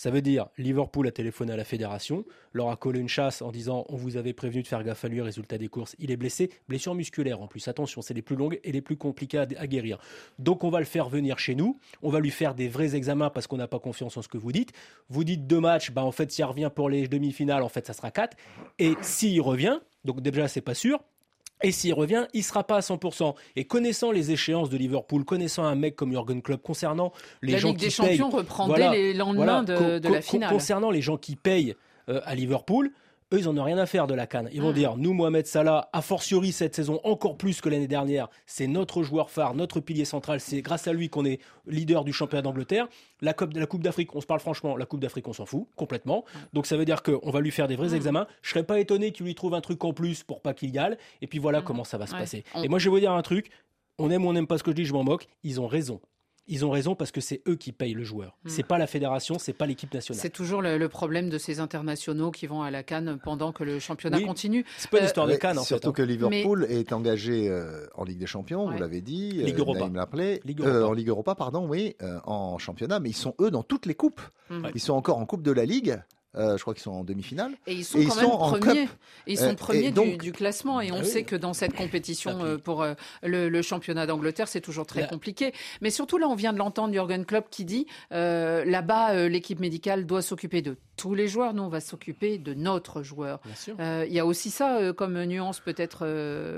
Ça 0.00 0.10
veut 0.10 0.22
dire 0.22 0.46
Liverpool 0.56 1.06
a 1.08 1.10
téléphoné 1.10 1.52
à 1.52 1.56
la 1.56 1.64
fédération, 1.64 2.24
leur 2.54 2.70
a 2.70 2.76
collé 2.76 3.00
une 3.00 3.08
chasse 3.08 3.42
en 3.42 3.50
disant 3.50 3.84
on 3.90 3.96
vous 3.96 4.16
avait 4.16 4.32
prévenu 4.32 4.62
de 4.62 4.66
faire 4.66 4.82
gaffe 4.82 5.04
à 5.04 5.08
lui, 5.08 5.20
résultat 5.20 5.58
des 5.58 5.68
courses, 5.68 5.94
il 5.98 6.10
est 6.10 6.16
blessé, 6.16 6.50
blessure 6.70 6.94
musculaire 6.94 7.42
en 7.42 7.46
plus. 7.46 7.68
Attention, 7.68 8.00
c'est 8.00 8.14
les 8.14 8.22
plus 8.22 8.34
longues 8.34 8.58
et 8.64 8.72
les 8.72 8.80
plus 8.80 8.96
compliquées 8.96 9.36
à, 9.36 9.66
guérir. 9.66 9.98
Donc 10.38 10.64
on 10.64 10.70
va 10.70 10.78
le 10.78 10.86
faire 10.86 11.10
venir 11.10 11.38
chez 11.38 11.54
nous, 11.54 11.78
on 12.02 12.08
va 12.08 12.20
lui 12.20 12.30
faire 12.30 12.54
des 12.54 12.66
vrais 12.66 12.96
examens 12.96 13.28
parce 13.28 13.46
qu'on 13.46 13.58
n'a 13.58 13.68
pas 13.68 13.78
confiance 13.78 14.16
en 14.16 14.22
ce 14.22 14.28
que 14.28 14.38
vous 14.38 14.52
dites. 14.52 14.72
Vous 15.10 15.22
dites 15.22 15.46
deux 15.46 15.60
matchs, 15.60 15.90
bah 15.90 16.02
en 16.02 16.12
fait 16.12 16.32
s'il 16.32 16.46
revient 16.46 16.70
pour 16.74 16.88
les 16.88 17.06
demi-finales, 17.06 17.62
en 17.62 17.68
fait 17.68 17.86
ça 17.86 17.92
sera 17.92 18.10
quatre. 18.10 18.38
Et 18.78 18.94
s'il 19.02 19.42
revient, 19.42 19.80
donc 20.06 20.22
déjà 20.22 20.48
c'est 20.48 20.62
pas 20.62 20.72
sûr, 20.72 21.00
et 21.62 21.72
s'il 21.72 21.94
revient, 21.94 22.26
il 22.32 22.42
sera 22.42 22.64
pas 22.64 22.76
à 22.76 22.80
100%. 22.80 23.34
Et 23.56 23.64
connaissant 23.64 24.12
les 24.12 24.30
échéances 24.30 24.70
de 24.70 24.76
Liverpool, 24.76 25.24
connaissant 25.24 25.64
un 25.64 25.74
mec 25.74 25.96
comme 25.96 26.12
Jurgen 26.12 26.42
Klopp, 26.42 26.62
concernant 26.62 27.12
les 27.42 27.52
la 27.52 27.58
gens 27.58 27.68
Ligue 27.68 27.78
qui 27.78 27.84
des 27.86 27.90
Champions 27.90 28.30
reprendrait 28.30 28.90
les 28.90 29.14
lendemains 29.14 29.62
de, 29.62 30.08
la 30.08 30.22
finale. 30.22 30.50
Concernant 30.50 30.90
les 30.90 31.02
gens 31.02 31.16
qui 31.16 31.36
payent 31.36 31.74
euh, 32.08 32.20
à 32.24 32.34
Liverpool, 32.34 32.92
eux, 33.32 33.38
ils 33.38 33.44
n'en 33.44 33.56
ont 33.56 33.64
rien 33.64 33.78
à 33.78 33.86
faire 33.86 34.06
de 34.06 34.14
la 34.14 34.26
canne. 34.26 34.48
Ils 34.52 34.60
vont 34.60 34.70
ah. 34.70 34.74
dire, 34.74 34.96
nous, 34.96 35.12
Mohamed 35.12 35.46
Salah, 35.46 35.88
a 35.92 36.02
fortiori 36.02 36.52
cette 36.52 36.74
saison 36.74 37.00
encore 37.04 37.36
plus 37.36 37.60
que 37.60 37.68
l'année 37.68 37.86
dernière, 37.86 38.28
c'est 38.46 38.66
notre 38.66 39.02
joueur 39.02 39.30
phare, 39.30 39.54
notre 39.54 39.80
pilier 39.80 40.04
central. 40.04 40.40
C'est 40.40 40.62
grâce 40.62 40.88
à 40.88 40.92
lui 40.92 41.08
qu'on 41.08 41.24
est 41.24 41.40
leader 41.66 42.04
du 42.04 42.12
championnat 42.12 42.42
d'Angleterre. 42.42 42.88
La 43.20 43.32
Coupe, 43.32 43.54
la 43.54 43.66
coupe 43.66 43.82
d'Afrique, 43.82 44.14
on 44.14 44.20
se 44.20 44.26
parle 44.26 44.40
franchement, 44.40 44.76
la 44.76 44.86
Coupe 44.86 45.00
d'Afrique, 45.00 45.28
on 45.28 45.32
s'en 45.32 45.46
fout 45.46 45.66
complètement. 45.76 46.24
Donc 46.52 46.66
ça 46.66 46.76
veut 46.76 46.84
dire 46.84 47.02
qu'on 47.02 47.30
va 47.30 47.40
lui 47.40 47.50
faire 47.50 47.68
des 47.68 47.76
vrais 47.76 47.94
examens. 47.94 48.26
Je 48.42 48.50
serais 48.50 48.64
pas 48.64 48.80
étonné 48.80 49.12
qu'il 49.12 49.26
lui 49.26 49.34
trouve 49.34 49.54
un 49.54 49.60
truc 49.60 49.84
en 49.84 49.92
plus 49.92 50.22
pour 50.22 50.40
pas 50.40 50.54
qu'il 50.54 50.72
gale. 50.72 50.98
Et 51.22 51.26
puis 51.26 51.38
voilà 51.38 51.62
comment 51.62 51.84
ça 51.84 51.98
va 51.98 52.06
se 52.06 52.12
passer. 52.12 52.44
Et 52.62 52.68
moi, 52.68 52.78
je 52.78 52.84
vais 52.84 52.90
vous 52.90 53.00
dire 53.00 53.12
un 53.12 53.22
truc. 53.22 53.50
On 53.98 54.10
aime 54.10 54.24
ou 54.24 54.28
on 54.28 54.32
n'aime 54.32 54.46
pas 54.46 54.56
ce 54.56 54.62
que 54.62 54.70
je 54.70 54.76
dis, 54.76 54.84
je 54.86 54.94
m'en 54.94 55.04
moque. 55.04 55.28
Ils 55.44 55.60
ont 55.60 55.66
raison 55.66 56.00
ils 56.50 56.64
ont 56.66 56.70
raison 56.70 56.94
parce 56.94 57.12
que 57.12 57.20
c'est 57.20 57.40
eux 57.48 57.54
qui 57.54 57.72
payent 57.72 57.94
le 57.94 58.02
joueur. 58.02 58.36
Ce 58.44 58.48
hmm. 58.48 58.52
C'est 58.56 58.62
pas 58.64 58.76
la 58.76 58.86
fédération, 58.86 59.38
c'est 59.38 59.52
pas 59.52 59.66
l'équipe 59.66 59.94
nationale. 59.94 60.20
C'est 60.20 60.30
toujours 60.30 60.60
le, 60.60 60.88
problème 60.88 61.30
de 61.30 61.38
ces 61.38 61.60
internationaux 61.60 62.32
qui 62.32 62.46
vont 62.48 62.62
à 62.62 62.70
la 62.70 62.82
Cannes 62.82 63.18
pendant 63.22 63.52
que 63.52 63.62
le 63.62 63.78
championnat 63.78 64.20
continue. 64.20 64.64
C'est 64.76 64.90
pas 64.90 64.98
une 64.98 65.04
histoire 65.04 65.28
de 65.28 65.36
Cannes 65.36 65.58
en 65.58 65.62
Surtout 65.62 65.94
fait, 65.94 66.02
hein. 66.02 66.04
que 66.04 66.10
Liverpool 66.10 66.66
est 66.68 66.92
engagé 66.92 67.48
euh, 67.48 67.86
en 67.94 68.04
Ligue 68.04 68.18
des 68.18 68.26
Champions, 68.26 68.68
vous 68.68 68.78
l'avez 68.78 69.00
dit. 69.00 69.30
Ligue 69.30 69.54
euh, 69.54 69.58
Europa. 69.60 69.88
Ligue 70.44 70.60
euh, 70.62 70.84
en 70.84 70.92
Ligue 70.92 71.08
Europa, 71.08 71.36
pardon, 71.36 71.68
oui, 71.68 71.94
en 72.24 72.58
championnat, 72.58 72.98
mais 72.98 73.10
ils 73.10 73.16
sont 73.16 73.34
eux 73.40 73.50
dans 73.50 73.62
toutes 73.62 73.86
les 73.86 73.94
coupes. 73.94 74.20
Hmm. 74.50 74.66
Ils 74.74 74.80
sont 74.80 74.94
encore 74.94 75.18
en 75.18 75.26
Coupe 75.26 75.42
de 75.42 75.52
la 75.52 75.64
Ligue. 75.64 76.00
Euh, 76.36 76.56
je 76.56 76.62
crois 76.62 76.74
qu'ils 76.74 76.82
sont 76.82 76.92
en 76.92 77.02
demi-finale. 77.02 77.56
Et 77.66 77.74
ils 77.74 77.84
sont 77.84 77.98
quand 78.04 78.16
même 78.16 78.60
premiers. 78.60 78.88
Ils 79.26 79.36
sont 79.36 79.44
euh, 79.46 79.54
premiers 79.54 79.90
du, 79.90 80.32
classement. 80.32 80.80
Et 80.80 80.92
on 80.92 81.00
ah 81.00 81.04
sait 81.04 81.24
que 81.24 81.34
dans 81.34 81.54
cette 81.54 81.74
compétition 81.74 82.44
euh, 82.44 82.56
pour 82.56 82.86
le, 83.22 83.62
championnat 83.62 84.06
d'Angleterre, 84.06 84.48
c'est 84.48 84.60
toujours 84.60 84.86
très 84.86 85.08
compliqué. 85.08 85.52
Mais 85.80 85.90
surtout 85.90 86.18
là, 86.18 86.28
on 86.28 86.34
vient 86.34 86.52
de 86.52 86.58
l'entendre 86.58 86.92
Jürgen 86.92 87.24
Klopp 87.24 87.46
qui 87.50 87.64
dit 87.64 87.86
là-bas, 88.10 89.28
l'équipe 89.28 89.60
médicale 89.60 90.06
doit 90.06 90.22
s'occuper 90.22 90.62
de 90.62 90.76
tous 91.00 91.14
les 91.14 91.28
joueurs. 91.28 91.54
Nous, 91.54 91.62
on 91.62 91.68
va 91.68 91.80
s'occuper 91.80 92.38
de 92.38 92.54
notre 92.54 93.02
joueur. 93.02 93.40
Il 93.78 94.12
y 94.12 94.18
a 94.18 94.26
aussi 94.26 94.50
ça 94.50 94.92
comme 94.96 95.22
nuance 95.24 95.60
peut-être, 95.60 96.06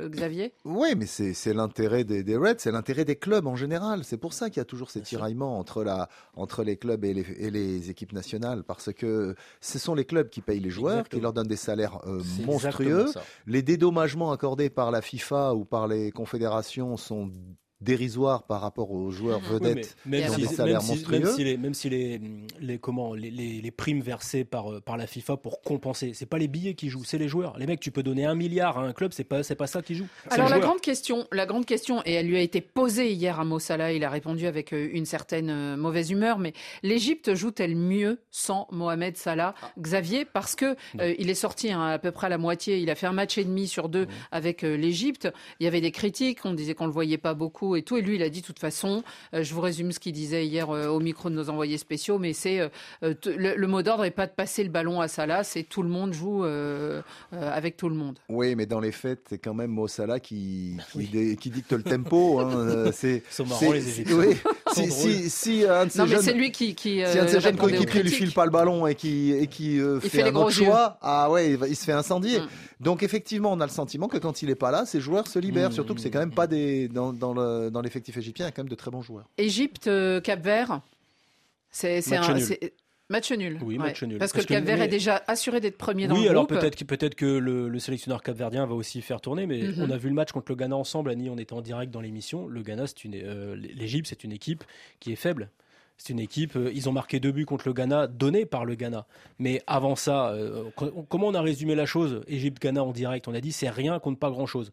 Xavier? 0.08 0.52
Oui, 0.64 0.94
mais 0.96 1.06
c'est 1.06 1.54
l'intérêt 1.54 2.04
des, 2.04 2.22
des, 2.22 2.36
Reds, 2.36 2.58
c'est 2.58 2.72
l'intérêt 2.72 3.04
des 3.04 3.16
clubs 3.16 3.46
en 3.46 3.56
général. 3.56 4.04
C'est 4.04 4.16
pour 4.16 4.32
ça 4.32 4.50
qu'il 4.50 4.58
y 4.58 4.60
a 4.60 4.64
toujours 4.64 4.90
ces 4.90 5.00
tiraillements 5.00 5.58
entre, 5.58 5.84
la, 5.84 6.08
entre 6.34 6.62
les 6.64 6.76
clubs 6.76 7.04
et 7.04 7.14
les, 7.14 7.26
et 7.38 7.50
les 7.50 7.90
équipes 7.90 8.12
nationales, 8.12 8.62
parce 8.64 8.92
que 8.92 9.34
ce 9.60 9.78
sont 9.78 9.94
les 9.94 10.04
clubs 10.04 10.28
qui 10.28 10.40
payent 10.40 10.60
les 10.60 10.70
joueurs, 10.70 11.08
qui 11.08 11.20
leur 11.20 11.32
donnent 11.32 11.46
des 11.46 11.56
salaires 11.56 12.00
euh, 12.06 12.20
monstrueux. 12.44 13.06
Les 13.46 13.62
dédommagements 13.62 14.32
accordés 14.32 14.70
par 14.70 14.90
la 14.90 15.02
FIFA 15.02 15.54
ou 15.54 15.64
par 15.64 15.88
les 15.88 16.10
confédérations 16.10 16.96
sont 16.96 17.30
dérisoire 17.82 18.44
par 18.44 18.60
rapport 18.60 18.92
aux 18.92 19.10
joueurs 19.10 19.40
vedettes 19.40 19.96
même, 20.06 20.28
si, 20.28 20.42
des 20.42 20.46
salaires 20.46 20.82
monstrueux. 20.82 21.56
Même 21.56 21.74
si, 21.74 21.90
les, 21.90 22.20
les, 22.60 22.78
comment, 22.78 23.14
les, 23.14 23.30
les, 23.30 23.70
primes 23.70 24.00
versées 24.00 24.44
par, 24.44 24.72
euh, 24.72 24.80
par 24.80 24.96
la 24.96 25.06
FIFA 25.06 25.36
pour 25.36 25.62
compenser, 25.62 26.12
c'est 26.14 26.26
pas 26.26 26.38
les 26.38 26.48
billets 26.48 26.74
qui 26.74 26.88
jouent, 26.88 27.04
c'est 27.04 27.18
les 27.18 27.28
joueurs. 27.28 27.58
Les 27.58 27.66
mecs, 27.66 27.80
tu 27.80 27.90
peux 27.90 28.02
donner 28.02 28.24
un 28.24 28.34
milliard 28.34 28.78
à 28.78 28.82
un 28.82 28.92
club, 28.92 29.12
c'est 29.12 29.24
pas, 29.24 29.42
c'est 29.42 29.54
pas 29.54 29.66
ça 29.66 29.82
qui 29.82 29.94
joue. 29.94 30.06
Alors 30.30 30.48
la 30.48 30.60
grande 30.60 30.80
question, 30.80 31.26
la 31.32 31.46
grande 31.46 31.66
question, 31.66 32.02
et 32.04 32.12
elle 32.12 32.26
lui 32.26 32.36
a 32.36 32.40
été 32.40 32.60
posée 32.60 33.12
hier 33.12 33.40
à 33.40 33.44
Mossala, 33.44 33.92
il 33.92 34.04
a 34.04 34.10
répondu 34.10 34.46
avec 34.46 34.72
euh, 34.72 34.88
une 34.92 35.06
certaine 35.06 35.50
euh, 35.50 35.76
mauvaise 35.76 36.10
humeur, 36.10 36.38
mais 36.38 36.52
l'Égypte 36.82 37.34
joue-t-elle 37.34 37.76
mieux 37.76 38.20
sans 38.30 38.68
Mohamed 38.70 39.16
Salah, 39.16 39.54
ah. 39.62 39.72
Xavier, 39.78 40.24
parce 40.24 40.54
que 40.54 40.76
il 41.18 41.30
est 41.30 41.34
sorti 41.34 41.72
hein, 41.72 41.82
à 41.82 41.98
peu 41.98 42.10
près 42.10 42.26
à 42.26 42.30
la 42.30 42.38
moitié, 42.38 42.78
il 42.78 42.90
a 42.90 42.94
fait 42.94 43.06
un 43.06 43.12
match 43.12 43.38
et 43.38 43.44
demi 43.44 43.66
sur 43.66 43.88
deux 43.88 44.06
avec 44.30 44.62
l'Égypte. 44.62 45.28
Il 45.60 45.64
y 45.64 45.66
avait 45.66 45.80
des 45.80 45.90
critiques, 45.90 46.40
on 46.44 46.52
disait 46.52 46.74
qu'on 46.74 46.86
le 46.86 46.92
voyait 46.92 47.18
pas 47.18 47.34
beaucoup 47.34 47.71
et 47.76 47.82
tout. 47.82 47.96
Et 47.96 48.02
lui, 48.02 48.16
il 48.16 48.22
a 48.22 48.28
dit 48.28 48.40
de 48.40 48.46
toute 48.46 48.58
façon, 48.58 49.02
euh, 49.34 49.42
je 49.42 49.54
vous 49.54 49.60
résume 49.60 49.92
ce 49.92 50.00
qu'il 50.00 50.12
disait 50.12 50.46
hier 50.46 50.70
euh, 50.70 50.88
au 50.88 51.00
micro 51.00 51.30
de 51.30 51.34
nos 51.34 51.50
envoyés 51.50 51.78
spéciaux, 51.78 52.18
mais 52.18 52.32
c'est 52.32 52.60
euh, 52.60 53.14
le, 53.24 53.66
mot 53.66 53.82
d'ordre 53.82 54.04
n'est 54.04 54.10
pas 54.10 54.26
de 54.26 54.32
passer 54.32 54.62
le 54.64 54.70
ballon 54.70 55.00
à 55.00 55.08
Salah, 55.08 55.44
c'est 55.44 55.62
tout 55.62 55.82
le 55.82 55.88
monde 55.88 56.12
joue 56.12 56.44
avec 57.32 57.76
tout 57.76 57.88
le 57.88 57.94
monde. 57.94 58.18
Oui, 58.28 58.54
mais 58.54 58.66
dans 58.66 58.80
les 58.80 58.92
faits, 58.92 59.26
c'est 59.28 59.38
quand 59.38 59.54
même 59.54 59.70
Mo 59.70 59.88
Salah 59.88 60.20
qui, 60.20 60.76
qui, 60.92 61.50
dicte 61.50 61.72
le 61.72 61.82
tempo. 61.82 62.40
Hein, 62.40 62.90
c'est 62.92 63.22
marrant 63.46 63.72
les 63.72 63.88
Égyptiens. 63.88 64.16
Oui, 64.16 64.36
si, 64.74 65.30
si, 65.30 65.64
un 65.64 65.86
de 65.86 65.90
ces 65.90 65.98
non, 65.98 66.06
mais 66.06 66.22
c'est 66.22 66.32
lui 66.32 66.50
qui, 66.52 66.74
qui 66.74 67.02
si 67.06 67.18
un 67.18 67.24
de 67.24 67.28
ses 67.28 67.40
jeunes 67.40 67.56
coéquipiers 67.56 68.02
lui 68.02 68.10
file 68.10 68.32
pas 68.32 68.44
le 68.44 68.50
ballon 68.50 68.86
et 68.86 68.94
qui, 68.94 69.32
et 69.32 69.46
qui 69.46 69.80
fait, 70.00 70.22
un 70.22 70.34
autre 70.34 70.50
choix, 70.50 70.98
ah 71.00 71.30
ouais, 71.30 71.52
il, 71.52 71.76
se 71.76 71.84
fait 71.84 71.92
incendier. 71.92 72.40
Mm. 72.40 72.48
Donc 72.80 73.02
effectivement, 73.02 73.52
on 73.52 73.60
a 73.60 73.66
le 73.66 73.72
sentiment 73.72 74.08
que 74.08 74.18
quand 74.18 74.42
il 74.42 74.48
n'est 74.48 74.54
pas 74.54 74.70
là, 74.70 74.84
ces 74.86 75.00
joueurs 75.00 75.26
se 75.26 75.38
libèrent. 75.38 75.70
Mm. 75.70 75.74
Surtout 75.74 75.94
que 75.94 76.00
c'est 76.00 76.10
quand 76.10 76.18
même 76.18 76.34
pas 76.34 76.46
des 76.46 76.88
dans, 76.88 77.12
dans 77.12 77.32
le 77.32 77.70
dans 77.70 77.80
l'effectif 77.80 78.16
égyptien, 78.16 78.46
il 78.46 78.48
y 78.48 78.50
a 78.50 78.52
quand 78.52 78.62
même 78.62 78.68
de 78.70 78.74
très 78.74 78.90
bons 78.90 79.02
joueurs. 79.02 79.28
Égypte, 79.38 79.86
euh, 79.86 80.20
Cap 80.20 80.42
Vert, 80.42 80.80
c'est 81.70 82.02
un. 82.16 82.36
Match 83.12 83.30
nul. 83.30 83.58
Oui, 83.62 83.76
match 83.76 84.02
nul. 84.04 84.16
Parce, 84.16 84.32
que 84.32 84.38
le 84.38 84.44
Cap 84.44 84.64
Vert 84.64 84.80
est 84.80 84.88
déjà 84.88 85.22
assuré 85.26 85.60
d'être 85.60 85.76
premier 85.76 86.06
dans 86.06 86.14
oui, 86.14 86.22
le 86.22 86.32
groupe. 86.32 86.50
Oui, 86.50 86.56
alors 86.56 86.70
peut-être 86.70 87.14
que 87.14 87.26
le, 87.26 87.68
le 87.68 87.78
sélectionneur 87.78 88.22
capverdien 88.22 88.64
va 88.64 88.74
aussi 88.74 89.02
faire 89.02 89.20
tourner, 89.20 89.46
mais 89.46 89.64
mhm. 89.64 89.84
on 89.86 89.90
a 89.90 89.98
vu 89.98 90.08
le 90.08 90.14
match 90.14 90.32
contre 90.32 90.50
le 90.50 90.56
Ghana 90.56 90.74
ensemble. 90.74 91.10
Annie, 91.10 91.28
on 91.28 91.36
était 91.36 91.52
en 91.52 91.60
direct 91.60 91.92
dans 91.92 92.00
l'émission. 92.00 92.46
Le 92.46 92.62
Ghana, 92.62 92.86
c'est 92.86 93.04
une, 93.04 93.14
euh, 93.14 93.54
l'Égypte, 93.54 94.06
c'est 94.08 94.24
une 94.24 94.32
équipe 94.32 94.64
qui 94.98 95.12
est 95.12 95.16
faible. 95.16 95.50
C'est 95.98 96.14
une 96.14 96.20
équipe, 96.20 96.56
euh, 96.56 96.72
ils 96.74 96.88
ont 96.88 96.92
marqué 96.92 97.20
deux 97.20 97.32
buts 97.32 97.44
contre 97.44 97.68
le 97.68 97.74
Ghana, 97.74 98.06
donnés 98.06 98.46
par 98.46 98.64
le 98.64 98.76
Ghana. 98.76 99.06
Mais 99.38 99.60
avant 99.66 99.94
ça, 99.94 100.34
comment 101.10 101.26
on 101.26 101.34
a 101.34 101.42
résumé 101.42 101.74
la 101.74 101.84
chose 101.84 102.22
Égypte-Ghana 102.28 102.82
en 102.82 102.92
direct, 102.92 103.28
on 103.28 103.34
a 103.34 103.42
dit 103.42 103.52
c'est 103.52 103.68
rien 103.68 103.98
contre 103.98 104.18
pas 104.18 104.30
grand-chose. 104.30 104.72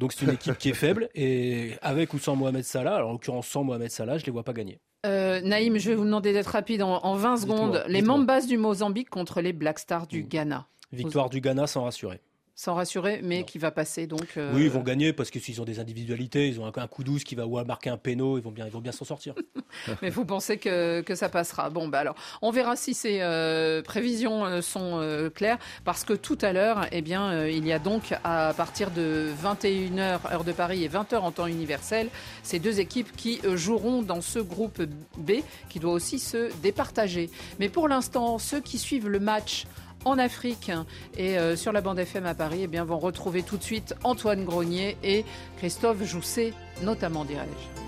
Donc 0.00 0.14
c'est 0.14 0.24
une 0.24 0.32
équipe 0.32 0.56
qui 0.56 0.70
est 0.70 0.74
faible 0.74 1.10
et 1.14 1.74
avec 1.82 2.14
ou 2.14 2.18
sans 2.18 2.34
Mohamed 2.34 2.64
Salah, 2.64 2.96
alors 2.96 3.10
en 3.10 3.12
l'occurrence 3.12 3.46
sans 3.46 3.64
Mohamed 3.64 3.90
Salah, 3.90 4.16
je 4.16 4.22
ne 4.22 4.26
les 4.26 4.32
vois 4.32 4.44
pas 4.44 4.54
gagner. 4.54 4.80
Euh, 5.04 5.42
Naïm, 5.42 5.76
je 5.76 5.90
vais 5.90 5.94
vous 5.94 6.06
demander 6.06 6.32
d'être 6.32 6.46
rapide 6.46 6.82
en, 6.82 7.14
20 7.14 7.36
secondes. 7.36 7.84
Les 7.86 8.00
Mambas 8.00 8.46
du 8.46 8.56
Mozambique 8.56 9.10
contre 9.10 9.42
les 9.42 9.52
Black 9.52 9.78
Stars 9.78 10.06
du 10.06 10.24
mmh. 10.24 10.28
Ghana. 10.28 10.66
Victoire 10.92 11.28
du 11.28 11.42
Ghana 11.42 11.66
sans 11.66 11.84
rassurer. 11.84 12.20
Sans 12.60 12.74
rassurer, 12.74 13.20
mais 13.22 13.44
qui 13.44 13.56
va 13.56 13.70
passer. 13.70 14.06
Donc, 14.06 14.34
euh, 14.36 14.52
Oui, 14.54 14.64
ils 14.64 14.70
vont 14.70 14.82
gagner 14.82 15.14
parce 15.14 15.30
que 15.30 15.38
s'ils 15.38 15.62
ont 15.62 15.64
des 15.64 15.80
individualités, 15.80 16.46
ils 16.46 16.60
ont 16.60 16.66
un, 16.66 16.86
coup 16.88 17.04
douce 17.04 17.24
qui 17.24 17.34
va 17.34 17.46
marquer 17.64 17.88
un 17.88 17.96
péno, 17.96 18.36
ils 18.36 18.42
vont 18.44 18.50
bien, 18.50 18.66
ils 18.66 18.70
vont 18.70 18.82
bien 18.82 18.92
s'en 18.92 19.06
sortir. 19.06 19.34
mais 20.02 20.10
vous 20.10 20.26
pensez 20.26 20.58
que, 20.58 21.00
que, 21.00 21.14
ça 21.14 21.30
passera 21.30 21.70
Bon, 21.70 21.88
bah 21.88 22.00
alors, 22.00 22.16
on 22.42 22.50
verra 22.50 22.76
si 22.76 22.92
ces 22.92 23.20
euh, 23.22 23.80
prévisions 23.80 24.44
euh, 24.44 24.60
sont 24.60 25.00
claires, 25.34 25.56
parce 25.86 26.04
que 26.04 26.12
tout 26.12 26.36
à 26.42 26.52
l'heure, 26.52 26.86
eh 26.92 27.00
bien, 27.00 27.46
il 27.46 27.66
y 27.66 27.72
a 27.72 27.78
donc 27.78 28.14
à 28.24 28.52
partir 28.54 28.90
de 28.90 29.30
21h 29.42 30.30
heure 30.30 30.44
de 30.44 30.52
Paris 30.52 30.84
et 30.84 30.88
20h 30.90 31.16
en 31.16 31.32
temps 31.32 31.46
universel, 31.46 32.10
ces 32.42 32.58
deux 32.58 32.78
équipes 32.78 33.16
qui 33.16 33.40
joueront 33.54 34.02
dans 34.02 34.20
ce 34.20 34.38
groupe 34.38 34.82
B, 35.16 35.32
qui 35.70 35.78
doit 35.78 35.92
aussi 35.92 36.18
se 36.18 36.50
départager. 36.60 37.30
Mais 37.58 37.70
pour 37.70 37.88
l'instant, 37.88 38.38
ceux 38.38 38.60
qui 38.60 38.76
suivent 38.76 39.08
le 39.08 39.20
match 39.20 39.64
en 40.04 40.18
Afrique 40.18 40.70
et 41.16 41.38
euh, 41.38 41.56
sur 41.56 41.72
la 41.72 41.80
bande 41.80 41.98
FM 41.98 42.26
à 42.26 42.34
Paris, 42.34 42.60
eh 42.62 42.66
bien, 42.66 42.84
vont 42.84 42.98
retrouver 42.98 43.42
tout 43.42 43.56
de 43.56 43.62
suite 43.62 43.94
Antoine 44.04 44.44
Grenier 44.44 44.96
et 45.02 45.24
Christophe 45.58 46.02
Jousset, 46.04 46.52
notamment, 46.82 47.24
dirais-je. 47.24 47.80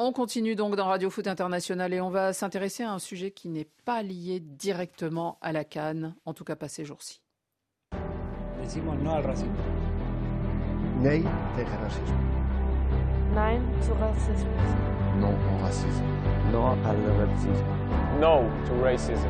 On 0.00 0.12
continue 0.12 0.54
donc 0.54 0.76
dans 0.76 0.86
Radio 0.86 1.10
Foot 1.10 1.26
International 1.26 1.92
et 1.92 2.00
on 2.00 2.08
va 2.08 2.32
s'intéresser 2.32 2.84
à 2.84 2.92
un 2.92 3.00
sujet 3.00 3.32
qui 3.32 3.48
n'est 3.48 3.68
pas 3.84 4.04
lié 4.04 4.38
directement 4.38 5.38
à 5.40 5.52
la 5.52 5.64
Cannes, 5.64 6.14
en 6.24 6.34
tout 6.34 6.44
cas 6.44 6.54
pas 6.54 6.68
ces 6.68 6.84
jours-ci. 6.84 7.20
Nee 11.00 11.24
tegen 11.56 11.78
racisme. 11.82 12.16
Nein 13.34 13.60
zu 13.80 13.92
Rassismus. 13.92 14.68
No 15.20 15.26
au 15.26 15.64
racisme. 15.64 16.06
No 16.52 16.76
al 16.84 16.96
racisme. 17.18 17.66
No 18.20 18.50
to 18.66 18.74
racism. 18.82 19.28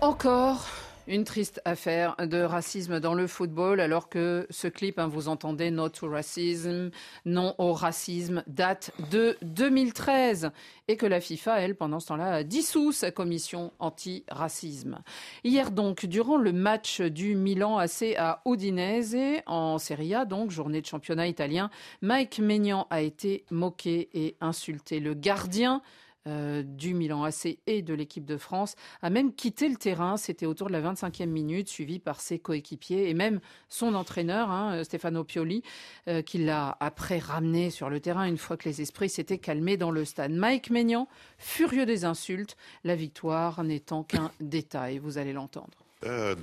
Encore 0.00 0.83
une 1.06 1.24
triste 1.24 1.60
affaire 1.64 2.16
de 2.18 2.40
racisme 2.40 3.00
dans 3.00 3.14
le 3.14 3.26
football, 3.26 3.80
alors 3.80 4.08
que 4.08 4.46
ce 4.50 4.68
clip, 4.68 4.98
hein, 4.98 5.06
vous 5.06 5.28
entendez 5.28 5.74
to 5.92 6.08
Racism, 6.08 6.90
non 7.24 7.54
au 7.58 7.72
racisme, 7.72 8.42
date 8.46 8.92
de 9.10 9.36
2013 9.42 10.50
et 10.88 10.96
que 10.96 11.06
la 11.06 11.20
FIFA, 11.20 11.60
elle, 11.60 11.74
pendant 11.74 12.00
ce 12.00 12.08
temps-là, 12.08 12.32
a 12.32 12.42
dissous 12.42 12.92
sa 12.92 13.10
commission 13.10 13.72
anti-racisme. 13.78 14.98
Hier 15.42 15.70
donc, 15.70 16.06
durant 16.06 16.36
le 16.36 16.52
match 16.52 17.00
du 17.00 17.34
Milan 17.34 17.78
AC 17.78 18.14
à 18.18 18.42
Udinese, 18.46 19.42
en 19.46 19.78
Serie 19.78 20.14
A, 20.14 20.24
donc 20.24 20.50
journée 20.50 20.80
de 20.80 20.86
championnat 20.86 21.26
italien, 21.26 21.70
Mike 22.02 22.38
Maignan 22.38 22.86
a 22.90 23.00
été 23.00 23.44
moqué 23.50 24.08
et 24.14 24.36
insulté. 24.40 25.00
Le 25.00 25.14
gardien 25.14 25.82
euh, 26.26 26.62
du 26.62 26.94
Milan 26.94 27.22
AC 27.24 27.58
et 27.66 27.82
de 27.82 27.94
l'équipe 27.94 28.24
de 28.24 28.36
France, 28.36 28.76
a 29.02 29.10
même 29.10 29.34
quitté 29.34 29.68
le 29.68 29.76
terrain. 29.76 30.16
C'était 30.16 30.46
autour 30.46 30.68
de 30.68 30.72
la 30.72 30.80
25e 30.80 31.26
minute, 31.26 31.68
suivi 31.68 31.98
par 31.98 32.20
ses 32.20 32.38
coéquipiers 32.38 33.08
et 33.08 33.14
même 33.14 33.40
son 33.68 33.94
entraîneur, 33.94 34.50
hein, 34.50 34.82
Stefano 34.84 35.24
Pioli, 35.24 35.62
euh, 36.08 36.22
qui 36.22 36.38
l'a 36.38 36.76
après 36.80 37.18
ramené 37.18 37.70
sur 37.70 37.90
le 37.90 38.00
terrain 38.00 38.24
une 38.24 38.38
fois 38.38 38.56
que 38.56 38.68
les 38.68 38.80
esprits 38.80 39.08
s'étaient 39.08 39.38
calmés 39.38 39.76
dans 39.76 39.90
le 39.90 40.04
stade. 40.04 40.32
Mike 40.32 40.70
Maignan, 40.70 41.08
furieux 41.38 41.86
des 41.86 42.04
insultes, 42.04 42.56
la 42.84 42.96
victoire 42.96 43.62
n'étant 43.62 44.02
qu'un 44.02 44.30
détail, 44.40 44.98
vous 44.98 45.18
allez 45.18 45.32
l'entendre. 45.32 45.83
Eh, 46.06 46.34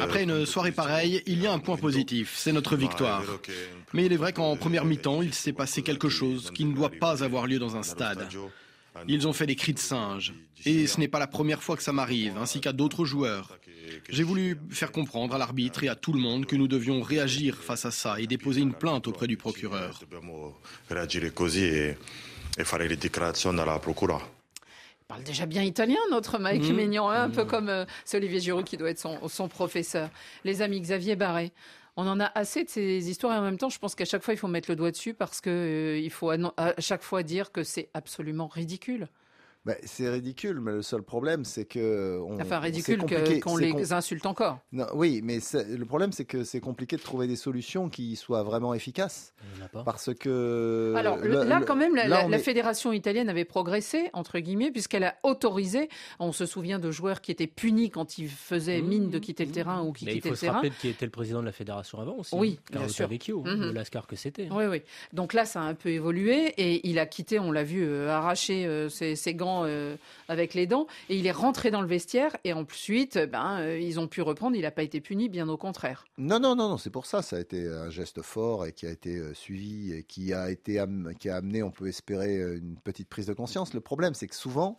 Après 0.00 0.22
une 0.22 0.46
soirée 0.46 0.72
pareille, 0.72 1.22
il 1.26 1.42
y 1.42 1.46
a 1.46 1.52
un 1.52 1.58
point 1.58 1.76
positif, 1.76 2.34
c'est 2.36 2.52
notre 2.52 2.76
victoire. 2.76 3.24
Mais 3.92 4.06
il 4.06 4.12
est 4.12 4.16
vrai 4.16 4.32
qu'en 4.32 4.56
première 4.56 4.84
mi-temps, 4.84 5.22
il 5.22 5.34
s'est 5.34 5.52
passé 5.52 5.82
quelque 5.82 6.08
chose 6.08 6.50
qui 6.54 6.64
ne 6.64 6.74
doit 6.74 6.90
pas 6.90 7.24
avoir 7.24 7.46
lieu 7.46 7.58
dans 7.58 7.76
un 7.76 7.82
stade. 7.82 8.28
Ils 9.08 9.26
ont 9.26 9.32
fait 9.32 9.46
des 9.46 9.56
cris 9.56 9.72
de 9.72 9.78
singe. 9.78 10.34
Et 10.64 10.86
ce 10.86 11.00
n'est 11.00 11.08
pas 11.08 11.18
la 11.18 11.26
première 11.26 11.62
fois 11.62 11.76
que 11.76 11.82
ça 11.82 11.92
m'arrive, 11.92 12.34
ainsi 12.38 12.60
qu'à 12.60 12.72
d'autres 12.72 13.04
joueurs. 13.04 13.58
J'ai 14.08 14.22
voulu 14.22 14.56
faire 14.70 14.92
comprendre 14.92 15.34
à 15.34 15.38
l'arbitre 15.38 15.82
et 15.82 15.88
à 15.88 15.96
tout 15.96 16.12
le 16.12 16.20
monde 16.20 16.46
que 16.46 16.54
nous 16.56 16.68
devions 16.68 17.02
réagir 17.02 17.56
face 17.56 17.84
à 17.84 17.90
ça 17.90 18.20
et 18.20 18.26
déposer 18.26 18.60
une 18.60 18.72
plainte 18.72 19.08
auprès 19.08 19.26
du 19.26 19.36
procureur 19.36 19.98
parle 25.12 25.24
déjà 25.24 25.44
bien 25.44 25.62
italien, 25.62 25.98
notre 26.10 26.38
Mike 26.38 26.62
mmh. 26.62 26.72
Maignan, 26.72 27.10
hein, 27.10 27.24
un 27.24 27.28
peu 27.28 27.44
mmh. 27.44 27.46
comme 27.46 27.68
euh, 27.68 27.84
c'est 28.06 28.16
Olivier 28.16 28.40
Giroud 28.40 28.64
qui 28.64 28.78
doit 28.78 28.88
être 28.88 29.06
son, 29.28 29.48
professeur. 29.48 30.08
Les 30.44 30.62
amis, 30.62 30.80
Xavier 30.80 31.16
Barré. 31.16 31.52
On 31.98 32.06
en 32.06 32.18
a 32.18 32.32
assez 32.34 32.64
de 32.64 32.70
ces 32.70 33.10
histoires 33.10 33.34
et 33.34 33.38
en 33.38 33.42
même 33.42 33.58
temps, 33.58 33.68
je 33.68 33.78
pense 33.78 33.94
qu'à 33.94 34.06
chaque 34.06 34.22
fois, 34.22 34.32
il 34.32 34.38
faut 34.38 34.48
mettre 34.48 34.70
le 34.70 34.76
doigt 34.76 34.90
dessus 34.90 35.12
parce 35.12 35.42
qu'il 35.42 35.52
euh, 35.52 36.08
faut 36.08 36.30
à 36.30 36.80
chaque 36.80 37.02
fois 37.02 37.22
dire 37.22 37.52
que 37.52 37.62
c'est 37.62 37.90
absolument 37.92 38.46
ridicule. 38.46 39.06
Bah, 39.64 39.74
c'est 39.84 40.08
ridicule, 40.08 40.60
mais 40.60 40.72
le 40.72 40.82
seul 40.82 41.02
problème, 41.02 41.44
c'est 41.44 41.64
que. 41.64 42.20
On, 42.26 42.40
enfin, 42.40 42.58
ridicule 42.58 43.00
qu'on 43.40 43.56
les 43.56 43.92
insulte 43.92 44.26
encore. 44.26 44.58
Non, 44.72 44.86
oui, 44.94 45.20
mais 45.22 45.38
le 45.54 45.84
problème, 45.84 46.10
c'est 46.10 46.24
que 46.24 46.42
c'est 46.42 46.60
compliqué 46.60 46.96
de 46.96 47.02
trouver 47.02 47.28
des 47.28 47.36
solutions 47.36 47.88
qui 47.88 48.16
soient 48.16 48.42
vraiment 48.42 48.74
efficaces. 48.74 49.34
Parce 49.84 50.12
que. 50.14 50.94
Alors 50.96 51.18
là, 51.18 51.60
quand 51.64 51.76
même, 51.76 51.94
la, 51.94 52.38
fédération 52.38 52.92
italienne 52.92 53.28
avait 53.28 53.44
progressé, 53.44 54.10
entre 54.14 54.40
guillemets, 54.40 54.72
puisqu'elle 54.72 55.04
a 55.04 55.14
autorisé. 55.22 55.88
On 56.18 56.32
se 56.32 56.44
souvient 56.44 56.80
de 56.80 56.90
joueurs 56.90 57.20
qui 57.20 57.30
étaient 57.30 57.46
punis 57.46 57.90
quand 57.90 58.18
ils 58.18 58.28
faisaient 58.28 58.82
mmh, 58.82 58.88
mine 58.88 59.10
de 59.10 59.18
quitter 59.20 59.44
le 59.44 59.52
terrain 59.52 59.82
ou 59.82 59.92
qui 59.92 60.06
quittaient 60.06 60.14
le 60.14 60.20
terrain. 60.22 60.32
Il 60.34 60.38
faut 60.38 60.46
se 60.46 60.50
rappeler 60.50 60.72
qui 60.80 60.88
était 60.88 61.04
le 61.04 61.12
président 61.12 61.40
de 61.40 61.46
la 61.46 61.52
fédération 61.52 62.00
avant 62.00 62.16
aussi. 62.16 62.34
Oui, 62.34 62.58
hein, 62.72 62.78
bien 62.78 62.88
sûr. 62.88 63.06
Vecchio, 63.06 63.42
mmh. 63.42 63.60
le 63.60 63.72
Lascar 63.72 64.08
que 64.08 64.16
c'était. 64.16 64.46
Hein. 64.46 64.56
Oui, 64.56 64.64
oui. 64.64 64.82
Donc 65.12 65.34
là, 65.34 65.44
ça 65.44 65.60
a 65.60 65.64
un 65.64 65.74
peu 65.74 65.90
évolué 65.90 66.52
et 66.56 66.88
il 66.88 66.98
a 66.98 67.06
quitté, 67.06 67.38
on 67.38 67.52
l'a 67.52 67.62
vu, 67.62 67.84
euh, 67.84 68.10
arracher 68.10 68.66
euh, 68.66 68.88
ses 68.88 69.34
gants 69.34 69.51
euh, 69.64 69.96
avec 70.28 70.54
les 70.54 70.66
dents. 70.66 70.86
Et 71.08 71.16
il 71.16 71.26
est 71.26 71.32
rentré 71.32 71.70
dans 71.70 71.80
le 71.80 71.86
vestiaire. 71.86 72.36
Et 72.44 72.52
ensuite, 72.52 73.18
ben, 73.18 73.58
euh, 73.60 73.78
ils 73.78 74.00
ont 74.00 74.08
pu 74.08 74.22
reprendre. 74.22 74.56
Il 74.56 74.62
n'a 74.62 74.70
pas 74.70 74.82
été 74.82 75.00
puni, 75.00 75.28
bien 75.28 75.48
au 75.48 75.56
contraire. 75.56 76.04
Non, 76.18 76.40
non, 76.40 76.54
non, 76.54 76.68
non 76.68 76.78
c'est 76.78 76.90
pour 76.90 77.06
ça. 77.06 77.22
Ça 77.22 77.36
a 77.36 77.40
été 77.40 77.66
un 77.66 77.90
geste 77.90 78.22
fort 78.22 78.66
et 78.66 78.72
qui 78.72 78.86
a 78.86 78.90
été 78.90 79.16
euh, 79.16 79.34
suivi 79.34 79.92
et 79.92 80.02
qui 80.02 80.32
a, 80.32 80.50
été 80.50 80.82
qui 81.18 81.28
a 81.28 81.36
amené, 81.36 81.62
on 81.62 81.70
peut 81.70 81.88
espérer, 81.88 82.36
une 82.56 82.76
petite 82.76 83.08
prise 83.08 83.26
de 83.26 83.34
conscience. 83.34 83.74
Le 83.74 83.80
problème, 83.80 84.14
c'est 84.14 84.26
que 84.26 84.34
souvent, 84.34 84.76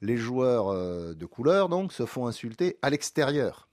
les 0.00 0.16
joueurs 0.16 0.74
de 1.14 1.26
couleur 1.26 1.68
donc, 1.68 1.92
se 1.92 2.06
font 2.06 2.26
insulter 2.26 2.78
à 2.82 2.90
l'extérieur. 2.90 3.68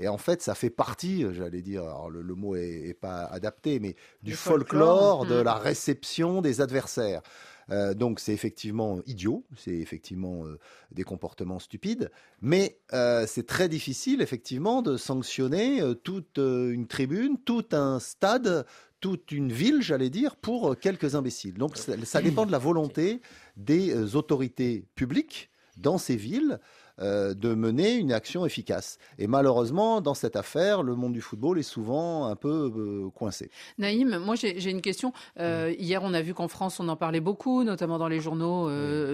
Et 0.00 0.08
en 0.08 0.18
fait, 0.18 0.42
ça 0.42 0.54
fait 0.54 0.70
partie, 0.70 1.24
j'allais 1.32 1.62
dire, 1.62 1.82
alors 1.82 2.10
le, 2.10 2.34
mot 2.34 2.56
est, 2.56 2.96
pas 2.98 3.24
adapté, 3.24 3.78
mais 3.78 3.94
du 4.22 4.34
folklore, 4.34 5.26
de 5.26 5.40
mmh. 5.40 5.44
la 5.44 5.54
réception 5.54 6.40
des 6.40 6.60
adversaires. 6.60 7.22
Euh, 7.70 7.94
donc 7.94 8.20
c'est 8.20 8.32
effectivement 8.32 9.00
idiot, 9.06 9.44
c'est 9.56 9.76
effectivement 9.76 10.44
euh, 10.44 10.58
des 10.90 11.04
comportements 11.04 11.58
stupides, 11.58 12.10
mais 12.40 12.78
euh, 12.92 13.26
c'est 13.28 13.46
très 13.46 13.68
difficile 13.68 14.22
effectivement 14.22 14.82
de 14.82 14.96
sanctionner 14.96 15.80
toute 16.02 16.38
une 16.38 16.86
tribune, 16.86 17.38
tout 17.44 17.64
un 17.72 18.00
stade, 18.00 18.66
toute 19.00 19.30
une 19.32 19.52
ville, 19.52 19.82
j'allais 19.82 20.10
dire, 20.10 20.36
pour 20.36 20.78
quelques 20.78 21.14
imbéciles. 21.14 21.54
Donc 21.54 21.76
ça 21.76 22.22
dépend 22.22 22.44
de 22.44 22.52
la 22.52 22.58
volonté 22.58 23.20
des 23.56 24.16
autorités 24.16 24.84
publiques 24.94 25.50
dans 25.76 25.96
ces 25.96 26.16
villes 26.16 26.60
euh, 27.00 27.32
de 27.32 27.54
mener 27.54 27.94
une 27.94 28.12
action 28.12 28.44
efficace. 28.44 28.98
Et 29.18 29.26
malheureusement, 29.26 30.02
dans 30.02 30.12
cette 30.12 30.36
affaire, 30.36 30.82
le 30.82 30.94
monde 30.94 31.14
du 31.14 31.22
football 31.22 31.58
est 31.58 31.62
souvent 31.62 32.26
un 32.26 32.36
peu 32.36 32.70
euh, 32.76 33.10
coincé. 33.10 33.50
Naïm, 33.78 34.18
moi 34.18 34.34
j'ai 34.34 34.70
une 34.70 34.82
question. 34.82 35.14
Euh, 35.38 35.74
hier, 35.78 36.02
on 36.02 36.12
a 36.12 36.20
vu 36.20 36.34
qu'en 36.34 36.48
France, 36.48 36.78
on 36.78 36.88
en 36.88 36.96
parlait 36.96 37.20
beaucoup, 37.20 37.64
notamment 37.64 37.98
dans 37.98 38.08
les 38.08 38.20
journaux 38.20 38.68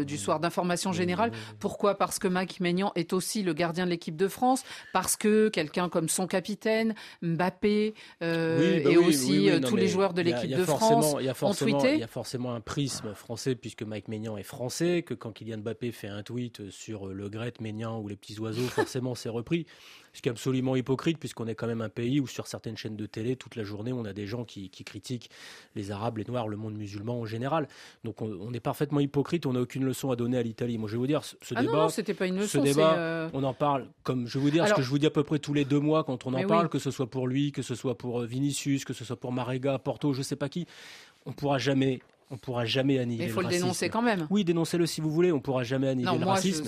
du 0.04 0.18
soir 0.18 0.40
d'information 0.40 0.92
générale. 0.92 1.30
Pourquoi? 1.60 1.96
Parce 1.96 2.18
que 2.18 2.26
Mike 2.26 2.58
Maignan 2.58 2.90
est 2.96 3.12
aussi 3.12 3.42
le 3.42 3.52
gardien 3.52 3.84
de 3.84 3.90
l'équipe 3.90 4.16
de 4.16 4.26
France, 4.26 4.64
parce 4.92 5.16
que 5.16 5.48
quelqu'un 5.48 5.88
comme 5.88 6.08
son 6.08 6.26
capitaine, 6.26 6.94
Mbappé, 7.22 7.94
bah 8.20 8.26
et 8.26 8.96
aussi 8.96 9.48
tous 9.64 9.76
les 9.76 9.86
joueurs 9.86 10.12
de 10.12 10.22
l'équipe 10.22 10.50
de 10.50 10.64
France 10.64 11.14
ont 11.42 11.54
tweeté. 11.54 11.94
Il 11.94 12.00
y 12.00 12.02
a 12.02 12.08
forcément 12.08 12.52
un 12.52 12.60
prisme 12.60 13.14
français, 13.14 13.54
puisque 13.54 13.82
Mike 13.82 14.08
Maignan 14.08 14.36
est 14.36 14.42
français, 14.42 15.02
que 15.02 15.14
quand 15.14 15.30
Kylian 15.30 15.58
Mbappé 15.58 15.92
fait 15.92 16.08
un 16.08 16.22
tweet 16.22 16.70
sur 16.70 17.06
le 17.06 17.28
Gret 17.28 17.54
Maignan, 17.60 17.75
Maignan 17.76 18.00
ou 18.00 18.08
les 18.08 18.16
petits 18.16 18.38
oiseaux, 18.38 18.66
forcément 18.68 19.14
c'est 19.14 19.28
repris. 19.28 19.66
Ce 20.12 20.22
qui 20.22 20.30
est 20.30 20.32
absolument 20.32 20.76
hypocrite, 20.76 21.18
puisqu'on 21.18 21.46
est 21.46 21.54
quand 21.54 21.66
même 21.66 21.82
un 21.82 21.90
pays 21.90 22.20
où, 22.20 22.26
sur 22.26 22.46
certaines 22.46 22.78
chaînes 22.78 22.96
de 22.96 23.04
télé, 23.04 23.36
toute 23.36 23.54
la 23.54 23.64
journée, 23.64 23.92
on 23.92 24.06
a 24.06 24.14
des 24.14 24.26
gens 24.26 24.46
qui, 24.46 24.70
critiquent 24.70 25.28
les 25.74 25.90
Arabes, 25.90 26.16
les 26.16 26.24
Noirs, 26.24 26.48
le 26.48 26.56
monde 26.56 26.74
musulman 26.74 27.20
en 27.20 27.26
général. 27.26 27.68
Donc 28.02 28.22
on, 28.22 28.50
est 28.54 28.60
parfaitement 28.60 29.00
hypocrite, 29.00 29.44
on 29.44 29.52
n'a 29.52 29.60
aucune 29.60 29.84
leçon 29.84 30.10
à 30.10 30.16
donner 30.16 30.38
à 30.38 30.42
l'Italie. 30.42 30.78
Moi, 30.78 30.88
je 30.88 30.94
vais 30.94 30.98
vous 30.98 31.06
dire, 31.06 31.22
ce, 31.22 31.36
ah 31.54 31.60
débat. 31.60 31.72
Non, 31.74 31.88
c'était 31.90 32.14
pas 32.14 32.26
une 32.26 32.36
leçon. 32.36 32.58
Ce 32.60 32.64
débat, 32.64 32.96
euh, 32.96 33.28
on 33.34 33.44
en 33.44 33.52
parle, 33.52 33.88
comme 34.04 34.26
je 34.26 34.38
vais 34.38 34.44
vous 34.44 34.50
dire, 34.50 34.66
ce 34.66 34.72
que 34.72 34.80
je 34.80 34.88
vous 34.88 34.98
dis 34.98 35.06
à 35.06 35.10
peu 35.10 35.22
près 35.22 35.38
tous 35.38 35.52
les 35.52 35.66
deux 35.66 35.80
mois 35.80 36.02
quand 36.02 36.26
on 36.26 36.32
en 36.32 36.46
parle, 36.46 36.70
que 36.70 36.78
ce 36.78 36.90
soit 36.90 37.10
pour 37.10 37.26
lui, 37.28 37.52
que 37.52 37.60
ce 37.60 37.74
soit 37.74 37.98
pour 37.98 38.22
euh, 38.22 38.26
Vinicius, 38.26 38.86
que 38.86 38.94
ce 38.94 39.04
soit 39.04 39.16
pour 39.16 39.32
Marega, 39.32 39.78
Porto, 39.78 40.14
je 40.14 40.22
sais 40.22 40.36
pas 40.36 40.48
qui. 40.48 40.66
On 41.26 41.32
pourra 41.32 41.58
jamais 41.58 42.00
on 42.30 42.38
pourra 42.38 42.64
jamais 42.64 42.98
annihiler 42.98 43.24
Mais 43.24 43.30
il 43.30 43.32
faut 43.32 43.40
le, 43.40 43.48
dénoncer 43.48 43.88
quand 43.88 44.02
même. 44.02 44.26
Oui, 44.30 44.44
dénoncez-le 44.44 44.86
si 44.86 45.00
vous 45.00 45.10
voulez. 45.10 45.32
On 45.32 45.40
pourra 45.40 45.62
jamais 45.62 45.88
annihiler 45.88 46.18
le 46.18 46.26
racisme. 46.26 46.64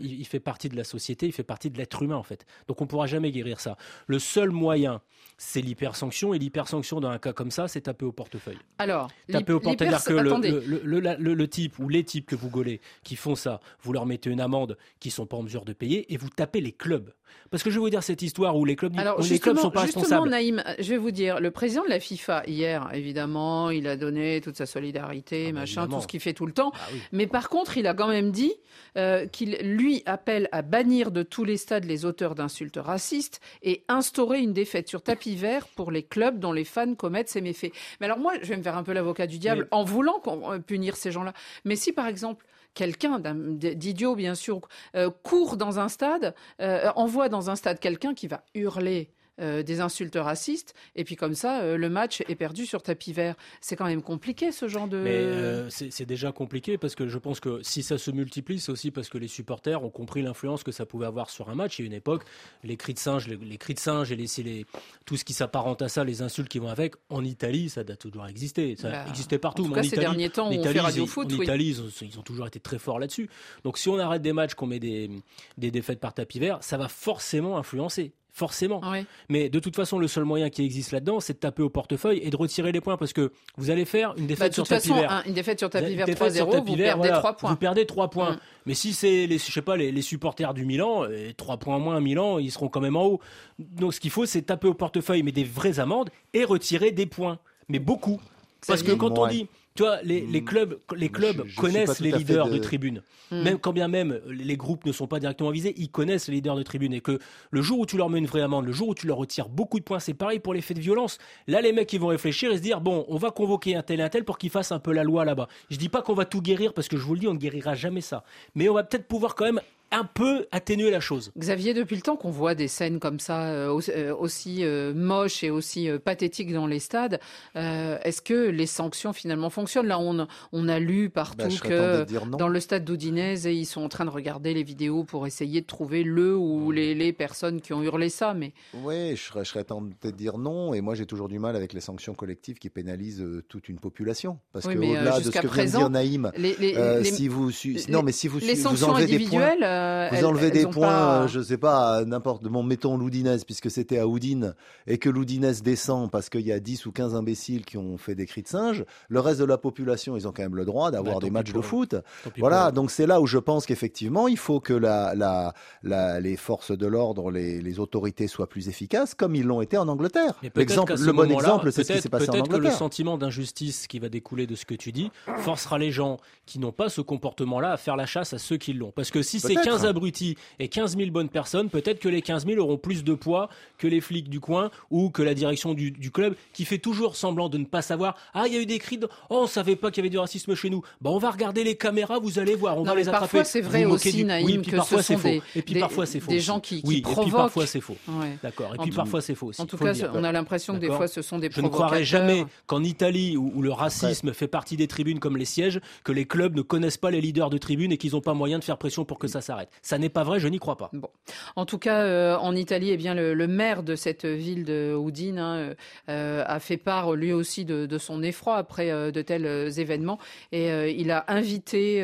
il 0.00 0.26
fait 0.26 0.40
partie 0.40 0.68
de 0.68 0.76
la 0.76 0.84
société, 0.84 1.26
il 1.26 1.32
fait 1.32 1.44
partie 1.44 1.70
de 1.70 1.78
l'être 1.78 2.02
humain 2.02 2.16
en 2.16 2.22
fait. 2.22 2.44
Donc 2.68 2.80
on 2.80 2.86
pourra 2.86 3.06
jamais 3.06 3.30
guérir 3.30 3.60
ça. 3.60 3.76
Le 4.06 4.18
seul 4.18 4.50
moyen, 4.50 5.00
c'est 5.38 5.60
l'hypersanction 5.60 6.34
et 6.34 6.38
l'hypersanction 6.38 7.00
dans 7.00 7.10
un 7.10 7.18
cas 7.18 7.32
comme 7.32 7.50
ça, 7.50 7.68
c'est 7.68 7.82
taper 7.82 8.04
au 8.04 8.12
portefeuille. 8.12 8.58
Alors, 8.78 9.08
taper 9.30 9.52
au 9.52 9.60
portefeuille, 9.60 9.94
que 10.06 10.12
le, 10.12 11.34
le, 11.34 11.48
type 11.48 11.78
ou 11.78 11.88
les 11.88 12.04
types 12.04 12.26
que 12.26 12.36
vous 12.36 12.48
gaulez 12.48 12.80
qui 13.04 13.16
font 13.16 13.34
ça, 13.34 13.60
vous 13.82 13.92
leur 13.92 14.06
mettez 14.06 14.30
une 14.30 14.40
amende 14.40 14.76
qui 14.98 15.10
sont 15.10 15.26
pas 15.26 15.36
en 15.36 15.42
mesure 15.42 15.64
de 15.64 15.72
payer 15.72 16.12
et 16.12 16.16
vous 16.16 16.30
tapez 16.30 16.60
les 16.60 16.72
clubs. 16.72 17.12
Parce 17.50 17.62
que 17.62 17.70
je 17.70 17.76
vais 17.76 17.80
vous 17.80 17.90
dire 17.90 18.02
cette 18.02 18.22
histoire 18.22 18.56
où 18.56 18.64
les 18.64 18.76
clubs, 18.76 18.98
Alors, 18.98 19.20
les 19.20 19.38
clubs 19.38 19.58
sont 19.58 19.70
pas 19.70 19.82
responsables. 19.82 20.28
Naïm, 20.28 20.62
je 20.78 20.88
vais 20.90 20.96
vous 20.96 21.10
dire, 21.10 21.40
le 21.40 21.50
président 21.50 21.84
de 21.84 21.88
la 21.88 22.00
FIFA 22.00 22.44
hier, 22.46 22.88
évidemment, 22.92 23.70
il 23.70 23.86
a 23.86 23.96
donné 23.96 24.40
toute 24.40 24.56
sa 24.56 24.66
solidarité, 24.66 24.95
ah 24.98 25.52
bah, 25.52 25.60
machin, 25.60 25.86
tout 25.88 26.00
ce 26.00 26.06
qu'il 26.06 26.20
fait 26.20 26.32
tout 26.32 26.46
le 26.46 26.52
temps. 26.52 26.72
Ah 26.74 26.88
Mais 27.12 27.26
par 27.26 27.48
contre, 27.48 27.76
il 27.76 27.86
a 27.86 27.94
quand 27.94 28.08
même 28.08 28.30
dit 28.30 28.52
euh, 28.96 29.26
qu'il 29.26 29.56
lui 29.62 30.02
appelle 30.06 30.48
à 30.52 30.62
bannir 30.62 31.10
de 31.10 31.22
tous 31.22 31.44
les 31.44 31.56
stades 31.56 31.84
les 31.84 32.04
auteurs 32.04 32.34
d'insultes 32.34 32.78
racistes 32.80 33.40
et 33.62 33.84
instaurer 33.88 34.40
une 34.40 34.52
défaite 34.52 34.88
sur 34.88 35.02
tapis 35.02 35.36
vert 35.36 35.66
pour 35.68 35.90
les 35.90 36.02
clubs 36.02 36.38
dont 36.38 36.52
les 36.52 36.64
fans 36.64 36.94
commettent 36.94 37.28
ces 37.28 37.40
méfaits. 37.40 37.72
Mais 38.00 38.06
alors 38.06 38.18
moi, 38.18 38.34
je 38.42 38.48
vais 38.48 38.56
me 38.56 38.62
faire 38.62 38.76
un 38.76 38.82
peu 38.82 38.92
l'avocat 38.92 39.26
du 39.26 39.38
diable 39.38 39.68
en 39.70 39.84
voulant 39.84 40.22
euh, 40.26 40.58
punir 40.58 40.96
ces 40.96 41.10
gens-là. 41.10 41.32
Mais 41.64 41.76
si 41.76 41.92
par 41.92 42.06
exemple 42.06 42.46
quelqu'un 42.76 43.18
d'idiot, 43.18 44.14
bien 44.14 44.36
sûr, 44.36 44.60
euh, 44.94 45.10
court 45.24 45.56
dans 45.56 45.80
un 45.80 45.88
stade, 45.88 46.34
euh, 46.60 46.90
envoie 46.94 47.28
dans 47.28 47.50
un 47.50 47.56
stade 47.56 47.80
quelqu'un 47.80 48.14
qui 48.14 48.28
va 48.28 48.44
hurler 48.54 49.10
euh, 49.38 49.62
des 49.62 49.80
insultes 49.80 50.16
racistes, 50.16 50.74
et 50.94 51.04
puis 51.04 51.14
comme 51.14 51.34
ça, 51.34 51.60
euh, 51.60 51.76
le 51.76 51.90
match 51.90 52.22
est 52.26 52.34
perdu 52.36 52.64
sur 52.64 52.82
tapis 52.82 53.12
vert. 53.12 53.34
C'est 53.60 53.76
quand 53.76 53.84
même 53.84 54.00
compliqué 54.00 54.50
ce 54.50 54.66
genre 54.66 54.88
de. 54.88 54.96
Mais 54.96 55.14
euh, 55.14 55.68
c'est 55.68 56.06
déjà 56.06 56.32
compliqué 56.32 56.78
parce 56.78 56.94
que 56.94 57.06
je 57.06 57.18
pense 57.18 57.38
que 57.38 57.60
si 57.62 57.82
ça 57.82 57.98
se 57.98 58.10
multiplie, 58.10 58.60
c'est 58.60 58.72
aussi 58.72 58.90
parce 58.90 59.10
que 59.10 59.18
les 59.18 59.28
supporters 59.28 59.84
ont 59.84 59.90
compris 59.90 60.22
l'influence 60.22 60.62
que 60.62 60.72
ça 60.72 60.86
pouvait 60.86 61.04
avoir 61.04 61.28
sur 61.28 61.50
un 61.50 61.54
match. 61.54 61.78
Il 61.78 61.82
y 61.82 61.84
a 61.84 61.86
une 61.88 61.92
époque, 61.92 62.24
les 62.64 62.78
cris 62.78 62.94
de 62.94 62.98
singe, 62.98 63.28
les, 63.28 63.58
cris 63.58 63.74
de 63.74 63.78
singe 63.78 64.10
et 64.10 64.16
les, 64.16 64.66
tout 65.04 65.18
ce 65.18 65.24
qui 65.24 65.34
s'apparente 65.34 65.82
à 65.82 65.90
ça, 65.90 66.02
les 66.02 66.22
insultes 66.22 66.48
qui 66.48 66.58
vont 66.58 66.68
avec, 66.68 66.94
en 67.10 67.22
Italie, 67.22 67.68
ça 67.68 67.82
a 67.82 67.96
toujours 67.96 68.26
existé. 68.26 68.74
Ça 68.76 68.90
bah, 68.90 69.04
existait 69.08 69.38
partout. 69.38 69.64
En 69.64 69.68
tout 69.68 69.74
cas, 69.74 69.82
ces 69.82 69.96
derniers 69.96 70.30
temps, 70.30 70.48
on 70.48 70.62
fait 70.62 70.80
radio 70.80 71.06
foot. 71.06 71.30
En 71.30 71.42
Italie, 71.42 71.76
ils 72.00 72.18
ont, 72.18 72.22
toujours 72.22 72.46
été 72.46 72.58
très 72.58 72.78
forts 72.78 72.98
là-dessus. 72.98 73.28
Donc 73.64 73.76
si 73.76 73.90
on 73.90 73.98
arrête 73.98 74.22
des 74.22 74.32
matchs, 74.32 74.54
qu'on 74.54 74.66
met 74.66 74.80
des, 74.80 75.10
des 75.58 75.70
défaites 75.70 76.00
par 76.00 76.14
tapis 76.14 76.38
vert, 76.38 76.58
ça 76.62 76.78
va 76.78 76.88
forcément 76.88 77.58
influencer 77.58 78.14
forcément. 78.36 78.82
Mais 79.30 79.48
de 79.48 79.58
toute 79.58 79.74
façon, 79.74 79.98
le 79.98 80.08
seul 80.08 80.24
moyen 80.24 80.50
qui 80.50 80.62
existe 80.62 80.92
là-dedans, 80.92 81.20
c'est 81.20 81.32
de 81.32 81.38
taper 81.38 81.62
au 81.62 81.70
portefeuille 81.70 82.20
et 82.22 82.28
de 82.28 82.36
retirer 82.36 82.70
les 82.70 82.82
points 82.82 82.98
parce 82.98 83.14
que 83.14 83.32
vous 83.56 83.70
allez 83.70 83.86
faire 83.86 84.14
une 84.18 84.26
défaite 84.26 84.50
bah, 84.50 84.54
sur 84.54 84.68
tapis 84.68 84.92
vert. 84.92 85.22
une 85.26 85.32
défaite 85.32 85.58
sur 85.58 85.70
tapis 85.70 85.94
vert 85.94 86.06
3-0, 86.06 86.64
vous 86.66 86.76
perdez 86.76 87.08
3 87.08 87.36
points. 87.38 87.50
Vous 87.50 87.56
perdez 87.56 87.86
3 87.86 88.10
points. 88.10 88.32
Mm. 88.32 88.38
Mais 88.66 88.74
si 88.74 88.92
c'est 88.92 89.26
les, 89.26 89.38
je 89.38 89.50
sais 89.50 89.62
pas, 89.62 89.78
les, 89.78 90.02
supporters 90.02 90.52
du 90.52 90.66
Milan, 90.66 91.04
3 91.38 91.54
euh, 91.54 91.58
points 91.58 91.78
moins 91.78 91.98
Milan, 92.00 92.38
ils 92.38 92.52
seront 92.52 92.68
quand 92.68 92.80
même 92.80 92.96
en 92.96 93.06
haut. 93.06 93.20
Donc 93.58 93.94
ce 93.94 94.00
qu'il 94.00 94.10
faut, 94.10 94.26
c'est 94.26 94.42
taper 94.42 94.68
au 94.68 94.74
portefeuille, 94.74 95.22
mais 95.22 95.32
des 95.32 95.44
vraies 95.44 95.80
amendes 95.80 96.10
et 96.34 96.44
retirer 96.44 96.90
des 96.90 97.06
points. 97.06 97.38
Mais 97.70 97.78
beaucoup. 97.78 98.20
Parce 98.66 98.82
que 98.82 98.92
quand 98.92 99.18
on 99.18 99.28
dit 99.28 99.48
tu 99.76 99.82
vois, 99.82 100.00
les, 100.02 100.22
les 100.22 100.40
hmm. 100.40 100.44
clubs, 100.44 100.78
les 100.96 101.08
clubs 101.08 101.46
connaissent 101.54 102.00
les 102.00 102.10
leaders 102.10 102.48
de... 102.48 102.58
tribune. 102.58 103.02
Hmm. 103.30 103.42
Même 103.42 103.58
quand 103.58 103.72
bien 103.72 103.88
même 103.88 104.20
les 104.28 104.56
groupes 104.56 104.86
ne 104.86 104.92
sont 104.92 105.06
pas 105.06 105.20
directement 105.20 105.50
visés, 105.50 105.74
ils 105.76 105.90
connaissent 105.90 106.28
les 106.28 106.34
leaders 106.34 106.56
de 106.56 106.62
tribune. 106.62 106.92
Et 106.92 107.00
que 107.00 107.18
le 107.50 107.62
jour 107.62 107.78
où 107.80 107.86
tu 107.86 107.96
leur 107.96 108.08
mets 108.10 108.18
une 108.18 108.26
vraie 108.26 108.40
amende, 108.40 108.66
le 108.66 108.72
jour 108.72 108.88
où 108.88 108.94
tu 108.94 109.06
leur 109.06 109.18
retires 109.18 109.48
beaucoup 109.48 109.78
de 109.78 109.84
points, 109.84 110.00
c'est 110.00 110.14
pareil 110.14 110.40
pour 110.40 110.54
les 110.54 110.62
faits 110.62 110.76
de 110.76 110.82
violence. 110.82 111.18
Là, 111.46 111.60
les 111.60 111.72
mecs, 111.72 111.92
ils 111.92 112.00
vont 112.00 112.08
réfléchir 112.08 112.50
et 112.50 112.56
se 112.56 112.62
dire 112.62 112.80
bon, 112.80 113.04
on 113.08 113.16
va 113.16 113.30
convoquer 113.30 113.76
un 113.76 113.82
tel 113.82 114.00
et 114.00 114.02
un 114.02 114.08
tel 114.08 114.24
pour 114.24 114.38
qu'il 114.38 114.50
fasse 114.50 114.72
un 114.72 114.78
peu 114.78 114.92
la 114.92 115.04
loi 115.04 115.24
là-bas. 115.24 115.48
Je 115.70 115.76
dis 115.76 115.88
pas 115.88 116.02
qu'on 116.02 116.14
va 116.14 116.24
tout 116.24 116.40
guérir 116.40 116.72
parce 116.72 116.88
que 116.88 116.96
je 116.96 117.02
vous 117.02 117.14
le 117.14 117.20
dis, 117.20 117.28
on 117.28 117.34
ne 117.34 117.38
guérira 117.38 117.74
jamais 117.74 118.00
ça. 118.00 118.24
Mais 118.54 118.68
on 118.68 118.74
va 118.74 118.82
peut-être 118.82 119.06
pouvoir 119.06 119.34
quand 119.34 119.44
même 119.44 119.60
un 119.92 120.04
peu 120.04 120.46
atténuer 120.50 120.90
la 120.90 121.00
chose. 121.00 121.32
Xavier, 121.38 121.74
depuis 121.74 121.96
le 121.96 122.02
temps 122.02 122.16
qu'on 122.16 122.30
voit 122.30 122.54
des 122.54 122.68
scènes 122.68 122.98
comme 122.98 123.20
ça, 123.20 123.44
euh, 123.44 123.80
euh, 123.88 124.14
aussi 124.14 124.64
euh, 124.64 124.92
moches 124.94 125.44
et 125.44 125.50
aussi 125.50 125.88
pathétiques 126.04 126.52
dans 126.52 126.66
les 126.66 126.80
stades, 126.80 127.20
est-ce 127.54 128.20
que 128.22 128.48
les 128.48 128.66
sanctions 128.66 129.12
finalement 129.12 129.50
fonctionnent? 129.50 129.86
Là, 129.86 129.98
on, 129.98 130.26
on 130.52 130.68
a 130.68 130.78
lu 130.78 131.10
partout 131.10 131.48
bah, 131.48 131.68
que 131.68 132.36
dans 132.36 132.48
le 132.48 132.60
stade 132.60 132.84
d'Oudinez, 132.84 133.46
ils 133.46 133.66
sont 133.66 133.82
en 133.82 133.88
train 133.88 134.04
de 134.04 134.10
regarder 134.10 134.54
les 134.54 134.62
vidéos 134.62 135.04
pour 135.04 135.26
essayer 135.26 135.60
de 135.60 135.66
trouver 135.66 136.02
le 136.02 136.36
ou 136.36 136.70
les, 136.70 136.94
les 136.94 137.12
personnes 137.12 137.60
qui 137.60 137.72
ont 137.72 137.82
hurlé 137.82 138.08
ça. 138.08 138.34
Mais 138.34 138.52
oui, 138.74 139.16
je 139.16 139.22
serais, 139.22 139.44
je 139.44 139.50
serais 139.50 139.64
tenté 139.64 140.10
de 140.12 140.16
dire 140.16 140.38
non. 140.38 140.74
Et 140.74 140.80
moi, 140.80 140.94
j'ai 140.94 141.06
toujours 141.06 141.28
du 141.28 141.38
mal 141.38 141.56
avec 141.56 141.72
les 141.72 141.80
sanctions 141.80 142.14
collectives 142.14 142.58
qui 142.58 142.70
pénalisent 142.70 143.24
toute 143.48 143.68
une 143.68 143.78
population. 143.78 144.38
Parce 144.52 144.66
que 144.66 144.76
au-delà 144.76 145.18
de 145.18 145.24
ce 145.24 145.30
que 145.30 145.46
présent, 145.46 145.78
vient 145.78 145.88
de 145.88 145.94
dire 145.94 146.20
Naïm, 146.20 146.32
les, 146.36 147.04
si 147.04 147.28
vous, 147.28 147.50
non, 147.88 148.02
mais 148.02 148.12
si 148.12 148.28
vous, 148.28 148.38
les 148.38 148.56
sanctions 148.56 148.88
vous 148.88 148.92
enlevez 148.94 149.18
des 149.18 149.24
points, 149.26 149.54
euh, 149.76 150.08
vous 150.12 150.24
enlevez 150.24 150.50
des 150.50 150.66
points, 150.66 151.22
euh, 151.22 151.28
je 151.28 151.40
sais 151.40 151.58
pas, 151.58 152.04
n'importe, 152.04 152.44
bon, 152.44 152.62
mettons 152.62 152.96
l'Oudinez, 152.96 153.38
puisque 153.44 153.70
c'était 153.70 153.98
à 153.98 154.06
Oudine, 154.06 154.54
et 154.86 154.98
que 154.98 155.08
l'Oudinez 155.08 155.52
descend 155.62 156.10
parce 156.10 156.28
qu'il 156.28 156.42
y 156.42 156.52
a 156.52 156.60
10 156.60 156.86
ou 156.86 156.92
15 156.92 157.14
imbéciles 157.14 157.64
qui 157.64 157.76
ont 157.76 157.98
fait 157.98 158.14
des 158.14 158.26
cris 158.26 158.42
de 158.42 158.48
singe, 158.48 158.84
le 159.08 159.20
reste 159.20 159.40
de 159.40 159.44
la 159.44 159.58
population, 159.58 160.16
ils 160.16 160.26
ont 160.26 160.32
quand 160.32 160.42
même 160.42 160.56
le 160.56 160.64
droit 160.64 160.90
d'avoir 160.90 161.16
bah, 161.16 161.24
des 161.24 161.30
matchs 161.30 161.52
de 161.52 161.60
foot. 161.60 161.94
Voilà, 162.38 162.70
donc 162.70 162.90
c'est 162.90 163.06
là 163.06 163.20
où 163.20 163.26
je 163.26 163.38
pense 163.38 163.66
qu'effectivement, 163.66 164.28
il 164.28 164.38
faut 164.38 164.60
que 164.60 164.72
la, 164.72 165.14
la, 165.14 166.20
les 166.20 166.36
forces 166.36 166.76
de 166.76 166.86
l'ordre, 166.86 167.30
les, 167.30 167.60
les, 167.60 167.78
autorités 167.78 168.26
soient 168.26 168.48
plus 168.48 168.68
efficaces, 168.68 169.14
comme 169.14 169.34
ils 169.34 169.44
l'ont 169.44 169.60
été 169.60 169.76
en 169.76 169.88
Angleterre. 169.88 170.34
L'exemple, 170.54 170.94
le 170.98 171.12
bon 171.12 171.30
exemple, 171.30 171.72
c'est 171.72 171.84
ce 171.84 171.92
qui 171.92 172.00
s'est 172.00 172.08
passé 172.08 172.30
en 172.30 172.32
Angleterre. 172.32 172.48
Peut-être 172.48 172.62
que 172.62 172.66
le 172.66 172.70
sentiment 172.72 173.18
d'injustice 173.18 173.86
qui 173.86 173.98
va 173.98 174.08
découler 174.08 174.46
de 174.46 174.54
ce 174.54 174.64
que 174.64 174.74
tu 174.74 174.92
dis 174.92 175.10
forcera 175.38 175.78
les 175.78 175.90
gens 175.90 176.18
qui 176.46 176.58
n'ont 176.58 176.72
pas 176.72 176.88
ce 176.88 177.00
comportement-là 177.00 177.72
à 177.72 177.76
faire 177.76 177.96
la 177.96 178.06
chasse 178.06 178.32
à 178.32 178.38
ceux 178.38 178.56
qui 178.56 178.72
l'ont. 178.72 178.92
Parce 178.92 179.10
que 179.10 179.22
si 179.22 179.40
c'est 179.40 179.54
15 179.66 179.84
abrutis 179.84 180.36
et 180.60 180.68
15 180.68 180.96
000 180.96 181.10
bonnes 181.10 181.28
personnes, 181.28 181.70
peut-être 181.70 181.98
que 181.98 182.08
les 182.08 182.22
15 182.22 182.46
000 182.46 182.60
auront 182.60 182.76
plus 182.76 183.02
de 183.02 183.14
poids 183.14 183.48
que 183.78 183.88
les 183.88 184.00
flics 184.00 184.28
du 184.28 184.38
coin 184.38 184.70
ou 184.92 185.10
que 185.10 185.22
la 185.22 185.34
direction 185.34 185.74
du, 185.74 185.92
club 186.12 186.36
qui 186.52 186.64
fait 186.64 186.78
toujours 186.78 187.16
semblant 187.16 187.48
de 187.48 187.58
ne 187.58 187.64
pas 187.64 187.82
savoir. 187.82 188.16
Ah, 188.32 188.44
il 188.46 188.54
y 188.54 188.56
a 188.56 188.60
eu 188.60 188.66
des 188.66 188.78
cris 188.78 188.96
de 188.96 189.08
Oh, 189.28 189.40
on 189.42 189.46
savait 189.48 189.74
pas 189.74 189.90
qu'il 189.90 189.98
y 189.98 190.02
avait 190.02 190.10
du 190.10 190.18
racisme 190.18 190.54
chez 190.54 190.70
nous. 190.70 190.82
Bah, 191.00 191.10
on 191.10 191.18
va 191.18 191.30
regarder 191.30 191.64
les 191.64 191.74
caméras, 191.74 192.20
vous 192.20 192.38
allez 192.38 192.54
voir, 192.54 192.78
on 192.78 192.84
va 192.84 192.94
les 192.94 193.08
attraper. 193.08 193.20
Parfois, 193.20 193.44
c'est 193.44 193.60
vrai 193.60 193.84
aussi, 193.84 194.24
Naïm, 194.24 194.46
oui, 194.46 194.62
que 194.62 194.76
parfois, 194.76 195.02
c'est 195.02 195.16
faux. 195.16 195.42
et 195.56 195.62
puis 195.62 195.80
parfois, 195.80 196.06
c'est 196.06 196.20
faux. 196.20 196.30
Des 196.30 196.40
gens 196.40 196.60
qui, 196.60 196.80
oui, 196.84 197.00
provoquent. 197.00 197.22
Et 197.22 197.24
puis 197.24 197.32
parfois, 197.32 197.66
c'est 197.66 197.80
faux. 197.80 197.96
D'accord. 198.44 198.72
Et 198.74 198.78
puis 198.78 198.92
parfois, 198.92 199.20
c'est 199.20 199.34
faux. 199.34 199.50
En 199.58 199.66
tout 199.66 199.76
cas, 199.76 199.92
on 200.14 200.22
a 200.22 200.30
l'impression 200.30 200.74
que 200.74 200.78
des 200.78 200.90
fois, 200.92 201.08
ce 201.08 201.22
sont 201.22 201.40
des 201.40 201.50
Je 201.50 201.60
ne 201.60 201.68
croirais 201.68 202.04
jamais 202.04 202.46
qu'en 202.66 202.84
Italie, 202.84 203.36
où, 203.36 203.62
le 203.62 203.72
racisme 203.72 204.32
fait 204.32 204.46
partie 204.46 204.76
des 204.76 204.86
tribunes 204.86 205.18
comme 205.18 205.36
les 205.36 205.44
sièges, 205.44 205.80
que 206.04 206.12
les 206.12 206.24
clubs 206.24 206.54
ne 206.54 206.62
connaissent 206.62 206.98
pas 206.98 207.10
les 207.10 207.20
leaders 207.20 207.50
de 207.50 207.58
tribunes 207.58 207.90
et 207.90 207.96
qu'ils 207.96 208.12
n'ont 208.12 208.20
pas 208.20 208.34
moyen 208.34 208.60
de 208.60 208.64
faire 208.64 208.78
pression 208.78 209.04
pour 209.04 209.18
que 209.18 209.26
ça 209.26 209.40
s'arrête. 209.40 209.55
Ça 209.82 209.98
n'est 209.98 210.08
pas 210.08 210.24
vrai, 210.24 210.40
je 210.40 210.48
n'y 210.48 210.58
crois 210.58 210.76
pas. 210.76 210.90
Bon. 210.92 211.08
En 211.56 211.66
tout 211.66 211.78
cas, 211.78 212.02
euh, 212.02 212.36
en 212.36 212.54
Italie, 212.54 212.90
eh 212.90 212.96
bien, 212.96 213.14
le, 213.14 213.46
maire 213.46 213.82
de 213.82 213.94
cette 213.94 214.24
ville 214.24 214.64
de 214.64 214.96
Udine 214.96 215.38
hein, 215.38 215.74
euh, 216.08 216.44
a 216.46 216.60
fait 216.60 216.76
part 216.76 217.12
lui 217.12 217.32
aussi 217.32 217.64
de, 217.64 217.98
son 217.98 218.22
effroi 218.22 218.56
après 218.56 218.90
euh, 218.90 219.10
de 219.10 219.22
tels 219.22 219.78
événements 219.78 220.18
et 220.52 220.90
il 220.90 221.10
a 221.10 221.24
invité 221.28 222.02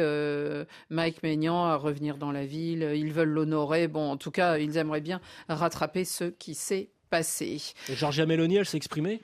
Mike 0.91 1.23
Maignan 1.23 1.65
à 1.65 1.77
revenir 1.77 2.17
dans 2.17 2.33
la 2.33 2.45
ville. 2.45 2.93
Ils 2.95 3.13
veulent 3.13 3.29
l'honorer. 3.29 3.89
Bon, 3.89 4.11
en 4.11 4.17
tout 4.17 4.31
cas, 4.31 4.59
ils 4.59 4.77
aimeraient 4.77 5.01
bien 5.01 5.21
rattraper 5.49 6.05
ce 6.05 6.25
qui 6.25 6.55
s'est 6.55 6.91
passé. 7.11 7.61
Georgia 7.91 8.27
Meloni, 8.27 8.57
elle 8.57 8.67
s'est 8.67 8.77
exprimée? 8.77 9.21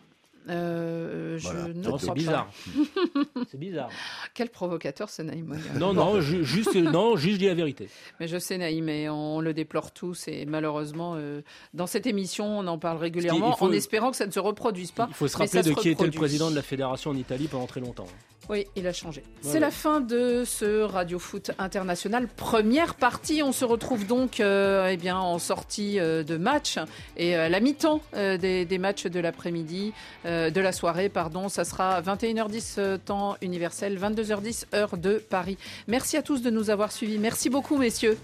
Euh, 0.49 1.39
c'est 1.99 2.13
bizarre. 2.15 2.51
c'est 3.51 3.59
bizarre. 3.59 3.91
Quel 4.35 4.49
provocateur 4.49 5.09
c'est 5.09 5.25
Naïm 5.25 5.59
Non, 5.79 5.93
non, 5.93 6.21
juste, 6.21 6.75
non, 6.75 7.17
juste 7.17 7.39
dis 7.39 7.47
la 7.47 7.55
vérité. 7.55 7.89
Mais 8.21 8.29
je 8.29 8.39
sais 8.39 8.59
Naïm, 8.59 8.89
et 8.89 9.09
on 9.09 9.41
le 9.41 9.53
déplore 9.53 9.93
tous, 9.93 10.29
et 10.29 10.47
malheureusement, 10.47 11.15
euh, 11.17 11.43
dans 11.75 11.87
cette 11.87 12.07
émission, 12.07 12.59
on 12.59 12.67
en 12.67 12.79
parle 12.79 12.99
régulièrement, 12.99 13.57
en 13.61 13.73
espérant 13.73 14.11
que 14.11 14.17
ça 14.17 14.27
ne 14.27 14.33
se 14.33 14.41
reproduise 14.41 14.93
pas. 14.93 15.07
Il 15.09 15.15
faut 15.15 15.29
se 15.29 15.37
rappeler 15.37 15.63
de 15.63 15.73
qui 15.73 15.91
était 15.91 16.07
le 16.07 16.13
président 16.13 16.51
de 16.51 16.57
la 16.57 16.63
fédération 16.63 17.11
en 17.11 17.17
Italie 17.17 17.49
pendant 17.49 17.67
très 17.67 17.81
longtemps. 17.81 18.07
Oui, 18.49 18.67
il 18.77 18.87
a 18.87 18.93
changé. 18.93 19.23
C'est 19.43 19.61
la 19.61 19.71
fin 19.71 20.01
de 20.01 20.45
ce 20.47 20.83
Radio 20.83 21.19
Foot 21.19 21.51
International. 21.59 22.27
Première 22.29 22.95
partie, 22.95 23.43
on 23.43 23.53
se 23.53 23.65
retrouve 23.65 24.07
donc 24.07 24.41
euh, 24.41 24.89
eh 24.91 24.97
bien, 24.97 25.19
en 25.19 25.39
sortie 25.39 26.01
euh, 26.01 26.23
de 26.23 26.37
match 26.37 26.79
et 27.17 27.35
à 27.35 27.49
la 27.49 27.61
mi-temps 27.61 28.01
des, 28.15 28.65
des, 28.65 28.79
matchs 28.79 29.07
de 29.07 29.21
l'après-midi. 29.21 29.93
Euh, 30.27 30.51
de 30.51 30.61
la 30.61 30.73
soirée, 30.73 31.09
pardon. 31.09 31.49
Ça 31.49 31.65
sera 31.65 32.01
21h10 32.01 32.75
euh, 32.79 32.99
temps 32.99 33.37
universel, 33.43 33.99
22h10 33.99 34.65
heure 34.75 34.97
de 34.97 35.15
Paris. 35.15 35.59
Merci 35.87 36.17
à 36.17 36.23
tous 36.23 36.43
de 36.43 36.51
nous 36.51 36.71
avoir 36.71 36.93
suivis. 36.93 37.19
Merci 37.19 37.51
beaucoup, 37.51 37.77
messieurs. 37.77 38.19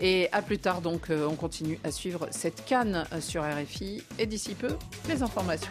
Et 0.00 0.28
à 0.32 0.42
plus 0.42 0.58
tard, 0.58 0.80
donc, 0.80 1.08
on 1.10 1.34
continue 1.34 1.80
à 1.82 1.90
suivre 1.90 2.28
cette 2.30 2.64
canne 2.64 3.04
sur 3.20 3.42
RFI. 3.42 4.04
Et 4.18 4.26
d'ici 4.26 4.54
peu, 4.54 4.76
les 5.08 5.22
informations. 5.24 5.70